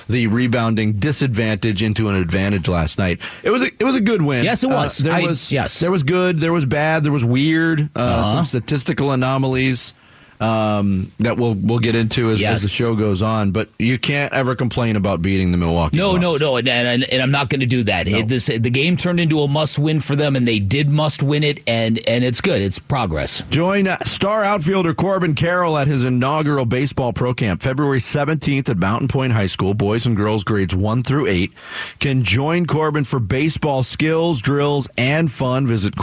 the 0.07 0.27
rebounding 0.27 0.93
disadvantage 0.93 1.81
into 1.81 2.09
an 2.09 2.15
advantage 2.15 2.67
last 2.67 2.99
night. 2.99 3.19
It 3.41 3.49
was 3.49 3.63
a, 3.63 3.67
it 3.67 3.83
was 3.83 3.95
a 3.95 4.01
good 4.01 4.21
win. 4.21 4.43
Yes, 4.43 4.63
it 4.63 4.69
Uh, 4.71 4.75
was. 4.75 4.99
there 4.99 5.13
I- 5.13 5.23
was 5.23 5.51
yes. 5.51 5.79
there 5.79 5.89
was 5.89 6.03
good, 6.03 6.37
there 6.37 6.53
was 6.53 6.67
bad, 6.67 7.03
there 7.03 7.11
was 7.11 7.25
weird, 7.25 7.89
uh, 7.95 7.99
Uh-huh. 7.99 8.35
some 8.35 8.45
statistical 8.45 9.11
anomalies. 9.11 9.93
Um, 10.39 11.11
that 11.19 11.35
we'll 11.37 11.55
we'll 11.55 11.79
get 11.79 11.95
into 11.95 12.29
as, 12.29 12.39
Yes. 12.39 12.57
as 12.57 12.61
the 12.61 12.69
show 12.69 12.95
goes 12.95 13.23
on, 13.23 13.49
but 13.51 13.69
you 13.79 13.97
can't 13.97 14.31
ever 14.33 14.55
complain 14.55 14.95
about 14.95 15.21
beating 15.21 15.51
the 15.51 15.57
Milwaukee. 15.57 15.97
No, 15.97 16.11
Bucks. 16.11 16.21
no, 16.21 16.35
no, 16.37 16.57
and, 16.57 16.67
and, 16.67 17.03
and 17.11 17.21
I'm 17.23 17.31
not 17.31 17.49
going 17.49 17.61
to 17.61 17.65
do 17.65 17.81
that. 17.83 18.07
It, 18.07 18.27
this, 18.27 18.45
the 18.45 18.59
game 18.69 18.97
turned 18.97 19.19
into 19.19 19.39
a 19.39 19.47
must-win 19.47 19.99
for 19.99 20.15
them, 20.15 20.35
and 20.35 20.47
they 20.47 20.59
did 20.59 20.89
must-win 20.89 21.43
it, 21.43 21.61
and 21.65 21.99
and 22.07 22.23
it's 22.23 22.39
good. 22.39 22.61
It's 22.61 22.77
progress. 22.77 23.41
Join 23.49 23.87
uh, 23.87 23.97
star 24.01 24.43
outfielder 24.43 24.93
Corbin 24.93 25.33
Carroll 25.33 25.75
at 25.75 25.87
his 25.87 26.03
inaugural 26.03 26.65
baseball 26.65 27.13
pro 27.13 27.33
camp 27.33 27.63
February 27.63 27.99
17th 27.99 28.69
at 28.69 28.77
Mountain 28.77 29.07
Point 29.07 29.31
High 29.33 29.47
School. 29.47 29.73
Boys 29.73 30.05
and 30.05 30.15
girls 30.15 30.43
grades 30.43 30.75
1 30.75 31.01
through 31.01 31.25
8 31.27 31.51
can 31.99 32.21
join 32.21 32.67
Corbin 32.67 33.05
for 33.05 33.19
baseball 33.19 33.81
skills, 33.81 34.39
drills, 34.41 34.87
and 34.99 35.31
fun. 35.31 35.65
Visit 35.65 35.95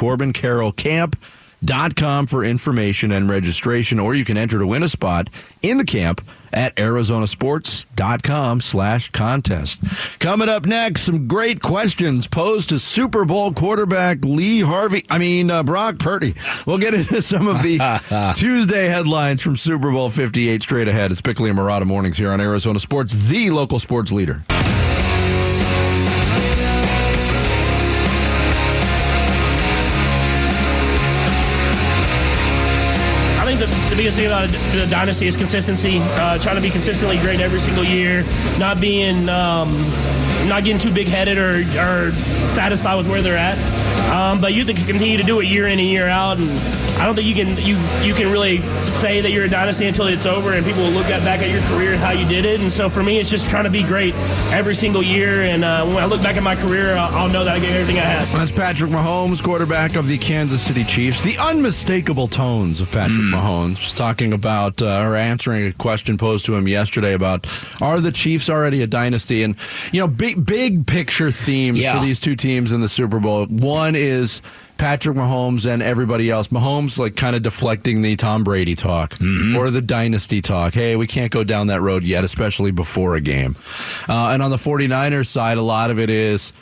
CorbinCarrollCamp.com 1.64 2.27
for 2.27 2.44
information 2.44 3.12
and 3.12 3.29
registration, 3.29 3.98
or 3.98 4.14
you 4.14 4.24
can 4.24 4.37
enter 4.37 4.59
to 4.59 4.66
win 4.66 4.83
a 4.83 4.88
spot 4.88 5.29
in 5.62 5.79
the 5.79 5.85
camp 5.85 6.20
at 6.53 6.74
arizonasports.com 6.77 8.61
slash 8.61 9.11
contest. 9.11 10.20
Coming 10.20 10.48
up 10.48 10.66
next, 10.66 11.03
some 11.03 11.27
great 11.27 11.61
questions 11.61 12.29
posed 12.29 12.68
to 12.68 12.79
Super 12.79 13.24
Bowl 13.24 13.53
quarterback 13.53 14.24
Lee 14.24 14.61
Harvey. 14.61 15.05
I 15.11 15.18
mean, 15.18 15.50
uh, 15.50 15.64
Brock 15.64 15.98
Purdy. 15.98 16.35
We'll 16.66 16.79
get 16.79 16.94
into 16.94 17.20
some 17.22 17.48
of 17.48 17.62
the 17.62 17.79
Tuesday 18.37 18.87
headlines 18.87 19.42
from 19.42 19.57
Super 19.57 19.90
Bowl 19.90 20.11
58 20.11 20.62
straight 20.62 20.88
ahead. 20.88 21.11
It's 21.11 21.20
Bickley 21.20 21.50
and 21.50 21.59
Marotta 21.59 21.87
Mornings 21.87 22.16
here 22.16 22.31
on 22.31 22.40
Arizona 22.40 22.79
Sports, 22.79 23.29
the 23.29 23.50
local 23.50 23.79
sports 23.81 24.12
leader. 24.12 24.42
The, 33.95 34.03
biggest 34.03 34.19
thing 34.19 34.27
about 34.27 34.49
the 34.49 34.87
dynasty 34.91 35.27
is 35.27 35.37
consistency. 35.37 35.99
Uh, 36.01 36.39
trying 36.39 36.57
to 36.57 36.63
be 36.63 36.71
consistently 36.71 37.17
great 37.19 37.41
every 37.41 37.61
single 37.61 37.85
year, 37.85 38.25
not 38.59 38.81
being, 38.81 39.29
um, 39.29 39.69
not 40.49 40.65
getting 40.65 40.79
too 40.79 40.93
big 40.93 41.07
headed 41.07 41.39
or, 41.39 41.61
or 41.79 42.13
satisfied 42.51 42.97
with 42.97 43.09
where 43.09 43.23
they're 43.23 43.37
at. 43.37 43.57
Um, 44.11 44.41
but 44.41 44.53
you 44.53 44.65
to 44.65 44.75
continue 44.75 45.17
to 45.17 45.23
do 45.23 45.41
it 45.41 45.47
year 45.47 45.67
in 45.67 45.79
and 45.79 45.89
year 45.89 46.09
out, 46.09 46.39
and 46.39 46.49
I 46.99 47.07
don't 47.07 47.15
think 47.15 47.27
you 47.27 47.35
can 47.35 47.57
you 47.59 47.77
you 48.07 48.15
can 48.15 48.31
really 48.31 48.59
say 48.87 49.21
that 49.21 49.31
you're 49.31 49.45
a 49.45 49.49
dynasty 49.49 49.87
until 49.87 50.07
it's 50.07 50.27
over, 50.27 50.53
and 50.53 50.65
people 50.65 50.83
will 50.85 50.91
look 50.93 51.07
at, 51.07 51.23
back 51.25 51.41
at 51.41 51.51
your 51.51 51.61
career 51.63 51.93
and 51.93 52.01
how 52.01 52.13
you 52.13 52.27
did 52.27 52.45
it. 52.45 52.61
And 52.61 52.73
so 52.73 52.89
for 52.89 53.03
me, 53.03 53.19
it's 53.19 53.29
just 53.31 53.49
trying 53.51 53.65
to 53.65 53.71
be 53.71 53.83
great 53.83 54.15
every 54.53 54.75
single 54.75 55.03
year. 55.03 55.43
And 55.43 55.65
uh, 55.65 55.85
when 55.87 55.99
I 55.99 56.07
look 56.07 56.23
back 56.23 56.37
at 56.37 56.43
my 56.43 56.55
career, 56.55 56.95
I'll, 56.95 57.15
I'll 57.15 57.29
know 57.29 57.45
that 57.45 57.57
I 57.57 57.59
gave 57.59 57.71
everything 57.75 57.99
I 58.01 58.05
had. 58.05 58.27
That's 58.39 58.53
Patrick 58.53 58.91
Mahomes, 58.91 59.43
quarterback 59.43 59.97
of 59.97 60.07
the 60.07 60.17
Kansas 60.19 60.63
City 60.63 60.85
Chiefs. 60.85 61.23
The 61.23 61.37
unmistakable 61.41 62.27
tones 62.27 62.81
of 62.81 62.91
Patrick 62.91 63.19
Mahomes 63.19 63.81
was 63.83 63.95
talking 63.95 64.33
about 64.33 64.81
uh, 64.81 65.03
or 65.05 65.17
answering 65.17 65.67
a 65.67 65.73
question 65.73 66.17
posed 66.17 66.47
to 66.47 66.55
him 66.55 66.69
yesterday 66.69 67.13
about 67.15 67.47
are 67.83 68.01
the 68.01 68.13
Chiefs 68.13 68.49
already 68.49 68.83
a 68.83 68.87
dynasty? 68.87 69.43
And 69.43 69.57
you 69.93 70.01
know, 70.01 70.09
big 70.09 70.45
big 70.47 70.87
picture 70.87 71.31
themes 71.31 71.81
Yeah. 71.81 71.99
for 71.99 72.05
these 72.05 72.21
two 72.21 72.37
teams 72.37 72.73
in 72.73 72.81
the 72.81 72.89
Super 72.89 73.19
Bowl. 73.21 73.47
One 73.47 73.95
is 73.95 74.41
Patrick 74.77 75.17
Mahomes 75.17 75.67
and 75.73 75.83
everybody 75.83 76.31
else. 76.31 76.49
Mahomes 76.49 76.99
like 76.99 77.17
kind 77.17 77.37
of 77.37 77.43
deflecting 77.43 78.03
the 78.03 78.17
Tom 78.17 78.45
Brady 78.45 78.75
talk 78.75 79.15
or 79.57 79.71
the 79.71 79.81
dynasty 79.85 80.41
talk. 80.41 80.75
Hey, 80.75 80.97
we 80.97 81.07
can't 81.07 81.31
go 81.31 81.45
down 81.45 81.69
that 81.69 81.81
road 81.81 82.03
yet, 82.03 82.25
especially 82.25 82.71
before 82.71 83.15
a 83.15 83.21
game. 83.21 83.57
Uh, 84.09 84.31
and 84.33 84.43
on 84.43 84.51
the 84.51 84.57
49ers 84.57 85.27
side, 85.27 85.59
a 85.59 85.63
lot 85.63 85.91
of 85.91 85.99
it 85.99 86.11
is 86.11 86.53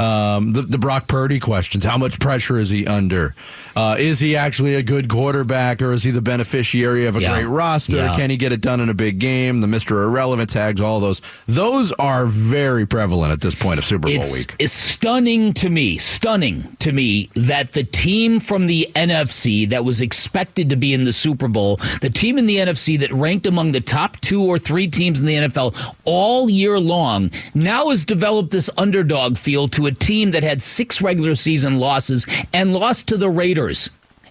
um, 0.00 0.52
the, 0.52 0.62
the 0.62 0.78
Brock 0.78 1.06
Purdy 1.08 1.38
questions. 1.38 1.84
How 1.84 1.98
much 1.98 2.18
pressure 2.18 2.56
is 2.58 2.70
he 2.70 2.86
under? 2.86 3.34
Uh, 3.76 3.96
is 3.98 4.18
he 4.18 4.34
actually 4.34 4.74
a 4.74 4.82
good 4.82 5.08
quarterback 5.08 5.80
or 5.80 5.92
is 5.92 6.02
he 6.02 6.10
the 6.10 6.20
beneficiary 6.22 7.06
of 7.06 7.14
a 7.16 7.20
Yeah. 7.20 7.34
great 7.34 7.46
roster? 7.46 7.96
Yeah. 7.96 8.16
Can 8.16 8.28
he 8.30 8.36
get 8.36 8.50
it 8.52 8.60
done 8.60 8.80
in 8.80 8.88
a 8.88 8.94
big 8.94 9.18
game? 9.20 9.60
The 9.60 9.68
Mr. 9.68 10.02
Irrelevant 10.04 10.50
tags, 10.50 10.80
all 10.80 10.98
those. 10.98 11.22
Those 11.46 11.92
are 11.92 12.26
very 12.26 12.84
prevalent 12.86 13.32
at 13.32 13.40
this 13.40 13.54
point 13.54 13.78
of 13.78 13.84
Super 13.84 14.08
Bowl 14.08 14.16
It's, 14.16 14.36
week. 14.36 14.56
it's 14.58 14.72
stunning 14.72 15.52
to 15.54 15.70
me, 15.70 15.98
stunning 15.98 16.76
to 16.80 16.90
me 16.92 17.28
that 17.36 17.72
the 17.72 17.84
team 17.84 18.40
from 18.40 18.66
the 18.66 18.88
NFC 18.96 19.68
that 19.68 19.84
was 19.84 20.00
expected 20.00 20.68
to 20.70 20.76
be 20.76 20.92
in 20.92 21.04
the 21.04 21.12
Super 21.12 21.46
Bowl, 21.46 21.76
the 22.00 22.10
team 22.10 22.38
in 22.38 22.46
the 22.46 22.56
NFC 22.56 22.98
that 23.00 23.12
ranked 23.12 23.46
among 23.46 23.70
the 23.72 23.80
top 23.80 24.18
two 24.20 24.42
or 24.44 24.58
three 24.58 24.88
teams 24.88 25.20
in 25.20 25.26
the 25.26 25.34
NFL 25.34 25.94
all 26.04 26.50
year 26.50 26.78
long, 26.80 27.30
now 27.54 27.90
has 27.90 28.04
developed 28.04 28.50
this 28.50 28.68
underdog 28.76 29.38
feel 29.38 29.68
to 29.68 29.86
a 29.90 29.94
team 29.94 30.30
that 30.32 30.42
had 30.42 30.62
six 30.62 31.02
regular 31.02 31.34
season 31.34 31.78
losses 31.78 32.26
and 32.52 32.72
lost 32.72 33.08
to 33.08 33.16
the 33.16 33.28
Raiders 33.30 33.90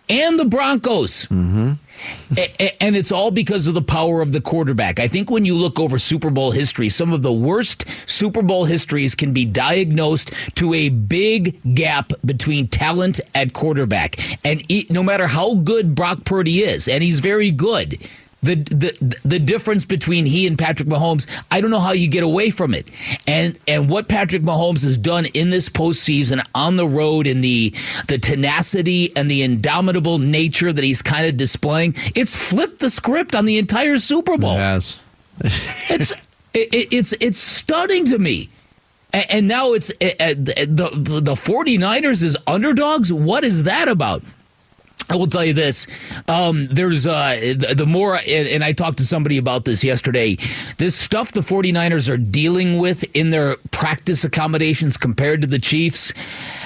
and 0.10 0.40
the 0.40 0.46
Broncos. 0.46 1.26
Mm-hmm. 1.28 1.74
A- 2.38 2.84
And 2.84 2.96
it's 2.96 3.12
all 3.12 3.30
because 3.30 3.68
of 3.68 3.74
the 3.74 3.82
power 3.82 4.22
of 4.22 4.32
the 4.32 4.40
quarterback. 4.42 5.00
I 5.00 5.08
think 5.08 5.30
when 5.30 5.44
you 5.46 5.56
look 5.56 5.80
over 5.80 6.00
Super 6.00 6.30
Bowl 6.30 6.52
history, 6.52 6.88
some 6.90 7.12
of 7.14 7.22
the 7.24 7.34
worst 7.34 7.88
Super 8.10 8.42
Bowl 8.42 8.64
histories 8.66 9.14
can 9.16 9.34
be 9.34 9.44
diagnosed 9.46 10.32
to 10.56 10.74
a 10.74 10.90
big 10.90 11.60
gap 11.76 12.14
between 12.26 12.68
talent 12.68 13.20
at 13.36 13.52
quarterback. 13.54 14.16
And 14.46 14.64
no 14.90 15.04
matter 15.04 15.28
how 15.28 15.56
good 15.56 15.94
Brock 15.94 16.24
Purdy 16.24 16.60
is, 16.60 16.88
and 16.88 17.04
he's 17.04 17.20
very 17.20 17.52
good, 17.52 17.98
the, 18.42 18.56
the 18.56 19.20
the 19.26 19.40
difference 19.40 19.84
between 19.86 20.26
he 20.26 20.48
and 20.48 20.58
Patrick 20.58 20.88
Mahomes, 20.88 21.28
I 21.52 21.60
don't 21.60 21.72
know 21.72 21.80
how 21.80 21.92
you 21.92 22.08
get 22.08 22.24
away 22.24 22.50
from 22.52 22.74
it. 22.74 22.90
And 23.28 23.58
and 23.68 23.90
what 23.90 24.08
Patrick 24.08 24.44
Mahomes 24.44 24.84
has 24.86 24.98
done 24.98 25.26
in 25.34 25.50
this 25.50 25.68
postseason 25.68 26.42
on 26.56 26.78
the 26.78 26.88
road 26.88 27.28
in 27.28 27.42
the 27.42 27.72
the 28.08 28.18
tenacity 28.18 29.12
and 29.16 29.30
the 29.30 29.44
indomitable 29.44 30.20
nature 30.20 30.72
that 30.72 30.84
he's 30.84 31.02
kind 31.02 31.26
of 31.26 31.36
displaying, 31.38 31.96
it's 32.16 32.36
flipped 32.36 32.80
the 32.80 32.90
script 32.90 33.36
on 33.36 33.46
the 33.46 33.58
entire 33.58 33.98
Super 33.98 34.38
Bowl. 34.38 34.54
Yes. 34.56 35.00
it's 35.42 36.12
it, 36.54 36.74
it- 36.74 36.94
it's 36.94 37.14
it's 37.20 37.38
stunning 37.38 38.06
to 38.06 38.18
me. 38.20 38.50
And 39.12 39.48
now 39.48 39.74
it's 39.74 39.88
the 39.88 40.36
the 40.38 41.20
the 41.22 41.34
49ers 41.34 42.24
is 42.24 42.38
underdogs. 42.46 43.12
What 43.12 43.44
is 43.44 43.64
that 43.64 43.88
about? 43.88 44.22
I 45.10 45.16
will 45.16 45.28
tell 45.28 45.44
you 45.44 45.54
this. 45.54 45.88
Um, 46.28 46.68
there's 46.68 47.08
uh, 47.08 47.36
the, 47.58 47.74
the 47.76 47.86
more, 47.88 48.16
and, 48.16 48.48
and 48.48 48.64
I 48.64 48.74
talked 48.74 49.00
to 49.00 49.06
somebody 49.06 49.40
about 49.40 49.66
this 49.66 49.84
yesterday. 49.84 50.36
This 50.78 50.96
stuff 50.96 51.32
the 51.32 51.42
49ers 51.42 52.10
are 52.10 52.18
dealing 52.18 52.78
with 52.78 53.04
in 53.16 53.32
their 53.32 53.56
practice 53.72 54.24
accommodations 54.24 54.98
compared 54.98 55.42
to 55.42 55.48
the 55.48 55.60
Chiefs. 55.60 56.14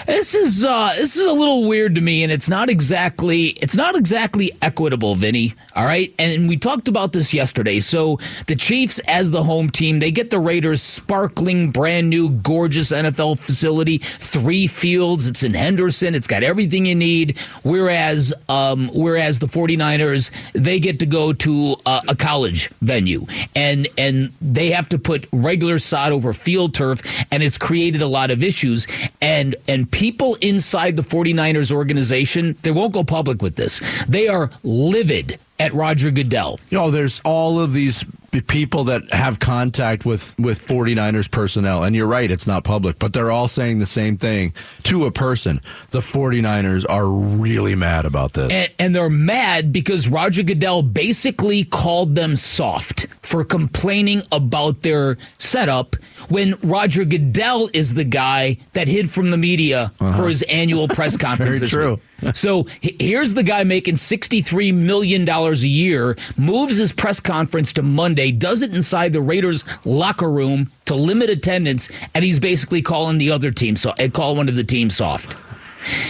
This 0.05 0.35
is 0.35 0.65
uh, 0.65 0.93
this 0.97 1.15
is 1.15 1.25
a 1.25 1.33
little 1.33 1.67
weird 1.67 1.95
to 1.95 2.01
me, 2.01 2.23
and 2.23 2.31
it's 2.31 2.49
not 2.49 2.69
exactly 2.69 3.47
it's 3.61 3.75
not 3.75 3.95
exactly 3.95 4.51
equitable, 4.61 5.15
Vinny. 5.15 5.53
All 5.75 5.85
right, 5.85 6.13
and 6.19 6.49
we 6.49 6.57
talked 6.57 6.87
about 6.87 7.13
this 7.13 7.33
yesterday. 7.33 7.79
So 7.79 8.17
the 8.47 8.55
Chiefs, 8.55 8.99
as 9.07 9.31
the 9.31 9.43
home 9.43 9.69
team, 9.69 9.99
they 9.99 10.11
get 10.11 10.29
the 10.29 10.39
Raiders' 10.39 10.81
sparkling, 10.81 11.71
brand 11.71 12.09
new, 12.09 12.29
gorgeous 12.29 12.91
NFL 12.91 13.39
facility, 13.39 13.97
three 13.97 14.67
fields. 14.67 15.27
It's 15.27 15.43
in 15.43 15.53
Henderson. 15.53 16.15
It's 16.15 16.27
got 16.27 16.43
everything 16.43 16.85
you 16.85 16.95
need. 16.95 17.39
Whereas, 17.63 18.33
um, 18.49 18.89
whereas 18.93 19.39
the 19.39 19.47
49ers, 19.47 20.51
they 20.51 20.79
get 20.79 20.99
to 20.99 21.05
go 21.05 21.31
to 21.31 21.75
a, 21.85 22.01
a 22.09 22.15
college 22.15 22.69
venue, 22.81 23.25
and 23.55 23.87
and 23.97 24.31
they 24.41 24.71
have 24.71 24.89
to 24.89 24.99
put 24.99 25.27
regular 25.31 25.77
sod 25.79 26.11
over 26.11 26.33
field 26.33 26.73
turf, 26.73 27.25
and 27.31 27.41
it's 27.41 27.57
created 27.57 28.01
a 28.01 28.07
lot 28.07 28.31
of 28.31 28.43
issues. 28.43 28.85
And 29.21 29.55
and 29.67 29.89
people 29.93 30.35
inside 30.41 30.95
the 30.97 31.03
49ers 31.03 31.71
organization, 31.71 32.57
they 32.63 32.71
won't 32.71 32.93
go 32.93 33.03
public 33.03 33.41
with 33.41 33.55
this. 33.55 33.79
They 34.07 34.27
are 34.27 34.49
livid 34.63 35.37
at 35.59 35.73
Roger 35.73 36.11
Goodell. 36.11 36.59
You 36.69 36.79
know, 36.79 36.91
there's 36.91 37.21
all 37.23 37.59
of 37.61 37.73
these 37.73 38.03
people 38.47 38.85
that 38.85 39.03
have 39.13 39.39
contact 39.39 40.05
with 40.05 40.33
with 40.39 40.59
49ers 40.59 41.29
personnel 41.29 41.83
and 41.83 41.95
you're 41.95 42.07
right 42.07 42.31
it's 42.31 42.47
not 42.47 42.63
public 42.63 42.97
but 42.97 43.13
they're 43.13 43.29
all 43.29 43.47
saying 43.47 43.77
the 43.77 43.85
same 43.85 44.17
thing 44.17 44.53
to 44.81 45.05
a 45.05 45.11
person 45.11 45.61
the 45.91 45.99
49ers 45.99 46.83
are 46.89 47.07
really 47.07 47.75
mad 47.75 48.05
about 48.07 48.33
this 48.33 48.51
And, 48.51 48.73
and 48.79 48.95
they're 48.95 49.07
mad 49.07 49.71
because 49.71 50.07
Roger 50.07 50.41
Goodell 50.41 50.81
basically 50.81 51.63
called 51.63 52.15
them 52.15 52.35
soft 52.35 53.05
for 53.21 53.43
complaining 53.43 54.23
about 54.31 54.81
their 54.81 55.17
setup 55.37 55.95
when 56.29 56.55
Roger 56.63 57.05
Goodell 57.05 57.69
is 57.73 57.93
the 57.93 58.03
guy 58.03 58.57
that 58.73 58.87
hid 58.87 59.09
from 59.09 59.31
the 59.31 59.37
media 59.37 59.91
uh-huh. 59.99 60.17
for 60.17 60.27
his 60.27 60.41
annual 60.43 60.87
press 60.87 61.17
conference. 61.27 61.59
this 61.59 61.69
true. 61.69 61.99
So 62.33 62.67
here's 62.81 63.33
the 63.33 63.43
guy 63.43 63.63
making 63.63 63.95
$63 63.95 64.73
million 64.73 65.27
a 65.27 65.51
year, 65.53 66.15
moves 66.37 66.77
his 66.77 66.93
press 66.93 67.19
conference 67.19 67.73
to 67.73 67.83
Monday, 67.83 68.31
does 68.31 68.61
it 68.61 68.73
inside 68.73 69.13
the 69.13 69.21
Raiders 69.21 69.65
locker 69.85 70.29
room 70.29 70.67
to 70.85 70.95
limit 70.95 71.29
attendance, 71.29 71.89
and 72.13 72.23
he's 72.23 72.39
basically 72.39 72.81
calling 72.81 73.17
the 73.17 73.31
other 73.31 73.51
team, 73.51 73.75
so, 73.75 73.91
eh, 73.91 74.05
and 74.05 74.13
calling 74.13 74.37
one 74.37 74.49
of 74.49 74.55
the 74.55 74.63
teams 74.63 74.95
soft. 74.95 75.35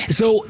So 0.09 0.45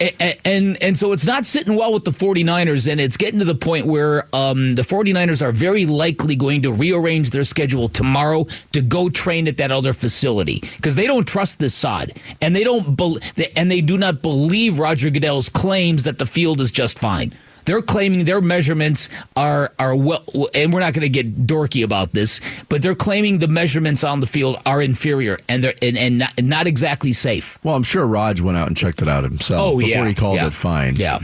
and 0.46 0.82
and 0.82 0.98
so 0.98 1.12
it's 1.12 1.26
not 1.26 1.46
sitting 1.46 1.76
well 1.76 1.94
with 1.94 2.04
the 2.04 2.12
49ers 2.12 2.92
and 2.92 3.00
it's 3.00 3.18
getting 3.18 3.40
to 3.40 3.46
the 3.46 3.56
point 3.56 3.86
where 3.86 4.28
um, 4.34 4.76
the 4.76 4.82
49ers 4.82 5.42
are 5.42 5.52
very 5.52 5.86
likely 5.86 6.36
going 6.36 6.62
to 6.64 6.72
rearrange 6.72 7.30
their 7.30 7.44
schedule 7.44 7.88
tomorrow 7.88 8.46
to 8.72 8.82
go 8.82 9.10
train 9.10 9.48
at 9.48 9.58
that 9.58 9.72
other 9.72 9.94
facility 9.94 10.60
because 10.78 10.96
they 10.96 11.08
don't 11.08 11.28
trust 11.28 11.60
this 11.60 11.74
sod 11.74 12.12
and 12.42 12.56
they 12.56 12.64
don't 12.64 12.96
bel 12.96 13.18
and 13.56 13.72
they 13.72 13.82
do 13.82 13.98
not 13.98 14.22
believe 14.22 14.80
Roger 14.80 15.10
Goodell's 15.10 15.50
claims 15.50 16.04
that 16.04 16.18
the 16.18 16.26
field 16.26 16.60
is 16.60 16.72
just 16.72 17.00
fine. 17.00 17.34
They're 17.66 17.82
claiming 17.82 18.26
their 18.26 18.42
measurements 18.42 19.10
are 19.36 19.72
are 19.80 19.96
well, 19.96 20.24
and 20.56 20.74
we're 20.74 20.80
not 20.82 20.94
going 20.94 21.02
to 21.02 21.10
get 21.10 21.48
dorky 21.48 21.84
about 21.84 22.12
this, 22.12 22.42
but 22.70 22.82
they're 22.82 22.96
claiming 22.96 23.38
the 23.40 23.48
measurements 23.48 24.04
on 24.04 24.20
the 24.20 24.28
field 24.28 24.60
are 24.66 24.82
inferior 24.82 25.40
and 25.50 25.64
they're 25.64 25.74
and, 25.82 25.98
and 25.98 26.18
not, 26.20 26.34
not 26.42 26.68
exactly 26.68 27.12
safe. 27.14 27.58
well 27.64 27.76
i'm 27.76 27.84
sure 27.84 28.06
raj 28.08 28.42
went 28.42 28.58
out 28.58 28.68
and 28.68 28.76
checked 28.78 29.02
it 29.02 29.08
out 29.08 29.24
himself 29.24 29.62
Oh, 29.62 29.80
before 29.80 30.04
yeah, 30.04 30.08
he 30.08 30.14
called 30.14 30.36
yeah. 30.38 30.48
it 30.48 30.54
fine 30.54 30.96
Yeah. 30.96 31.20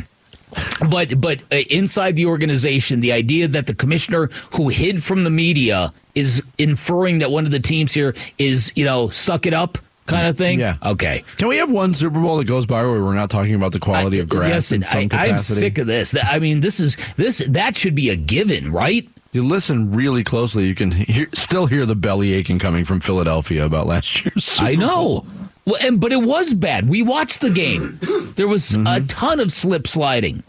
But 0.90 1.22
but 1.22 1.44
uh, 1.52 1.58
inside 1.70 2.16
the 2.16 2.26
organization, 2.26 3.02
the 3.02 3.12
idea 3.14 3.48
that 3.48 3.68
the 3.68 3.76
commissioner 3.76 4.30
who 4.56 4.70
hid 4.70 5.02
from 5.04 5.24
the 5.24 5.30
media 5.30 5.92
is 6.16 6.42
inferring 6.58 7.20
that 7.20 7.30
one 7.30 7.46
of 7.46 7.52
the 7.52 7.60
teams 7.60 7.94
here 7.94 8.16
is 8.40 8.72
you 8.76 8.84
know 8.86 9.10
suck 9.10 9.46
it 9.46 9.54
up 9.54 9.78
kind 10.10 10.28
of 10.28 10.38
thing. 10.38 10.60
Yeah. 10.60 10.76
Okay. 10.84 11.24
can 11.38 11.48
we 11.48 11.58
have 11.58 11.72
one 11.72 11.94
super 11.94 12.20
bowl 12.20 12.38
that 12.38 12.48
goes 12.48 12.66
by 12.66 12.82
where 12.84 13.02
we're 13.04 13.14
not 13.16 13.30
talking 13.30 13.56
about 13.56 13.72
the 13.72 13.80
quality 13.80 14.20
of 14.20 14.30
grass 14.30 14.50
Listen, 14.72 14.78
in 14.78 14.84
some 14.84 15.00
I, 15.00 15.08
capacity 15.08 15.34
I'm 15.34 15.40
sick 15.40 15.78
of 15.78 15.88
this. 15.88 16.16
I 16.22 16.40
mean, 16.40 16.60
this 16.60 16.80
is 16.80 16.98
this 17.16 17.40
that 17.50 17.76
should 17.76 17.96
be 17.96 18.10
a 18.10 18.16
given, 18.16 18.72
right? 18.72 19.08
you 19.32 19.44
listen 19.44 19.92
really 19.92 20.24
closely 20.24 20.66
you 20.66 20.74
can 20.74 20.90
hear, 20.90 21.28
still 21.34 21.68
hear 21.68 21.86
the 21.86 21.96
belly 21.96 22.34
aching 22.34 22.58
coming 22.58 22.84
from 22.84 23.00
philadelphia 23.00 23.64
about 23.64 23.86
last 23.86 24.26
year's 24.26 24.44
Super 24.44 24.70
I 24.70 24.76
Bowl. 24.76 24.86
know. 24.88 25.26
Well, 25.66 25.76
and 25.84 26.00
but 26.02 26.12
it 26.12 26.24
was 26.24 26.56
bad. 26.56 26.90
We 26.90 27.04
watched 27.04 27.42
the 27.42 27.52
game. 27.52 28.00
There 28.36 28.48
was 28.48 28.72
Mm-hmm. 28.72 28.88
a 28.88 29.02
ton 29.08 29.40
of 29.40 29.52
slip 29.52 29.86
sliding, 29.86 30.42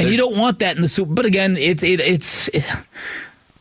and 0.00 0.08
you 0.08 0.16
don't 0.16 0.36
want 0.36 0.58
that 0.60 0.74
in 0.74 0.82
the 0.82 0.88
Super. 0.88 1.14
But 1.14 1.26
again, 1.26 1.56
it's 1.56 1.84
it, 1.84 2.00
it's. 2.00 2.48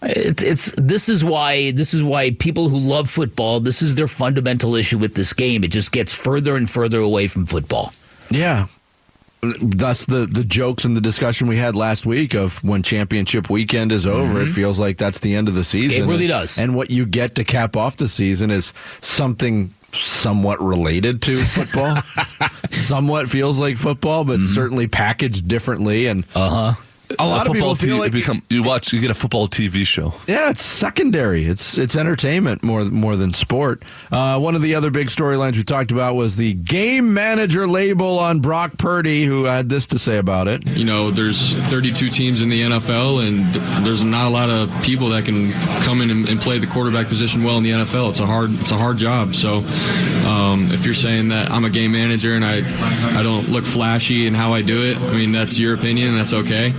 It's, 0.01 0.43
it's 0.43 0.71
this 0.77 1.09
is 1.09 1.25
why 1.25 1.71
this 1.71 1.93
is 1.93 2.01
why 2.03 2.31
people 2.31 2.69
who 2.69 2.77
love 2.79 3.09
football 3.09 3.59
this 3.59 3.81
is 3.81 3.95
their 3.95 4.07
fundamental 4.07 4.75
issue 4.75 4.97
with 4.97 5.15
this 5.15 5.33
game 5.33 5.63
it 5.63 5.71
just 5.71 5.91
gets 5.91 6.13
further 6.13 6.55
and 6.55 6.69
further 6.69 6.99
away 6.99 7.27
from 7.27 7.45
football 7.45 7.91
Yeah. 8.29 8.67
That's 9.41 10.05
the 10.05 10.25
the 10.25 10.43
jokes 10.43 10.83
and 10.83 10.97
the 10.97 11.01
discussion 11.01 11.47
we 11.47 11.55
had 11.55 11.73
last 11.73 12.05
week 12.05 12.33
of 12.35 12.61
when 12.61 12.83
championship 12.83 13.49
weekend 13.49 13.93
is 13.93 14.05
over, 14.05 14.41
it 14.41 14.47
feels 14.47 14.81
like 14.81 14.97
that's 14.97 15.21
the 15.21 15.33
end 15.33 15.47
of 15.47 15.53
the 15.55 15.63
season. 15.63 16.01
Mm-hmm. 16.01 16.09
really 16.09 16.27
does. 16.27 16.59
And 16.59 16.75
what 16.75 16.91
you 16.91 17.05
get 17.05 17.35
to 17.35 17.45
cap 17.45 17.77
off 17.77 17.95
the 17.95 18.09
season 18.09 18.51
is 18.51 18.73
something 18.99 19.73
somewhat 19.93 20.61
related 20.61 21.21
to 21.21 21.35
football. 21.55 22.01
somewhat 22.69 23.29
feels 23.29 23.57
like 23.59 23.77
football, 23.77 24.25
but 24.25 24.41
certainly 24.41 24.87
packaged 24.87 25.47
differently. 25.47 26.07
And 26.07 26.25
uh 26.35 26.73
huh. 26.73 26.81
A 27.17 27.25
lot 27.25 27.47
of 27.47 27.53
people 27.53 27.69
football 27.69 27.75
feel 27.75 27.95
te- 27.95 28.01
like 28.01 28.11
become 28.11 28.43
you 28.49 28.63
watch 28.63 28.93
you 28.93 29.01
get 29.01 29.09
a 29.09 29.15
football 29.15 29.47
TV 29.47 29.85
show. 29.85 30.13
Yeah, 30.27 30.49
it's 30.49 30.63
secondary. 30.63 31.43
It's 31.43 31.77
it's 31.77 31.95
entertainment 31.95 32.61
more 32.63 32.83
more 32.85 33.15
than 33.15 33.33
sport. 33.33 33.83
Uh, 34.11 34.39
one 34.39 34.55
of 34.55 34.61
the 34.61 34.75
other 34.75 34.91
big 34.91 35.07
storylines 35.07 35.57
we 35.57 35.63
talked 35.63 35.91
about 35.91 36.15
was 36.15 36.35
the 36.35 36.53
game 36.53 37.13
manager 37.13 37.67
label 37.67 38.19
on 38.19 38.39
Brock 38.39 38.77
Purdy, 38.77 39.23
who 39.25 39.45
had 39.45 39.69
this 39.69 39.85
to 39.87 39.97
say 39.97 40.17
about 40.17 40.47
it. 40.47 40.67
You 40.69 40.85
know, 40.85 41.09
there's 41.09 41.55
32 41.69 42.09
teams 42.09 42.41
in 42.41 42.49
the 42.49 42.61
NFL, 42.61 43.25
and 43.27 43.85
there's 43.85 44.03
not 44.03 44.27
a 44.27 44.29
lot 44.29 44.49
of 44.49 44.69
people 44.83 45.09
that 45.09 45.25
can 45.25 45.51
come 45.83 46.01
in 46.01 46.09
and, 46.09 46.27
and 46.29 46.39
play 46.39 46.59
the 46.59 46.67
quarterback 46.67 47.07
position 47.07 47.43
well 47.43 47.57
in 47.57 47.63
the 47.63 47.71
NFL. 47.71 48.09
It's 48.11 48.19
a 48.19 48.25
hard, 48.25 48.51
it's 48.59 48.71
a 48.71 48.77
hard 48.77 48.97
job. 48.97 49.33
So, 49.35 49.57
um, 50.27 50.69
if 50.71 50.85
you're 50.85 50.93
saying 50.93 51.29
that 51.29 51.51
I'm 51.51 51.65
a 51.65 51.69
game 51.69 51.91
manager 51.91 52.35
and 52.35 52.45
I, 52.45 52.57
I 53.17 53.23
don't 53.23 53.49
look 53.49 53.65
flashy 53.65 54.27
in 54.27 54.33
how 54.33 54.53
I 54.53 54.61
do 54.61 54.83
it, 54.83 54.97
I 54.97 55.13
mean 55.13 55.31
that's 55.31 55.57
your 55.57 55.73
opinion, 55.73 56.15
that's 56.15 56.33
okay. 56.33 56.73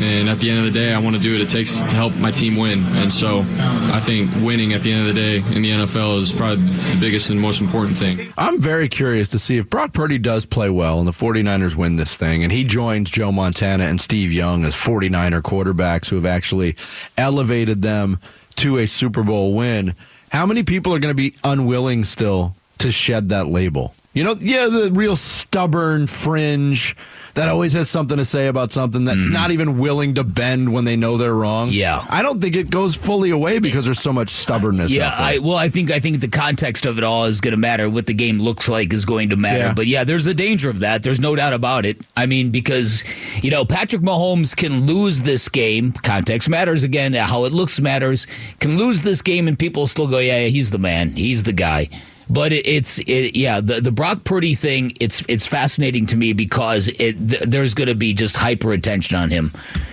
And 0.00 0.28
at 0.28 0.40
the 0.40 0.50
end 0.50 0.60
of 0.60 0.64
the 0.64 0.78
day, 0.78 0.92
I 0.92 0.98
want 0.98 1.16
to 1.16 1.22
do 1.22 1.32
what 1.32 1.40
it 1.40 1.48
takes 1.48 1.80
to 1.80 1.96
help 1.96 2.14
my 2.14 2.30
team 2.30 2.56
win. 2.56 2.84
And 2.96 3.12
so, 3.12 3.40
I 3.40 4.00
think 4.00 4.30
winning 4.36 4.72
at 4.72 4.82
the 4.82 4.92
end 4.92 5.08
of 5.08 5.14
the 5.14 5.20
day 5.20 5.36
in 5.54 5.62
the 5.62 5.70
NFL 5.70 6.20
is 6.20 6.32
probably 6.32 6.64
the 6.64 6.98
biggest 7.00 7.30
and 7.30 7.40
most 7.40 7.60
important 7.60 7.96
thing. 7.96 8.32
I'm 8.38 8.60
very 8.60 8.88
curious 8.88 9.30
to 9.30 9.38
see 9.38 9.58
if 9.58 9.68
Brock 9.68 9.92
Purdy 9.92 10.18
does 10.18 10.46
play 10.46 10.70
well 10.70 10.98
and 10.98 11.08
the 11.08 11.12
49ers 11.12 11.74
win 11.74 11.96
this 11.96 12.16
thing 12.16 12.42
and 12.44 12.52
he 12.52 12.64
joins 12.64 13.10
Joe 13.10 13.32
Montana 13.32 13.84
and 13.84 14.00
Steve 14.00 14.32
Young 14.32 14.64
as 14.64 14.74
49er 14.74 15.42
quarterbacks 15.42 16.08
who 16.10 16.16
have 16.16 16.26
actually 16.26 16.76
elevated 17.16 17.82
them 17.82 18.18
to 18.56 18.78
a 18.78 18.86
Super 18.86 19.22
Bowl 19.22 19.54
win. 19.54 19.94
How 20.30 20.46
many 20.46 20.62
people 20.62 20.94
are 20.94 20.98
going 20.98 21.14
to 21.14 21.16
be 21.16 21.34
unwilling 21.44 22.04
still 22.04 22.54
to 22.78 22.92
shed 22.92 23.30
that 23.30 23.46
label? 23.48 23.94
You 24.12 24.24
know, 24.24 24.36
yeah, 24.40 24.66
the 24.66 24.90
real 24.92 25.16
stubborn 25.16 26.06
fringe 26.06 26.96
that 27.38 27.48
always 27.48 27.72
has 27.72 27.88
something 27.88 28.16
to 28.16 28.24
say 28.24 28.48
about 28.48 28.72
something 28.72 29.04
that's 29.04 29.22
mm-hmm. 29.22 29.32
not 29.32 29.50
even 29.52 29.78
willing 29.78 30.14
to 30.14 30.24
bend 30.24 30.72
when 30.72 30.84
they 30.84 30.96
know 30.96 31.16
they're 31.16 31.34
wrong. 31.34 31.68
Yeah. 31.70 32.04
I 32.10 32.22
don't 32.22 32.40
think 32.40 32.56
it 32.56 32.68
goes 32.68 32.96
fully 32.96 33.30
away 33.30 33.60
because 33.60 33.84
there's 33.84 34.00
so 34.00 34.12
much 34.12 34.28
stubbornness. 34.28 34.90
Yeah, 34.90 35.08
out 35.08 35.18
there. 35.18 35.26
I 35.26 35.38
well, 35.38 35.56
I 35.56 35.68
think 35.68 35.90
I 35.90 36.00
think 36.00 36.20
the 36.20 36.28
context 36.28 36.84
of 36.84 36.98
it 36.98 37.04
all 37.04 37.24
is 37.24 37.40
going 37.40 37.52
to 37.52 37.58
matter. 37.58 37.88
What 37.88 38.06
the 38.06 38.14
game 38.14 38.40
looks 38.40 38.68
like 38.68 38.92
is 38.92 39.04
going 39.04 39.30
to 39.30 39.36
matter. 39.36 39.58
Yeah. 39.58 39.74
But 39.74 39.86
yeah, 39.86 40.04
there's 40.04 40.26
a 40.26 40.34
danger 40.34 40.68
of 40.68 40.80
that. 40.80 41.02
There's 41.02 41.20
no 41.20 41.36
doubt 41.36 41.52
about 41.52 41.84
it. 41.84 41.98
I 42.16 42.26
mean, 42.26 42.50
because 42.50 43.04
you 43.42 43.50
know 43.50 43.64
Patrick 43.64 44.02
Mahomes 44.02 44.56
can 44.56 44.86
lose 44.86 45.22
this 45.22 45.48
game. 45.48 45.92
Context 45.92 46.48
matters 46.48 46.82
again. 46.82 47.12
How 47.14 47.44
it 47.44 47.52
looks 47.52 47.80
matters. 47.80 48.26
Can 48.58 48.76
lose 48.76 49.02
this 49.02 49.22
game, 49.22 49.46
and 49.46 49.58
people 49.58 49.86
still 49.86 50.08
go, 50.08 50.18
yeah, 50.18 50.40
yeah, 50.40 50.48
he's 50.48 50.70
the 50.70 50.78
man. 50.78 51.10
He's 51.10 51.44
the 51.44 51.52
guy. 51.52 51.88
But 52.30 52.52
it, 52.52 52.66
it's 52.66 52.98
it, 53.00 53.36
yeah 53.36 53.60
the 53.60 53.80
the 53.80 53.92
Brock 53.92 54.24
Purdy 54.24 54.54
thing. 54.54 54.92
It's 55.00 55.22
it's 55.28 55.46
fascinating 55.46 56.06
to 56.06 56.16
me 56.16 56.32
because 56.32 56.88
it 56.88 57.16
th- 57.18 57.42
there's 57.42 57.74
going 57.74 57.88
to 57.88 57.94
be 57.94 58.14
just 58.14 58.36
hyper 58.36 58.72
attention 58.72 59.16
on 59.16 59.30
him. 59.30 59.50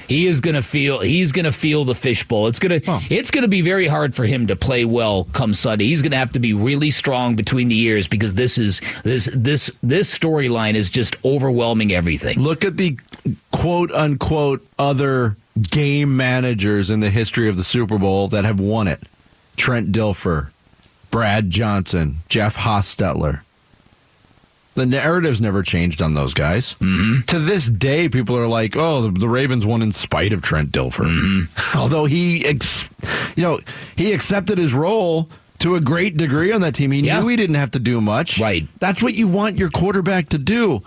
He 0.08 0.28
is 0.28 0.40
going 0.40 0.56
to 0.56 0.62
feel 0.62 1.00
he's 1.00 1.32
going 1.32 1.46
to 1.46 1.52
feel 1.52 1.84
the 1.84 1.96
fishbowl. 1.96 2.48
It's 2.48 2.60
going 2.60 2.82
to 2.82 3.02
it's 3.10 3.32
going 3.32 3.44
to 3.44 3.48
be 3.48 3.62
very 3.62 3.88
hard 3.88 4.14
for 4.14 4.26
him 4.26 4.48
to 4.48 4.56
play 4.56 4.86
well 4.86 5.26
come 5.34 5.54
Sunday. 5.54 5.86
He's 5.86 6.02
going 6.02 6.12
to 6.12 6.18
have 6.18 6.32
to 6.34 6.40
be 6.40 6.54
really 6.54 6.92
strong 6.92 7.36
between 7.36 7.70
the 7.70 7.80
ears 7.80 8.08
because 8.08 8.34
this 8.34 8.58
is 8.58 8.82
this 9.04 9.30
this 9.34 9.72
this 9.82 10.18
storyline 10.18 10.74
is 10.74 10.90
just 10.90 11.16
overwhelming 11.26 11.92
everything. 11.92 12.40
Look 12.40 12.66
at 12.66 12.78
the 12.78 12.98
quote 13.52 13.92
unquote 13.92 14.62
other 14.78 15.38
game 15.70 16.18
managers 16.18 16.90
in 16.90 17.00
the 17.00 17.10
history 17.10 17.48
of 17.48 17.58
the 17.58 17.64
Super 17.64 17.98
Bowl 17.98 18.28
that 18.28 18.46
have 18.46 18.60
won 18.60 18.88
it 18.88 19.02
Trent 19.56 19.92
Dilfer, 19.92 20.52
Brad 21.16 21.50
Johnson, 21.50 22.18
Jeff 22.28 22.58
Hostetler. 22.58 23.40
The 24.74 24.86
narrative's 24.86 25.40
never 25.40 25.64
changed 25.64 26.02
on 26.02 26.14
those 26.14 26.34
guys. 26.34 26.74
Mm-hmm. 26.74 27.22
To 27.28 27.40
this 27.40 27.70
day, 27.70 28.10
people 28.10 28.38
are 28.38 28.48
like, 28.48 28.76
"Oh, 28.76 29.04
the, 29.04 29.18
the 29.18 29.30
Ravens 29.30 29.66
won 29.66 29.82
in 29.82 29.94
spite 29.94 30.34
of 30.34 30.42
Trent 30.42 30.74
Dilfer," 30.74 31.48
although 31.78 32.04
he, 32.04 32.46
ex- 32.46 32.90
you 33.38 33.44
know, 33.44 33.60
he 33.96 34.12
accepted 34.12 34.58
his 34.58 34.74
role 34.74 35.30
to 35.60 35.76
a 35.76 35.80
great 35.80 36.18
degree 36.18 36.52
on 36.52 36.60
that 36.60 36.76
team. 36.76 36.92
He 36.92 37.00
Yeah. 37.00 37.22
knew 37.22 37.30
he 37.30 37.38
didn't 37.38 37.56
have 37.56 37.72
to 37.72 37.80
do 37.80 38.02
much. 38.02 38.38
Right. 38.38 38.68
That's 38.82 39.02
what 39.02 39.14
you 39.14 39.30
want 39.30 39.58
your 39.58 39.70
quarterback 39.70 40.28
to 40.32 40.38
do. 40.38 40.82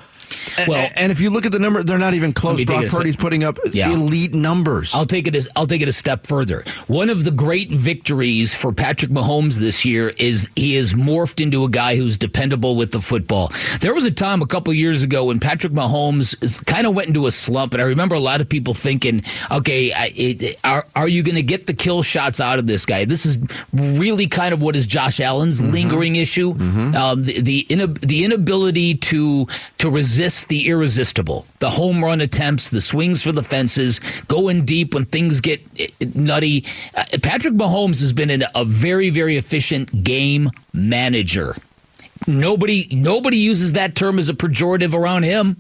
Well- 0.66 0.88
and 0.96 1.12
if 1.12 1.20
you 1.20 1.30
look 1.30 1.46
at 1.46 1.52
the 1.52 1.58
number, 1.58 1.82
they're 1.82 1.98
not 1.98 2.14
even 2.14 2.32
close. 2.32 2.62
Brock 2.64 2.82
it 2.82 2.86
a 2.86 2.88
step- 2.88 2.98
Purdy's 2.98 3.16
putting 3.16 3.44
up 3.44 3.58
Yeah. 3.72 3.92
elite 3.92 4.34
numbers. 4.34 4.94
I'll 4.94 5.06
take 5.06 5.26
it 5.26 5.36
as 5.36 5.48
I'll 5.56 5.66
take 5.66 5.82
it 5.82 5.88
a 5.88 5.92
step 5.92 6.26
further. 6.26 6.64
One 6.86 7.10
of 7.10 7.24
the 7.24 7.30
great 7.30 7.70
victories 7.72 8.54
for 8.54 8.72
Patrick 8.72 9.10
Mahomes 9.10 9.56
this 9.58 9.84
year 9.84 10.12
is 10.18 10.48
he 10.56 10.74
has 10.74 10.94
morphed 10.94 11.40
into 11.40 11.64
a 11.64 11.68
guy 11.68 11.96
who's 11.96 12.18
dependable 12.18 12.76
with 12.76 12.92
the 12.92 13.00
football. 13.00 13.50
There 13.80 13.94
was 13.94 14.04
a 14.04 14.10
time 14.10 14.42
a 14.42 14.46
couple 14.46 14.72
years 14.74 15.02
ago 15.02 15.24
when 15.26 15.38
Patrick 15.40 15.72
Mahomes 15.72 16.34
kind 16.66 16.86
of 16.86 16.94
went 16.94 17.08
into 17.08 17.26
a 17.26 17.30
slump, 17.30 17.72
and 17.74 17.82
I 17.82 17.86
remember 17.86 18.14
a 18.14 18.20
lot 18.20 18.40
of 18.40 18.48
people 18.48 18.74
thinking, 18.74 19.22
"Okay, 19.50 19.92
I, 19.92 20.10
it, 20.14 20.56
are 20.64 20.84
are 20.96 21.08
you 21.08 21.22
going 21.22 21.36
to 21.36 21.42
get 21.42 21.66
the 21.66 21.74
kill 21.74 22.02
shots 22.02 22.40
out 22.40 22.58
of 22.58 22.66
this 22.66 22.84
guy?" 22.86 23.04
This 23.04 23.24
is 23.24 23.38
really 23.72 24.26
kind 24.26 24.52
of 24.52 24.60
what 24.62 24.76
is 24.76 24.86
Josh 24.86 25.20
Allen's 25.20 25.60
lingering 25.60 26.16
issue, 26.16 26.50
um, 26.50 27.22
the 27.22 27.40
the, 27.40 27.66
inab- 27.70 28.00
the 28.00 28.24
inability 28.24 28.94
to 28.96 29.46
to 29.78 29.88
resist 29.90 30.17
resists 30.18 30.46
the 30.46 30.66
irresistible. 30.66 31.46
The 31.60 31.70
home 31.70 32.02
run 32.02 32.20
attempts, 32.20 32.70
the 32.70 32.80
swings 32.80 33.22
for 33.22 33.30
the 33.30 33.42
fences, 33.42 34.00
going 34.26 34.64
deep 34.64 34.92
when 34.94 35.04
things 35.04 35.40
get 35.40 35.60
eh, 35.78 35.86
nutty. 36.12 36.64
Uh, 36.96 37.04
Patrick 37.22 37.54
Mahomes 37.54 38.00
has 38.00 38.12
been 38.12 38.42
a 38.54 38.64
very, 38.64 39.10
very 39.10 39.36
efficient 39.36 40.02
game 40.02 40.50
manager. 40.72 41.54
Nobody, 42.26 42.88
nobody 42.90 43.36
uses 43.36 43.74
that 43.74 43.94
term 43.94 44.18
as 44.18 44.28
a 44.28 44.34
pejorative 44.34 44.92
around 44.92 45.22
him 45.22 45.56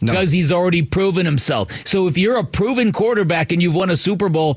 because 0.00 0.30
he's 0.30 0.52
already 0.52 0.82
proven 0.82 1.26
himself. 1.26 1.72
So 1.84 2.06
if 2.06 2.16
you're 2.16 2.36
a 2.36 2.44
proven 2.44 2.92
quarterback 2.92 3.50
and 3.50 3.60
you've 3.60 3.74
won 3.74 3.90
a 3.90 3.96
Super 3.96 4.28
Bowl, 4.28 4.56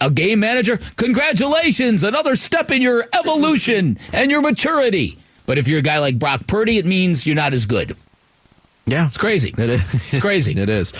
a 0.00 0.10
game 0.10 0.40
manager, 0.40 0.78
congratulations, 0.96 2.04
another 2.04 2.36
step 2.36 2.70
in 2.70 2.80
your 2.80 3.04
evolution 3.12 3.98
and 4.14 4.30
your 4.30 4.40
maturity. 4.40 5.18
But 5.48 5.56
if 5.56 5.66
you're 5.66 5.78
a 5.78 5.82
guy 5.82 5.98
like 5.98 6.18
Brock 6.18 6.46
Purdy, 6.46 6.76
it 6.76 6.84
means 6.84 7.26
you're 7.26 7.34
not 7.34 7.54
as 7.54 7.64
good. 7.64 7.96
Yeah, 8.84 9.06
it's 9.06 9.16
crazy. 9.16 9.54
It 9.56 9.70
is 9.70 10.20
crazy. 10.20 10.52
it 10.60 10.68
is. 10.68 10.92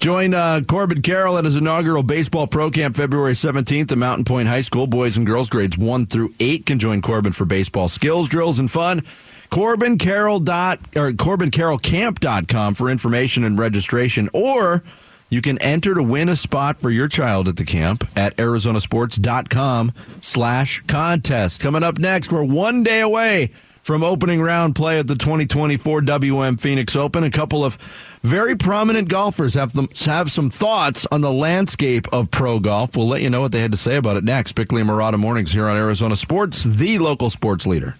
Join 0.00 0.34
uh, 0.34 0.62
Corbin 0.68 1.02
Carroll 1.02 1.38
at 1.38 1.44
his 1.44 1.54
inaugural 1.54 2.02
baseball 2.02 2.48
pro 2.48 2.68
camp 2.68 2.96
February 2.96 3.34
17th 3.34 3.92
at 3.92 3.98
Mountain 3.98 4.24
Point 4.24 4.48
High 4.48 4.62
School. 4.62 4.88
Boys 4.88 5.16
and 5.16 5.24
girls 5.24 5.48
grades 5.48 5.78
1 5.78 6.06
through 6.06 6.34
8 6.40 6.66
can 6.66 6.80
join 6.80 7.00
Corbin 7.00 7.32
for 7.32 7.44
baseball 7.44 7.86
skills, 7.86 8.28
drills, 8.28 8.58
and 8.58 8.68
fun. 8.68 9.02
Corbin 9.50 9.98
Carroll 9.98 10.40
dot 10.40 10.80
or 10.96 11.12
CorbinCarrollCamp.com 11.12 12.74
for 12.74 12.90
information 12.90 13.44
and 13.44 13.56
registration, 13.56 14.28
or 14.32 14.82
you 15.30 15.40
can 15.40 15.62
enter 15.62 15.94
to 15.94 16.02
win 16.02 16.28
a 16.28 16.34
spot 16.34 16.78
for 16.78 16.90
your 16.90 17.06
child 17.06 17.46
at 17.46 17.56
the 17.56 17.64
camp 17.64 18.02
at 18.16 18.36
ArizonaSports.com 18.36 19.92
slash 20.20 20.80
contest. 20.88 21.60
Coming 21.60 21.84
up 21.84 22.00
next, 22.00 22.32
we're 22.32 22.44
one 22.44 22.82
day 22.82 23.00
away 23.00 23.52
from 23.82 24.02
opening 24.02 24.40
round 24.40 24.74
play 24.74 24.98
at 24.98 25.08
the 25.08 25.14
2024 25.14 26.02
WM 26.02 26.56
Phoenix 26.56 26.96
Open. 26.96 27.24
A 27.24 27.30
couple 27.30 27.64
of 27.64 27.76
very 28.22 28.56
prominent 28.56 29.08
golfers 29.08 29.54
have 29.54 29.72
them 29.72 29.88
have 30.06 30.30
some 30.30 30.50
thoughts 30.50 31.06
on 31.10 31.20
the 31.20 31.32
landscape 31.32 32.06
of 32.12 32.30
pro 32.30 32.60
golf. 32.60 32.96
We'll 32.96 33.08
let 33.08 33.22
you 33.22 33.30
know 33.30 33.40
what 33.40 33.52
they 33.52 33.60
had 33.60 33.72
to 33.72 33.78
say 33.78 33.96
about 33.96 34.16
it 34.16 34.24
next. 34.24 34.52
Bickley 34.52 34.80
and 34.80 34.90
Marotta 34.90 35.18
Mornings 35.18 35.52
here 35.52 35.68
on 35.68 35.76
Arizona 35.76 36.16
Sports, 36.16 36.64
the 36.64 36.98
local 36.98 37.30
sports 37.30 37.66
leader. 37.66 37.96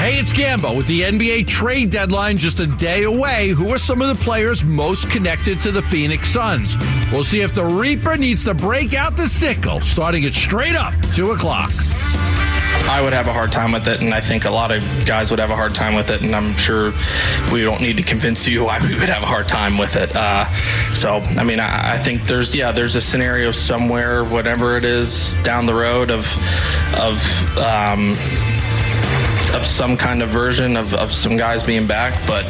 Hey, 0.00 0.18
it's 0.18 0.32
Gambo 0.32 0.78
with 0.78 0.86
the 0.86 1.02
NBA 1.02 1.46
trade 1.46 1.90
deadline 1.90 2.38
just 2.38 2.58
a 2.60 2.66
day 2.66 3.02
away. 3.02 3.48
Who 3.48 3.68
are 3.68 3.76
some 3.78 4.00
of 4.00 4.08
the 4.08 4.24
players 4.24 4.64
most 4.64 5.10
connected 5.10 5.60
to 5.60 5.70
the 5.70 5.82
Phoenix 5.82 6.28
Suns? 6.28 6.78
We'll 7.12 7.22
see 7.22 7.42
if 7.42 7.54
the 7.54 7.66
Reaper 7.66 8.16
needs 8.16 8.44
to 8.44 8.54
break 8.54 8.94
out 8.94 9.14
the 9.14 9.28
sickle, 9.28 9.82
starting 9.82 10.22
it 10.22 10.32
straight 10.32 10.74
up, 10.74 10.94
2 11.12 11.32
o'clock. 11.32 11.70
I 12.88 13.00
would 13.02 13.12
have 13.12 13.28
a 13.28 13.32
hard 13.32 13.52
time 13.52 13.72
with 13.72 13.86
it, 13.88 14.00
and 14.00 14.12
I 14.12 14.20
think 14.20 14.44
a 14.44 14.50
lot 14.50 14.70
of 14.70 14.82
guys 15.06 15.30
would 15.30 15.38
have 15.38 15.50
a 15.50 15.56
hard 15.56 15.74
time 15.74 15.94
with 15.94 16.10
it, 16.10 16.22
and 16.22 16.34
I'm 16.34 16.54
sure 16.56 16.92
we 17.52 17.62
don't 17.62 17.80
need 17.80 17.96
to 17.96 18.02
convince 18.02 18.46
you 18.46 18.64
why 18.66 18.80
we 18.86 18.94
would 18.94 19.08
have 19.08 19.22
a 19.22 19.26
hard 19.26 19.48
time 19.48 19.78
with 19.78 19.96
it. 19.96 20.14
Uh, 20.14 20.46
so, 20.92 21.16
I 21.38 21.44
mean, 21.44 21.60
I, 21.60 21.94
I 21.94 21.98
think 21.98 22.24
there's 22.24 22.54
yeah, 22.54 22.72
there's 22.72 22.96
a 22.96 23.00
scenario 23.00 23.50
somewhere, 23.52 24.24
whatever 24.24 24.76
it 24.76 24.84
is, 24.84 25.34
down 25.42 25.66
the 25.66 25.74
road 25.74 26.10
of 26.10 26.26
of 26.94 27.18
um, 27.58 28.14
of 29.54 29.66
some 29.66 29.96
kind 29.96 30.22
of 30.22 30.28
version 30.28 30.76
of, 30.76 30.94
of 30.94 31.12
some 31.12 31.36
guys 31.36 31.62
being 31.62 31.86
back, 31.86 32.14
but 32.26 32.44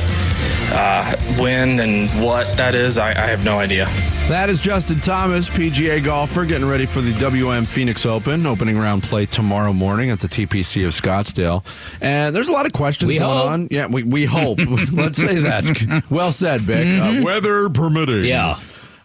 uh, 0.73 1.17
when 1.41 1.81
and 1.81 2.09
what 2.25 2.57
that 2.57 2.75
is, 2.75 2.99
I, 2.99 3.11
I 3.11 3.27
have 3.27 3.45
no 3.45 3.59
idea. 3.59 3.87
That 4.29 4.49
is 4.49 4.61
Justin 4.61 5.01
Thomas, 5.01 5.49
PGA 5.49 6.05
golfer, 6.05 6.45
getting 6.45 6.69
ready 6.69 6.87
for 6.87 7.01
the 7.01 7.13
WM 7.15 7.65
Phoenix 7.65 8.07
Open, 8.07 8.47
opening 8.47 8.79
round 8.79 9.03
play 9.03 9.27
tomorrow 9.27 9.73
morning 9.73 10.11
at 10.11 10.21
the 10.21 10.29
TPC 10.29 10.87
of 10.87 10.93
Scottsdale. 10.93 11.65
And 12.01 12.35
there's 12.37 12.49
a 12.49 12.53
lot 12.53 12.65
of 12.67 12.73
questions 12.73 13.09
We 13.09 13.19
going 13.19 13.37
hope. 13.37 13.47
on. 13.51 13.69
Yeah, 13.73 13.89
we, 13.91 14.05
we 14.05 14.25
hope. 14.27 14.59
Let's 14.93 15.19
say 15.19 15.37
that. 15.41 16.05
Well 16.11 16.31
said, 16.33 16.61
Vic. 16.61 17.01
Uh, 17.01 17.25
weather 17.25 17.69
permitting. 17.71 18.25
Yeah. 18.25 18.59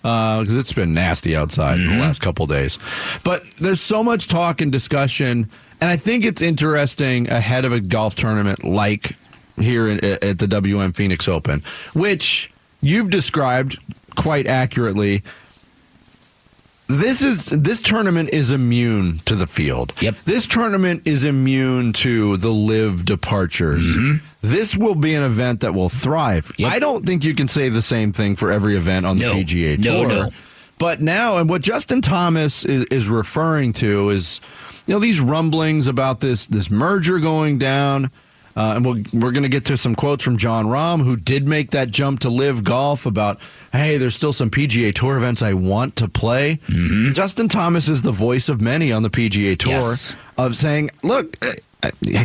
Uh, 0.05 0.41
because 0.41 0.55
it's 0.55 0.71
been 0.71 0.93
nasty 0.93 1.35
outside 1.35 1.79
in 1.79 1.87
the 1.87 1.93
mm-hmm. 1.93 2.01
last 2.01 2.21
couple 2.21 2.45
days. 2.45 2.77
But 3.23 3.41
there's 3.57 3.81
so 3.81 4.03
much 4.03 4.27
talk 4.27 4.61
and 4.61 4.71
discussion. 4.71 5.49
And 5.81 5.89
I 5.89 5.95
think 5.97 6.25
it's 6.25 6.43
interesting 6.43 7.27
ahead 7.31 7.65
of 7.65 7.71
a 7.71 7.79
golf 7.79 8.13
tournament 8.13 8.63
like 8.63 9.17
here 9.59 9.87
in, 9.87 10.05
at 10.05 10.37
the 10.37 10.45
WM 10.47 10.93
Phoenix 10.93 11.27
Open, 11.27 11.61
which 11.95 12.51
you've 12.81 13.09
described 13.09 13.79
quite 14.15 14.45
accurately. 14.45 15.23
This 16.87 17.23
is 17.23 17.47
this 17.47 17.81
tournament 17.81 18.29
is 18.29 18.51
immune 18.51 19.19
to 19.25 19.35
the 19.35 19.47
field. 19.47 19.93
Yep. 20.01 20.19
This 20.19 20.45
tournament 20.45 21.01
is 21.05 21.23
immune 21.23 21.93
to 21.93 22.37
the 22.37 22.49
LIV 22.51 23.05
departures. 23.05 23.85
Mm-hmm. 23.95 24.25
This 24.41 24.77
will 24.77 24.93
be 24.93 25.15
an 25.15 25.23
event 25.23 25.61
that 25.61 25.73
will 25.73 25.89
thrive. 25.89 26.51
I 26.63 26.77
don't 26.77 27.03
think 27.03 27.23
you 27.23 27.33
can 27.33 27.47
say 27.47 27.69
the 27.69 27.81
same 27.81 28.11
thing 28.13 28.35
for 28.35 28.51
every 28.51 28.75
event 28.75 29.07
on 29.07 29.17
the 29.17 29.23
No. 29.25 29.33
PGA 29.33 29.79
No, 29.83 30.01
Tour. 30.03 30.07
no. 30.09 30.29
But 30.77 31.01
now, 31.01 31.37
and 31.37 31.49
what 31.49 31.61
Justin 31.63 32.01
Thomas 32.01 32.63
is, 32.65 32.83
is 32.91 33.09
referring 33.09 33.73
to 33.73 34.09
is, 34.09 34.39
you 34.85 34.93
know, 34.93 34.99
these 34.99 35.19
rumblings 35.19 35.87
about 35.87 36.19
this 36.19 36.45
this 36.45 36.69
merger 36.69 37.17
going 37.19 37.57
down. 37.57 38.11
Uh, 38.57 38.73
and 38.77 38.85
we'll, 38.85 38.95
we're 39.13 39.31
going 39.31 39.43
to 39.43 39.49
get 39.49 39.65
to 39.65 39.77
some 39.77 39.95
quotes 39.95 40.23
from 40.23 40.37
Jon 40.37 40.65
Rahm, 40.65 41.03
who 41.03 41.17
did 41.17 41.45
make 41.47 41.71
that 41.71 41.91
jump 41.91 42.21
to 42.21 42.29
LIV 42.29 42.63
golf 42.63 43.05
about, 43.05 43.37
hey, 43.73 43.97
there's 43.97 44.15
still 44.15 44.31
some 44.31 44.49
PGA 44.49 44.93
Tour 44.93 45.17
events 45.17 45.41
I 45.41 45.53
want 45.53 45.97
to 45.97 46.07
play. 46.07 46.59
Justin 47.13 47.49
Thomas 47.49 47.89
is 47.89 48.01
the 48.01 48.13
voice 48.13 48.47
of 48.47 48.61
many 48.61 48.91
on 48.93 49.03
the 49.03 49.09
PGA 49.09 49.57
Tour 49.57 49.71
Yes. 49.73 50.15
of 50.37 50.55
saying, 50.55 50.89
look, 51.03 51.35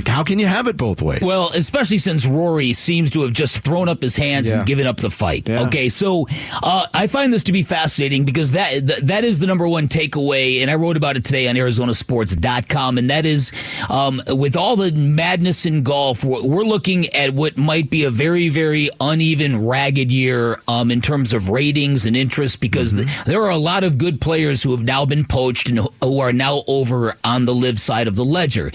how 0.07 0.23
can 0.23 0.39
you 0.39 0.47
have 0.47 0.67
it 0.67 0.77
both 0.77 1.03
ways? 1.03 1.21
Well, 1.23 1.51
especially 1.57 1.99
since 1.99 2.27
Rory 2.27 2.73
seems 2.73 3.11
to 3.13 3.23
have 3.23 3.33
just 3.33 3.65
thrown 3.65 3.89
up 3.89 4.03
his 4.03 4.17
hands 4.17 4.49
Yeah. 4.49 4.59
and 4.59 4.67
given 4.67 4.87
up 4.87 4.99
the 4.99 5.11
fight. 5.11 5.49
Okay, 5.49 5.89
so 5.89 6.27
uh, 6.63 6.87
I 6.95 7.07
find 7.07 7.33
this 7.33 7.45
to 7.45 7.53
be 7.53 7.63
fascinating 7.63 8.25
because 8.25 8.53
that 8.53 8.71
th- 8.87 9.01
that 9.01 9.25
is 9.25 9.39
the 9.39 9.47
number 9.47 9.67
one 9.69 9.89
takeaway, 9.89 10.61
and 10.63 10.71
I 10.71 10.75
wrote 10.75 10.97
about 10.97 11.17
it 11.17 11.25
today 11.25 11.49
on 11.49 11.55
ArizonaSports.com, 11.57 12.99
and 12.99 13.11
that 13.11 13.25
is 13.27 13.53
um, 13.89 14.21
with 14.29 14.57
all 14.57 14.77
the 14.77 14.93
madness 14.93 15.67
in 15.67 15.83
golf, 15.83 16.25
we're, 16.25 16.45
we're 16.47 16.65
looking 16.65 17.07
at 17.15 17.35
what 17.35 17.57
might 17.57 17.91
be 17.91 18.05
a 18.05 18.11
very, 18.11 18.49
very 18.49 18.89
uneven, 19.01 19.67
ragged 19.67 20.11
year 20.13 20.59
um, 20.69 20.91
in 20.91 21.01
terms 21.01 21.33
of 21.33 21.49
ratings 21.51 22.07
and 22.07 22.17
interest 22.17 22.61
because 22.61 22.95
th- 22.95 23.25
there 23.25 23.43
are 23.43 23.51
a 23.51 23.57
lot 23.57 23.85
of 23.85 23.99
good 23.99 24.21
players 24.21 24.63
who 24.63 24.71
have 24.73 24.83
now 24.85 25.05
been 25.05 25.25
poached 25.25 25.69
and 25.69 25.79
who 26.03 26.19
are 26.21 26.33
now 26.33 26.63
over 26.67 27.15
on 27.25 27.45
the 27.45 27.55
LIV 27.55 27.79
side 27.79 28.09
of 28.09 28.17
the 28.17 28.25
ledger. 28.25 28.71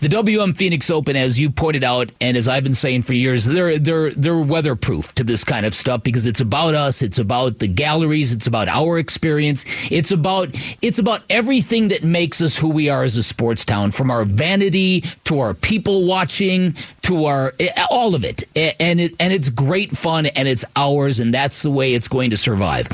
The 0.00 0.08
WM 0.08 0.54
Phoenix 0.54 0.90
Open, 0.90 1.14
as 1.14 1.38
you 1.38 1.50
pointed 1.50 1.84
out, 1.84 2.10
and 2.22 2.34
as 2.34 2.48
I've 2.48 2.62
been 2.62 2.72
saying 2.72 3.02
for 3.02 3.12
years, 3.12 3.44
they're 3.44 3.78
they're 3.78 4.10
they're 4.12 4.40
weatherproof 4.40 5.14
to 5.16 5.24
this 5.24 5.44
kind 5.44 5.66
of 5.66 5.74
stuff 5.74 6.02
because 6.02 6.24
it's 6.24 6.40
about 6.40 6.72
us, 6.72 7.02
it's 7.02 7.18
about 7.18 7.58
the 7.58 7.68
galleries, 7.68 8.32
it's 8.32 8.46
about 8.46 8.68
our 8.68 8.98
experience, 8.98 9.66
it's 9.92 10.10
about 10.10 10.48
it's 10.80 10.98
about 10.98 11.22
everything 11.28 11.88
that 11.88 12.02
makes 12.02 12.40
us 12.40 12.56
who 12.56 12.70
we 12.70 12.88
are 12.88 13.02
as 13.02 13.18
a 13.18 13.22
sports 13.22 13.62
town, 13.62 13.90
from 13.90 14.10
our 14.10 14.24
vanity 14.24 15.02
to 15.24 15.38
our 15.38 15.52
people 15.52 16.06
watching 16.06 16.72
to 17.02 17.26
our 17.26 17.52
eh, 17.60 17.68
all 17.90 18.14
of 18.14 18.24
it, 18.24 18.44
and 18.56 19.00
it 19.00 19.12
and 19.20 19.34
it's 19.34 19.50
great 19.50 19.92
fun 19.92 20.24
and 20.24 20.48
it's 20.48 20.64
ours, 20.76 21.20
and 21.20 21.34
that's 21.34 21.60
the 21.60 21.70
way 21.70 21.92
it's 21.92 22.08
going 22.08 22.30
to 22.30 22.38
survive, 22.38 22.88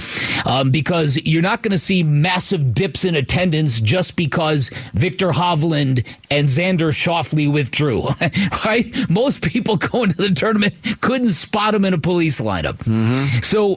um, 0.45 0.73
because 0.73 1.17
you're 1.25 1.41
not 1.41 1.63
going 1.63 1.71
to 1.71 1.79
see 1.79 2.03
massive 2.03 2.75
dips 2.75 3.05
in 3.05 3.15
attendance 3.15 3.81
just 3.81 4.17
because 4.17 4.71
Viktor 4.93 5.31
Hovland 5.31 5.99
and 6.33 6.49
Xander 6.49 6.96
Schauffele 6.97 7.53
withdrew, 7.53 8.03
right? 8.65 8.87
Most 9.09 9.43
people 9.43 9.77
going 9.93 10.11
to 10.11 10.17
the 10.17 10.31
tournament 10.31 10.75
couldn't 11.01 11.29
spot 11.29 11.75
him 11.75 11.85
in 11.85 11.95
a 11.95 11.99
police 11.99 12.41
lineup. 12.41 12.83
So 13.45 13.77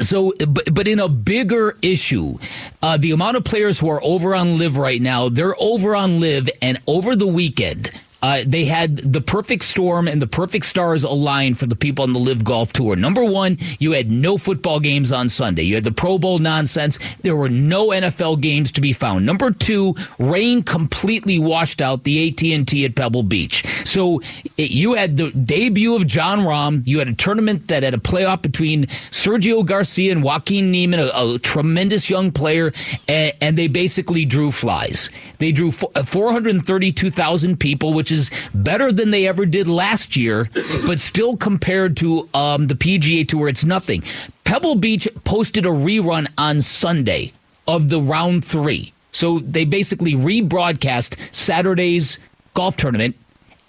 so 0.00 0.32
but, 0.46 0.74
but 0.74 0.88
in 0.88 0.98
a 0.98 1.08
bigger 1.08 1.76
issue 1.82 2.36
uh, 2.82 2.96
the 2.96 3.12
amount 3.12 3.36
of 3.36 3.44
players 3.44 3.78
who 3.78 3.88
are 3.88 4.02
over 4.02 4.34
on 4.34 4.58
LIV 4.58 4.76
right 4.76 5.00
now 5.00 5.28
they're 5.28 5.54
over 5.60 5.94
on 5.94 6.20
LIV 6.20 6.50
and 6.60 6.78
over 6.86 7.14
the 7.14 7.26
weekend 7.26 7.90
uh, 8.22 8.42
they 8.46 8.64
had 8.64 8.96
the 8.96 9.20
perfect 9.20 9.62
storm 9.62 10.08
and 10.08 10.20
the 10.20 10.26
perfect 10.26 10.64
stars 10.64 11.04
aligned 11.04 11.58
for 11.58 11.66
the 11.66 11.76
people 11.76 12.02
on 12.02 12.12
the 12.12 12.18
LIV 12.18 12.44
golf 12.44 12.72
tour. 12.72 12.96
Number 12.96 13.24
one 13.24 13.56
you 13.78 13.92
had 13.92 14.10
no 14.10 14.36
football 14.38 14.80
games 14.80 15.12
on 15.12 15.28
sunday. 15.28 15.62
You 15.62 15.76
had 15.76 15.84
the 15.84 15.92
pro 15.92 16.18
bowl 16.18 16.38
nonsense. 16.38 16.98
There 17.22 17.36
were 17.36 17.48
no 17.48 17.88
nfl 17.88 18.40
games 18.40 18.72
to 18.72 18.80
be 18.80 18.92
found. 18.92 19.24
Number 19.24 19.50
two 19.50 19.94
rain 20.18 20.62
completely 20.62 21.38
washed 21.38 21.80
out 21.80 22.04
the 22.04 22.28
at&t 22.28 22.84
at 22.84 22.94
pebble 22.96 23.22
beach. 23.22 23.64
So 23.86 24.20
it, 24.56 24.70
you 24.70 24.94
had 24.94 25.16
the 25.16 25.30
debut 25.30 25.94
of 25.94 26.06
Jon 26.06 26.40
Rahm. 26.40 26.86
you 26.86 26.98
had 26.98 27.08
a 27.08 27.14
tournament 27.14 27.68
that 27.68 27.82
had 27.82 27.94
a 27.94 27.98
playoff 27.98 28.42
between 28.42 28.86
sergio 28.86 29.64
garcia 29.64 30.12
and 30.12 30.22
joaquin 30.22 30.70
Niemann 30.70 31.00
a, 31.00 31.10
a 31.14 31.38
tremendous 31.38 32.10
young 32.10 32.32
player 32.32 32.72
and, 33.08 33.32
and 33.40 33.58
they 33.58 33.68
basically 33.68 34.24
drew 34.24 34.50
flies. 34.50 35.10
They 35.38 35.52
drew 35.52 35.70
fo- 35.70 35.90
432000 36.02 37.58
people 37.60 37.94
which 37.94 38.07
is 38.10 38.30
better 38.54 38.92
than 38.92 39.10
they 39.10 39.26
ever 39.26 39.46
did 39.46 39.66
last 39.66 40.16
year 40.16 40.48
but 40.86 40.98
still 40.98 41.36
compared 41.36 41.96
to 41.96 42.28
um, 42.34 42.66
the 42.66 42.74
pga 42.74 43.26
tour 43.26 43.48
it's 43.48 43.64
nothing. 43.64 44.02
Pebble 44.44 44.76
beach 44.76 45.08
posted 45.24 45.66
a 45.66 45.70
rerun 45.70 46.26
on 46.38 46.62
sunday 46.62 47.32
of 47.66 47.90
the 47.90 48.00
round 48.00 48.44
three. 48.44 48.92
So 49.10 49.40
they 49.40 49.64
basically 49.64 50.14
rebroadcast 50.14 51.34
saturday's 51.34 52.18
golf 52.54 52.76
tournament 52.76 53.16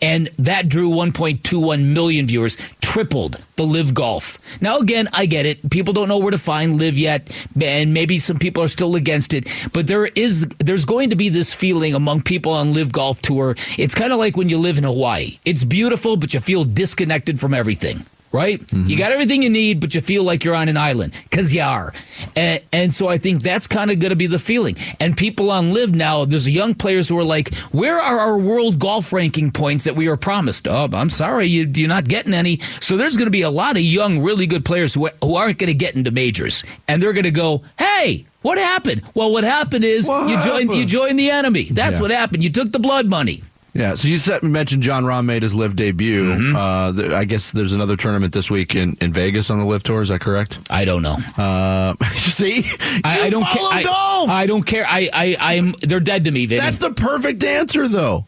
and 0.01 0.27
that 0.39 0.69
drew 0.69 0.89
1.21 0.89 1.93
million 1.93 2.25
viewers, 2.25 2.55
tripled 2.89 3.33
the 3.55 3.63
LIV 3.63 3.93
Golf. 3.93 4.61
Now, 4.63 4.79
again, 4.79 5.07
I 5.13 5.27
get 5.27 5.45
it. 5.45 5.69
People 5.69 5.93
don't 5.93 6.07
know 6.07 6.17
where 6.17 6.31
to 6.31 6.39
find 6.39 6.75
LIV 6.75 6.97
yet, 6.97 7.47
and 7.61 7.93
maybe 7.93 8.17
some 8.17 8.39
people 8.39 8.63
are 8.63 8.67
still 8.67 8.95
against 8.95 9.31
it. 9.35 9.47
But 9.73 9.85
there 9.85 10.07
is, 10.07 10.47
there's 10.57 10.85
going 10.85 11.11
to 11.11 11.15
be 11.15 11.29
this 11.29 11.53
feeling 11.53 11.93
among 11.93 12.23
people 12.23 12.51
on 12.51 12.73
LIV 12.73 12.91
Golf 12.91 13.21
Tour. 13.21 13.51
It's 13.77 13.93
kind 13.93 14.11
of 14.11 14.17
like 14.17 14.35
when 14.35 14.49
you 14.49 14.57
live 14.57 14.79
in 14.79 14.85
Hawaii. 14.85 15.37
It's 15.45 15.63
beautiful, 15.63 16.17
but 16.17 16.33
you 16.33 16.39
feel 16.39 16.63
disconnected 16.63 17.39
from 17.39 17.53
everything 17.53 18.05
right? 18.31 18.59
You 18.59 18.65
mm-hmm. 18.67 18.97
got 18.97 19.11
everything 19.11 19.43
you 19.43 19.49
need, 19.49 19.79
but 19.79 19.95
you 19.95 20.01
feel 20.01 20.23
like 20.23 20.43
you're 20.43 20.55
on 20.55 20.69
an 20.69 20.77
island 20.77 21.19
because 21.29 21.53
you 21.53 21.61
are. 21.61 21.93
And, 22.35 22.61
and 22.71 22.93
so 22.93 23.07
I 23.07 23.17
think 23.17 23.41
that's 23.41 23.67
kind 23.67 23.91
of 23.91 23.99
going 23.99 24.11
to 24.11 24.15
be 24.15 24.27
the 24.27 24.39
feeling. 24.39 24.75
And 24.99 25.15
people 25.17 25.51
on 25.51 25.73
LIV 25.73 25.95
now, 25.95 26.25
there's 26.25 26.47
young 26.47 26.75
players 26.75 27.09
who 27.09 27.17
are 27.17 27.23
like, 27.23 27.53
where 27.71 27.99
are 27.99 28.19
our 28.19 28.37
world 28.37 28.79
golf 28.79 29.11
ranking 29.13 29.51
points 29.51 29.83
that 29.85 29.95
we 29.95 30.07
were 30.07 30.17
promised? 30.17 30.67
Oh, 30.67 30.87
I'm 30.93 31.09
sorry, 31.09 31.45
you, 31.45 31.71
you're 31.73 31.89
not 31.89 32.05
getting 32.05 32.33
any. 32.33 32.59
So 32.59 32.97
there's 32.97 33.17
going 33.17 33.27
to 33.27 33.31
be 33.31 33.41
a 33.41 33.49
lot 33.49 33.75
of 33.75 33.81
young, 33.81 34.21
really 34.21 34.47
good 34.47 34.65
players 34.65 34.93
who, 34.93 35.09
who 35.23 35.35
aren't 35.35 35.57
going 35.57 35.67
to 35.69 35.73
get 35.73 35.95
into 35.95 36.11
majors. 36.11 36.63
And 36.87 37.01
they're 37.01 37.13
going 37.13 37.23
to 37.23 37.31
go, 37.31 37.63
hey, 37.77 38.25
what 38.41 38.57
happened? 38.57 39.01
Well, 39.15 39.31
what 39.31 39.43
happened 39.43 39.83
is 39.83 40.07
you 40.07 40.41
joined 40.43 40.71
you 40.71 40.85
joined 40.85 41.19
the 41.19 41.29
enemy. 41.29 41.63
That's 41.63 41.97
Yeah. 41.97 42.01
what 42.01 42.11
happened. 42.11 42.43
You 42.43 42.49
took 42.49 42.71
the 42.71 42.79
blood 42.79 43.07
money. 43.07 43.43
Yeah, 43.73 43.93
so 43.93 44.07
you 44.07 44.17
said, 44.17 44.41
mentioned 44.41 44.81
Jon 44.81 45.03
Rahm 45.03 45.25
made 45.25 45.43
his 45.43 45.53
LIV 45.53 45.75
debut. 45.75 46.23
Mm-hmm. 46.23 46.55
Uh, 46.55 46.91
th- 46.93 47.11
I 47.13 47.23
guess 47.25 47.51
there's 47.51 47.71
another 47.71 47.95
tournament 47.95 48.33
this 48.33 48.49
week 48.49 48.75
in, 48.75 48.97
in 48.99 49.13
Vegas 49.13 49.51
on 49.51 49.59
the 49.59 49.65
LIV 49.65 49.83
tour. 49.83 50.01
Is 50.01 50.09
that 50.09 50.21
correct? 50.21 50.57
I 50.71 50.85
don't 50.85 51.03
know. 51.03 51.15
Uh, 51.37 51.93
see, 52.09 52.63
I, 53.03 53.21
I 53.25 53.29
don't 53.29 53.43
care. 53.45 53.61
I. 53.61 54.25
I 54.29 54.47
don't 54.47 54.63
care. 54.65 54.85
I, 54.87 55.09
I, 55.13 55.35
I'm. 55.39 55.73
They're 55.81 55.99
dead 55.99 56.25
to 56.25 56.31
me, 56.31 56.47
Vinny. 56.47 56.61
That's 56.61 56.79
the 56.79 56.91
perfect 56.91 57.43
answer, 57.43 57.87
though. 57.87 58.25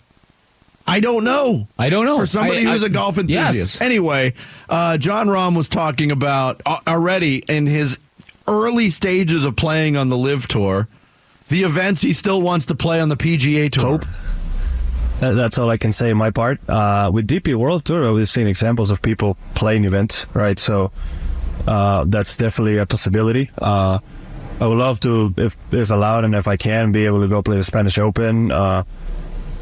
I 0.85 0.99
don't 0.99 1.23
know. 1.23 1.67
I 1.77 1.89
don't 1.89 2.05
know. 2.05 2.17
For 2.17 2.25
somebody 2.27 2.59
I- 2.65 2.71
who's 2.71 2.83
I- 2.83 2.87
a 2.87 2.89
golf 2.89 3.17
enthusiast. 3.17 3.55
Yes. 3.55 3.81
Anyway, 3.81 4.33
uh, 4.69 4.97
Jon 4.97 5.27
Rahm 5.27 5.57
was 5.57 5.67
talking 5.69 6.11
about 6.11 6.61
uh, 6.65 6.77
already 6.87 7.43
in 7.49 7.65
his 7.65 7.97
early 8.47 8.89
stages 8.89 9.43
of 9.43 9.55
playing 9.55 9.97
on 9.97 10.09
the 10.09 10.17
LIV 10.17 10.47
tour, 10.47 10.87
the 11.47 11.63
events 11.63 12.01
he 12.01 12.13
still 12.13 12.41
wants 12.41 12.67
to 12.67 12.75
play 12.75 12.99
on 13.01 13.09
the 13.09 13.17
PGA 13.17 13.71
tour. 13.71 14.01
That- 15.21 15.35
That's 15.35 15.57
all 15.59 15.69
I 15.69 15.77
can 15.77 15.91
say 15.91 16.09
in 16.09 16.17
my 16.17 16.31
part. 16.31 16.59
Uh, 16.67 17.09
with 17.13 17.27
DP 17.27 17.55
World 17.55 17.85
Tour, 17.85 18.11
we've 18.13 18.27
seen 18.27 18.47
examples 18.47 18.89
of 18.91 19.01
people 19.01 19.37
playing 19.55 19.85
events, 19.85 20.25
right? 20.33 20.57
So 20.59 20.91
uh, 21.67 22.05
that's 22.07 22.35
definitely 22.37 22.77
a 22.77 22.85
possibility. 22.85 23.49
Uh, 23.61 23.99
I 24.59 24.67
would 24.67 24.77
love 24.77 24.99
to, 25.01 25.33
if 25.37 25.55
if 25.71 25.89
allowed 25.91 26.25
and 26.25 26.35
if 26.35 26.47
I 26.47 26.57
can, 26.57 26.91
be 26.91 27.05
able 27.05 27.21
to 27.21 27.27
go 27.27 27.41
play 27.41 27.57
the 27.57 27.63
Spanish 27.63 27.97
Open. 27.97 28.51
Uh, 28.51 28.83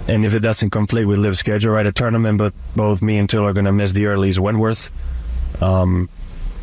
and 0.07 0.26
if 0.26 0.34
it 0.34 0.39
doesn't 0.39 0.72
conflict 0.72 1.07
with 1.07 1.20
LIV 1.20 1.38
schedule, 1.38 1.72
right, 1.74 1.86
a 1.86 1.91
tournament, 1.91 2.38
but 2.38 2.53
both 2.76 3.01
me 3.01 3.18
and 3.18 3.30
Till 3.30 3.43
are 3.45 3.53
going 3.53 3.66
to 3.66 3.72
miss 3.72 3.91
the 3.93 4.07
earliest 4.07 4.39
Wentworth. 4.39 4.89
Um, 5.62 6.10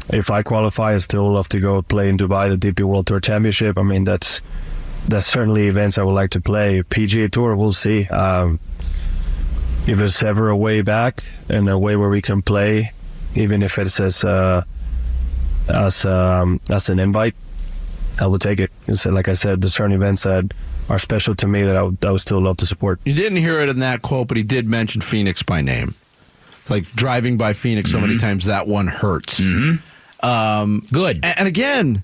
if 0.08 0.30
I 0.30 0.42
qualify, 0.42 0.94
I 0.94 0.98
still 0.98 1.30
love 1.32 1.48
to 1.50 1.60
go 1.60 1.82
play 1.82 2.08
in 2.08 2.16
Dubai, 2.16 2.48
the 2.48 2.72
DP 2.72 2.82
World 2.84 3.06
Tour 3.06 3.20
Championship. 3.20 3.78
I 3.78 3.82
mean, 3.82 4.04
that's 4.04 4.40
that's 5.08 5.26
certainly 5.26 5.68
events 5.68 5.98
I 5.98 6.02
would 6.02 6.14
like 6.14 6.30
to 6.30 6.40
play. 6.40 6.82
PGA 6.82 7.30
Tour, 7.30 7.54
we'll 7.56 7.72
see. 7.72 8.06
Um, 8.08 8.58
if 9.86 9.98
there's 9.98 10.22
ever 10.22 10.48
a 10.48 10.56
way 10.56 10.82
back 10.82 11.22
and 11.48 11.68
a 11.68 11.78
way 11.78 11.96
where 11.96 12.08
we 12.10 12.20
can 12.22 12.42
play, 12.42 12.90
even 13.34 13.62
if 13.62 13.78
it's 13.78 14.00
as 14.00 14.24
uh, 14.24 14.62
as 15.68 16.04
um, 16.06 16.60
as 16.70 16.88
an 16.88 16.98
invite, 16.98 17.34
I 18.20 18.26
will 18.26 18.38
take 18.38 18.60
it. 18.60 18.70
It's, 18.86 19.06
like 19.06 19.28
I 19.28 19.34
said, 19.34 19.60
the 19.60 19.68
certain 19.68 19.92
events 19.92 20.22
that 20.24 20.52
are 20.88 20.98
special 20.98 21.34
to 21.36 21.46
me 21.46 21.62
that 21.64 21.76
I 21.76 21.82
would, 21.82 22.04
I 22.04 22.10
would 22.12 22.20
still 22.20 22.40
love 22.40 22.56
to 22.58 22.66
support. 22.66 23.00
You 23.04 23.14
didn't 23.14 23.38
hear 23.38 23.60
it 23.60 23.68
in 23.68 23.80
that 23.80 24.02
quote, 24.02 24.28
but 24.28 24.36
he 24.36 24.42
did 24.42 24.68
mention 24.68 25.00
Phoenix 25.00 25.42
by 25.42 25.60
name. 25.60 25.94
Like 26.68 26.84
driving 26.94 27.36
by 27.36 27.52
Phoenix 27.52 27.90
so 27.92 28.00
many 28.00 28.18
times, 28.18 28.46
that 28.46 28.66
one 28.66 28.88
hurts. 28.88 29.40
Um, 30.22 30.82
Good. 30.92 31.24
a- 31.24 31.38
And 31.38 31.46
again, 31.46 32.02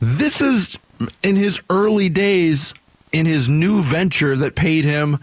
this 0.00 0.40
is 0.42 0.76
in 1.22 1.36
his 1.36 1.60
early 1.70 2.08
days 2.08 2.74
in 3.12 3.24
his 3.26 3.48
new 3.48 3.82
venture 3.82 4.36
that 4.36 4.54
paid 4.54 4.84
him 4.84 5.18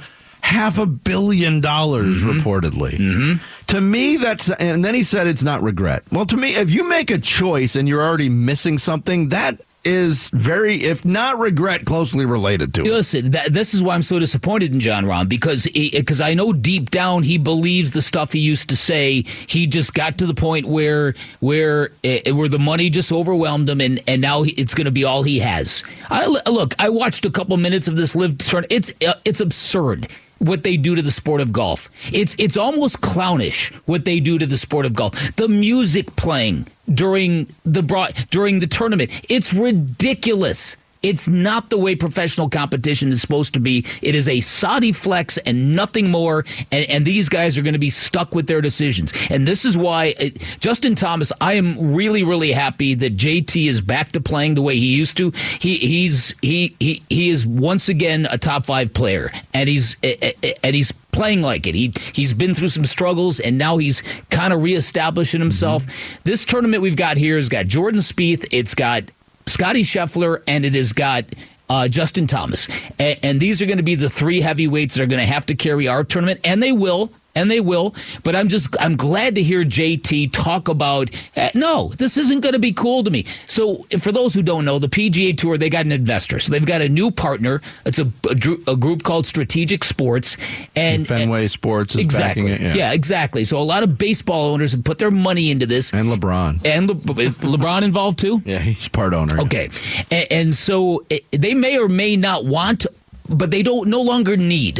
half 0.49 0.79
a 0.79 0.85
billion 0.85 1.61
dollars, 1.61 2.25
reportedly. 2.25 3.39
To 3.67 3.79
me, 3.79 4.17
that's, 4.17 4.49
and 4.49 4.83
then 4.83 4.95
he 4.95 5.03
said 5.03 5.27
it's 5.27 5.43
not 5.43 5.61
regret. 5.61 6.01
Well, 6.11 6.25
to 6.25 6.37
me, 6.37 6.55
if 6.55 6.71
you 6.71 6.89
make 6.89 7.11
a 7.11 7.19
choice 7.19 7.75
and 7.75 7.87
you're 7.87 8.01
already 8.01 8.29
missing 8.29 8.79
something, 8.79 9.29
that 9.29 9.61
is 9.85 10.29
very, 10.31 10.75
if 10.77 11.05
not 11.05 11.37
regret, 11.37 11.85
closely 11.85 12.25
related 12.25 12.73
to 12.73 12.81
it. 12.81 12.91
Listen, 12.91 13.31
that, 13.31 13.53
this 13.53 13.73
is 13.73 13.83
why 13.83 13.93
I'm 13.93 14.01
so 14.01 14.17
disappointed 14.19 14.73
in 14.73 14.79
Jon 14.79 15.05
Rahm 15.05 15.29
because 15.29 15.67
because 15.73 16.19
I 16.19 16.33
know 16.33 16.51
deep 16.51 16.89
down 16.89 17.23
he 17.23 17.37
believes 17.37 17.91
the 17.91 18.01
stuff 18.01 18.33
he 18.33 18.39
used 18.39 18.69
to 18.69 18.75
say. 18.75 19.23
He 19.47 19.67
just 19.67 19.93
got 19.93 20.17
to 20.17 20.25
the 20.25 20.33
point 20.33 20.65
where 20.65 21.13
where 21.39 21.91
uh, 22.03 22.33
where 22.33 22.49
the 22.49 22.59
money 22.59 22.89
just 22.89 23.11
overwhelmed 23.11 23.69
him, 23.69 23.81
and 23.81 24.01
and 24.07 24.21
now 24.21 24.43
he, 24.43 24.51
it's 24.53 24.73
going 24.73 24.85
to 24.85 24.91
be 24.91 25.05
all 25.05 25.23
he 25.23 25.39
has. 25.39 25.83
I, 26.09 26.25
look, 26.25 26.75
I 26.79 26.89
watched 26.89 27.25
a 27.25 27.31
couple 27.31 27.55
minutes 27.57 27.87
of 27.87 27.95
this 27.95 28.15
live 28.15 28.37
turn. 28.37 28.65
It's 28.69 28.91
uh, 29.07 29.13
it's 29.23 29.39
absurd 29.39 30.09
what 30.39 30.63
they 30.63 30.77
do 30.77 30.95
to 30.95 31.01
the 31.01 31.11
sport 31.11 31.41
of 31.41 31.53
golf. 31.53 31.89
It's 32.13 32.35
it's 32.39 32.57
almost 32.57 33.01
clownish 33.01 33.71
what 33.85 34.05
they 34.05 34.19
do 34.19 34.39
to 34.39 34.45
the 34.45 34.57
sport 34.57 34.85
of 34.85 34.93
golf. 34.93 35.35
The 35.35 35.47
music 35.47 36.15
playing 36.15 36.67
during 36.93 37.47
the 37.63 37.83
broad, 37.83 38.13
during 38.31 38.59
the 38.59 38.67
tournament. 38.67 39.21
It's 39.29 39.53
ridiculous. 39.53 40.75
It's 41.01 41.29
not 41.29 41.69
the 41.69 41.77
way 41.77 41.95
professional 41.95 42.49
competition 42.49 43.09
is 43.11 43.21
supposed 43.21 43.53
to 43.53 43.59
be. 43.59 43.85
It 44.01 44.15
is 44.15 44.27
a 44.27 44.41
Saudi 44.41 44.91
flex 44.91 45.37
and 45.37 45.73
nothing 45.73 46.09
more. 46.09 46.43
And, 46.71 46.89
and 46.89 47.05
these 47.05 47.29
guys 47.29 47.57
are 47.57 47.61
going 47.61 47.73
to 47.73 47.79
be 47.79 47.89
stuck 47.89 48.35
with 48.35 48.47
their 48.47 48.61
decisions. 48.61 49.13
And 49.29 49.47
this 49.47 49.63
is 49.63 49.77
why, 49.77 50.13
uh, 50.19 50.29
Justin 50.59 50.95
Thomas, 50.95 51.31
I 51.39 51.53
am 51.53 51.93
really, 51.93 52.23
really 52.23 52.51
happy 52.51 52.95
that 52.95 53.15
JT 53.15 53.67
is 53.67 53.79
back 53.79 54.11
to 54.13 54.21
playing 54.21 54.55
the 54.55 54.61
way 54.61 54.75
he 54.75 54.95
used 54.95 55.15
to. 55.17 55.31
He 55.59 55.75
he's 55.77 56.35
he 56.41 56.75
he 56.79 57.01
he 57.09 57.29
is 57.29 57.45
once 57.45 57.87
again 57.87 58.27
a 58.29 58.37
top 58.37 58.65
five 58.65 58.93
player, 58.93 59.31
and 59.53 59.69
he's 59.69 59.95
and 60.03 60.75
he's 60.75 60.91
playing 61.11 61.41
like 61.41 61.67
it. 61.67 61.75
He 61.75 61.93
he's 62.13 62.33
been 62.33 62.53
through 62.53 62.67
some 62.69 62.85
struggles 62.85 63.39
and 63.39 63.57
now 63.57 63.77
he's 63.77 64.01
kind 64.29 64.53
of 64.53 64.61
reestablishing 64.61 65.39
himself. 65.39 65.85
This 66.23 66.45
tournament 66.45 66.81
we've 66.81 66.95
got 66.95 67.17
here 67.17 67.35
has 67.35 67.49
got 67.49 67.65
Jordan 67.67 67.99
Spieth, 68.01 68.45
it's 68.51 68.75
got 68.75 69.03
Scotty 69.49 69.83
Scheffler, 69.83 70.41
and 70.47 70.65
it 70.65 70.73
has 70.73 70.93
got 70.93 71.25
uh, 71.69 71.87
Justin 71.87 72.27
Thomas. 72.27 72.67
And, 72.97 73.19
and 73.23 73.39
these 73.39 73.61
are 73.61 73.65
going 73.65 73.77
to 73.77 73.83
be 73.83 73.95
the 73.95 74.09
three 74.09 74.41
heavyweights 74.41 74.95
that 74.95 75.03
are 75.03 75.07
going 75.07 75.19
to 75.19 75.31
have 75.31 75.45
to 75.47 75.55
carry 75.55 75.87
our 75.87 76.03
tournament, 76.03 76.39
and 76.43 76.61
they 76.61 76.71
will. 76.71 77.11
And 77.39 77.49
they 77.49 77.61
will, 77.61 77.95
but 78.23 78.35
I'm 78.35 78.49
just 78.49 78.75
I'm 78.81 78.95
glad 78.97 79.35
to 79.35 79.41
hear 79.41 79.63
JT 79.63 80.33
talk 80.33 80.67
about 80.67 81.09
eh, 81.35 81.49
no, 81.55 81.89
this 81.97 82.17
isn't 82.17 82.41
going 82.41 82.53
to 82.53 82.59
be 82.59 82.73
cool 82.73 83.03
to 83.03 83.11
me. 83.11 83.23
So 83.23 83.83
for 83.99 84.11
those 84.11 84.33
who 84.33 84.43
don't 84.43 84.65
know, 84.65 84.77
the 84.77 84.89
PGA 84.89 85.37
Tour 85.37 85.57
they 85.57 85.69
got 85.69 85.85
an 85.85 85.91
investor, 85.93 86.39
so 86.39 86.51
they've 86.51 86.65
got 86.65 86.81
a 86.81 86.89
new 86.89 87.11
partner. 87.11 87.61
It's 87.85 87.99
a, 87.99 88.07
a, 88.29 88.71
a 88.73 88.75
group 88.75 89.03
called 89.03 89.25
Strategic 89.25 89.83
Sports, 89.85 90.35
and 90.75 91.07
Fenway 91.07 91.47
Sports 91.47 91.95
is 91.95 92.01
exactly. 92.01 92.43
backing 92.43 92.65
it. 92.67 92.75
Yeah. 92.75 92.91
exactly. 92.93 93.43
So 93.45 93.57
a 93.57 93.63
lot 93.63 93.83
of 93.83 93.97
baseball 93.97 94.51
owners 94.53 94.73
have 94.73 94.83
put 94.83 94.97
their 94.99 95.11
money 95.11 95.49
into 95.51 95.65
this, 95.65 95.93
And 95.93 96.09
LeBron. 96.09 96.65
and 96.65 96.89
Le- 96.89 97.23
is 97.23 97.37
LeBron 97.39 97.83
involved 97.83 98.19
too. 98.19 98.41
Yeah, 98.49 98.59
he's 98.59 98.87
part 98.89 99.13
owner. 99.13 99.39
Okay, 99.41 99.69
and, 100.11 100.27
and 100.31 100.53
so 100.53 101.05
eh, 101.11 101.19
they 101.31 101.53
may 101.53 101.77
or 101.77 101.87
may 101.87 102.15
not 102.17 102.43
want, 102.45 102.85
but 103.29 103.51
they 103.51 103.63
don't 103.63 103.87
no 103.89 104.01
longer 104.01 104.35
need 104.37 104.79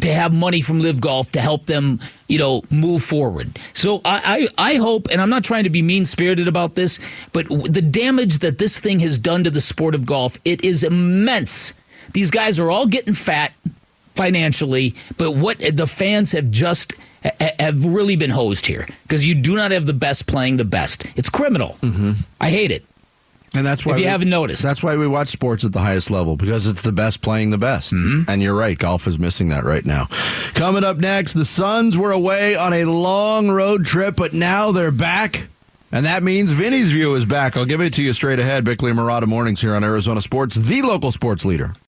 to 0.00 0.12
have 0.12 0.32
money 0.32 0.60
from 0.60 0.80
LIV 0.80 1.00
Golf 1.00 1.32
to 1.32 1.40
help 1.40 1.66
them, 1.66 2.00
you 2.28 2.38
know, 2.38 2.62
move 2.70 3.02
forward. 3.02 3.58
So 3.72 4.00
I, 4.04 4.48
I, 4.58 4.72
I 4.72 4.74
hope, 4.76 5.08
and 5.10 5.20
I'm 5.20 5.30
not 5.30 5.44
trying 5.44 5.64
to 5.64 5.70
be 5.70 5.82
mean 5.82 6.04
spirited 6.04 6.48
about 6.48 6.74
this, 6.74 6.98
but 7.32 7.48
the 7.48 7.82
damage 7.82 8.38
that 8.38 8.58
this 8.58 8.80
thing 8.80 9.00
has 9.00 9.18
done 9.18 9.44
to 9.44 9.50
the 9.50 9.60
sport 9.60 9.94
of 9.94 10.06
golf, 10.06 10.38
it 10.44 10.64
is 10.64 10.82
immense. 10.82 11.74
These 12.12 12.30
guys 12.30 12.58
are 12.58 12.70
all 12.70 12.86
getting 12.86 13.14
fat 13.14 13.52
financially, 14.14 14.94
but 15.18 15.32
what 15.32 15.58
the 15.58 15.86
fans 15.86 16.32
have 16.32 16.50
just 16.50 16.94
have 17.60 17.84
really 17.84 18.16
been 18.16 18.30
hosed 18.30 18.66
here 18.66 18.86
because 19.04 19.26
you 19.26 19.34
do 19.34 19.54
not 19.54 19.70
have 19.70 19.86
the 19.86 19.92
best 19.92 20.26
playing 20.26 20.56
the 20.56 20.64
best. 20.64 21.04
It's 21.16 21.30
criminal. 21.30 21.70
Mm-hmm. 21.80 22.12
I 22.40 22.50
hate 22.50 22.70
it. 22.70 22.84
And 23.54 23.66
that's 23.66 23.84
why 23.84 23.92
If 23.92 23.98
you 23.98 24.04
we- 24.06 24.10
haven't 24.10 24.30
noticed. 24.30 24.62
that's 24.62 24.82
why 24.82 24.96
we 24.96 25.06
watch 25.06 25.28
sports 25.28 25.62
at 25.64 25.72
the 25.72 25.80
highest 25.80 26.10
level 26.10 26.36
because 26.36 26.66
it's 26.66 26.82
the 26.82 26.92
best 26.92 27.20
playing 27.20 27.50
the 27.50 27.58
best. 27.58 27.92
Mm-hmm. 27.92 28.30
And 28.30 28.40
you're 28.42 28.54
right, 28.54 28.78
golf 28.78 29.06
is 29.06 29.18
missing 29.18 29.50
that 29.50 29.64
right 29.64 29.84
now. 29.84 30.06
Coming 30.54 30.84
up 30.84 30.96
next, 30.98 31.34
the 31.34 31.44
Suns 31.44 31.98
were 31.98 32.12
away 32.12 32.56
on 32.56 32.72
a 32.72 32.84
long 32.86 33.50
road 33.50 33.84
trip, 33.84 34.16
but 34.16 34.32
now 34.32 34.72
they're 34.72 34.90
back. 34.90 35.48
And 35.94 36.06
that 36.06 36.22
means 36.22 36.52
Vinny's 36.52 36.90
view 36.90 37.14
is 37.16 37.26
back. 37.26 37.54
I'll 37.54 37.66
give 37.66 37.82
it 37.82 37.92
to 37.94 38.02
you 38.02 38.14
straight 38.14 38.38
ahead. 38.38 38.64
Bickley 38.64 38.90
and 38.92 38.98
Marotta 38.98 39.26
mornings 39.26 39.60
here 39.60 39.74
on 39.74 39.84
Arizona 39.84 40.22
Sports, 40.22 40.56
the 40.56 40.80
local 40.80 41.12
sports 41.12 41.44
leader. 41.44 41.74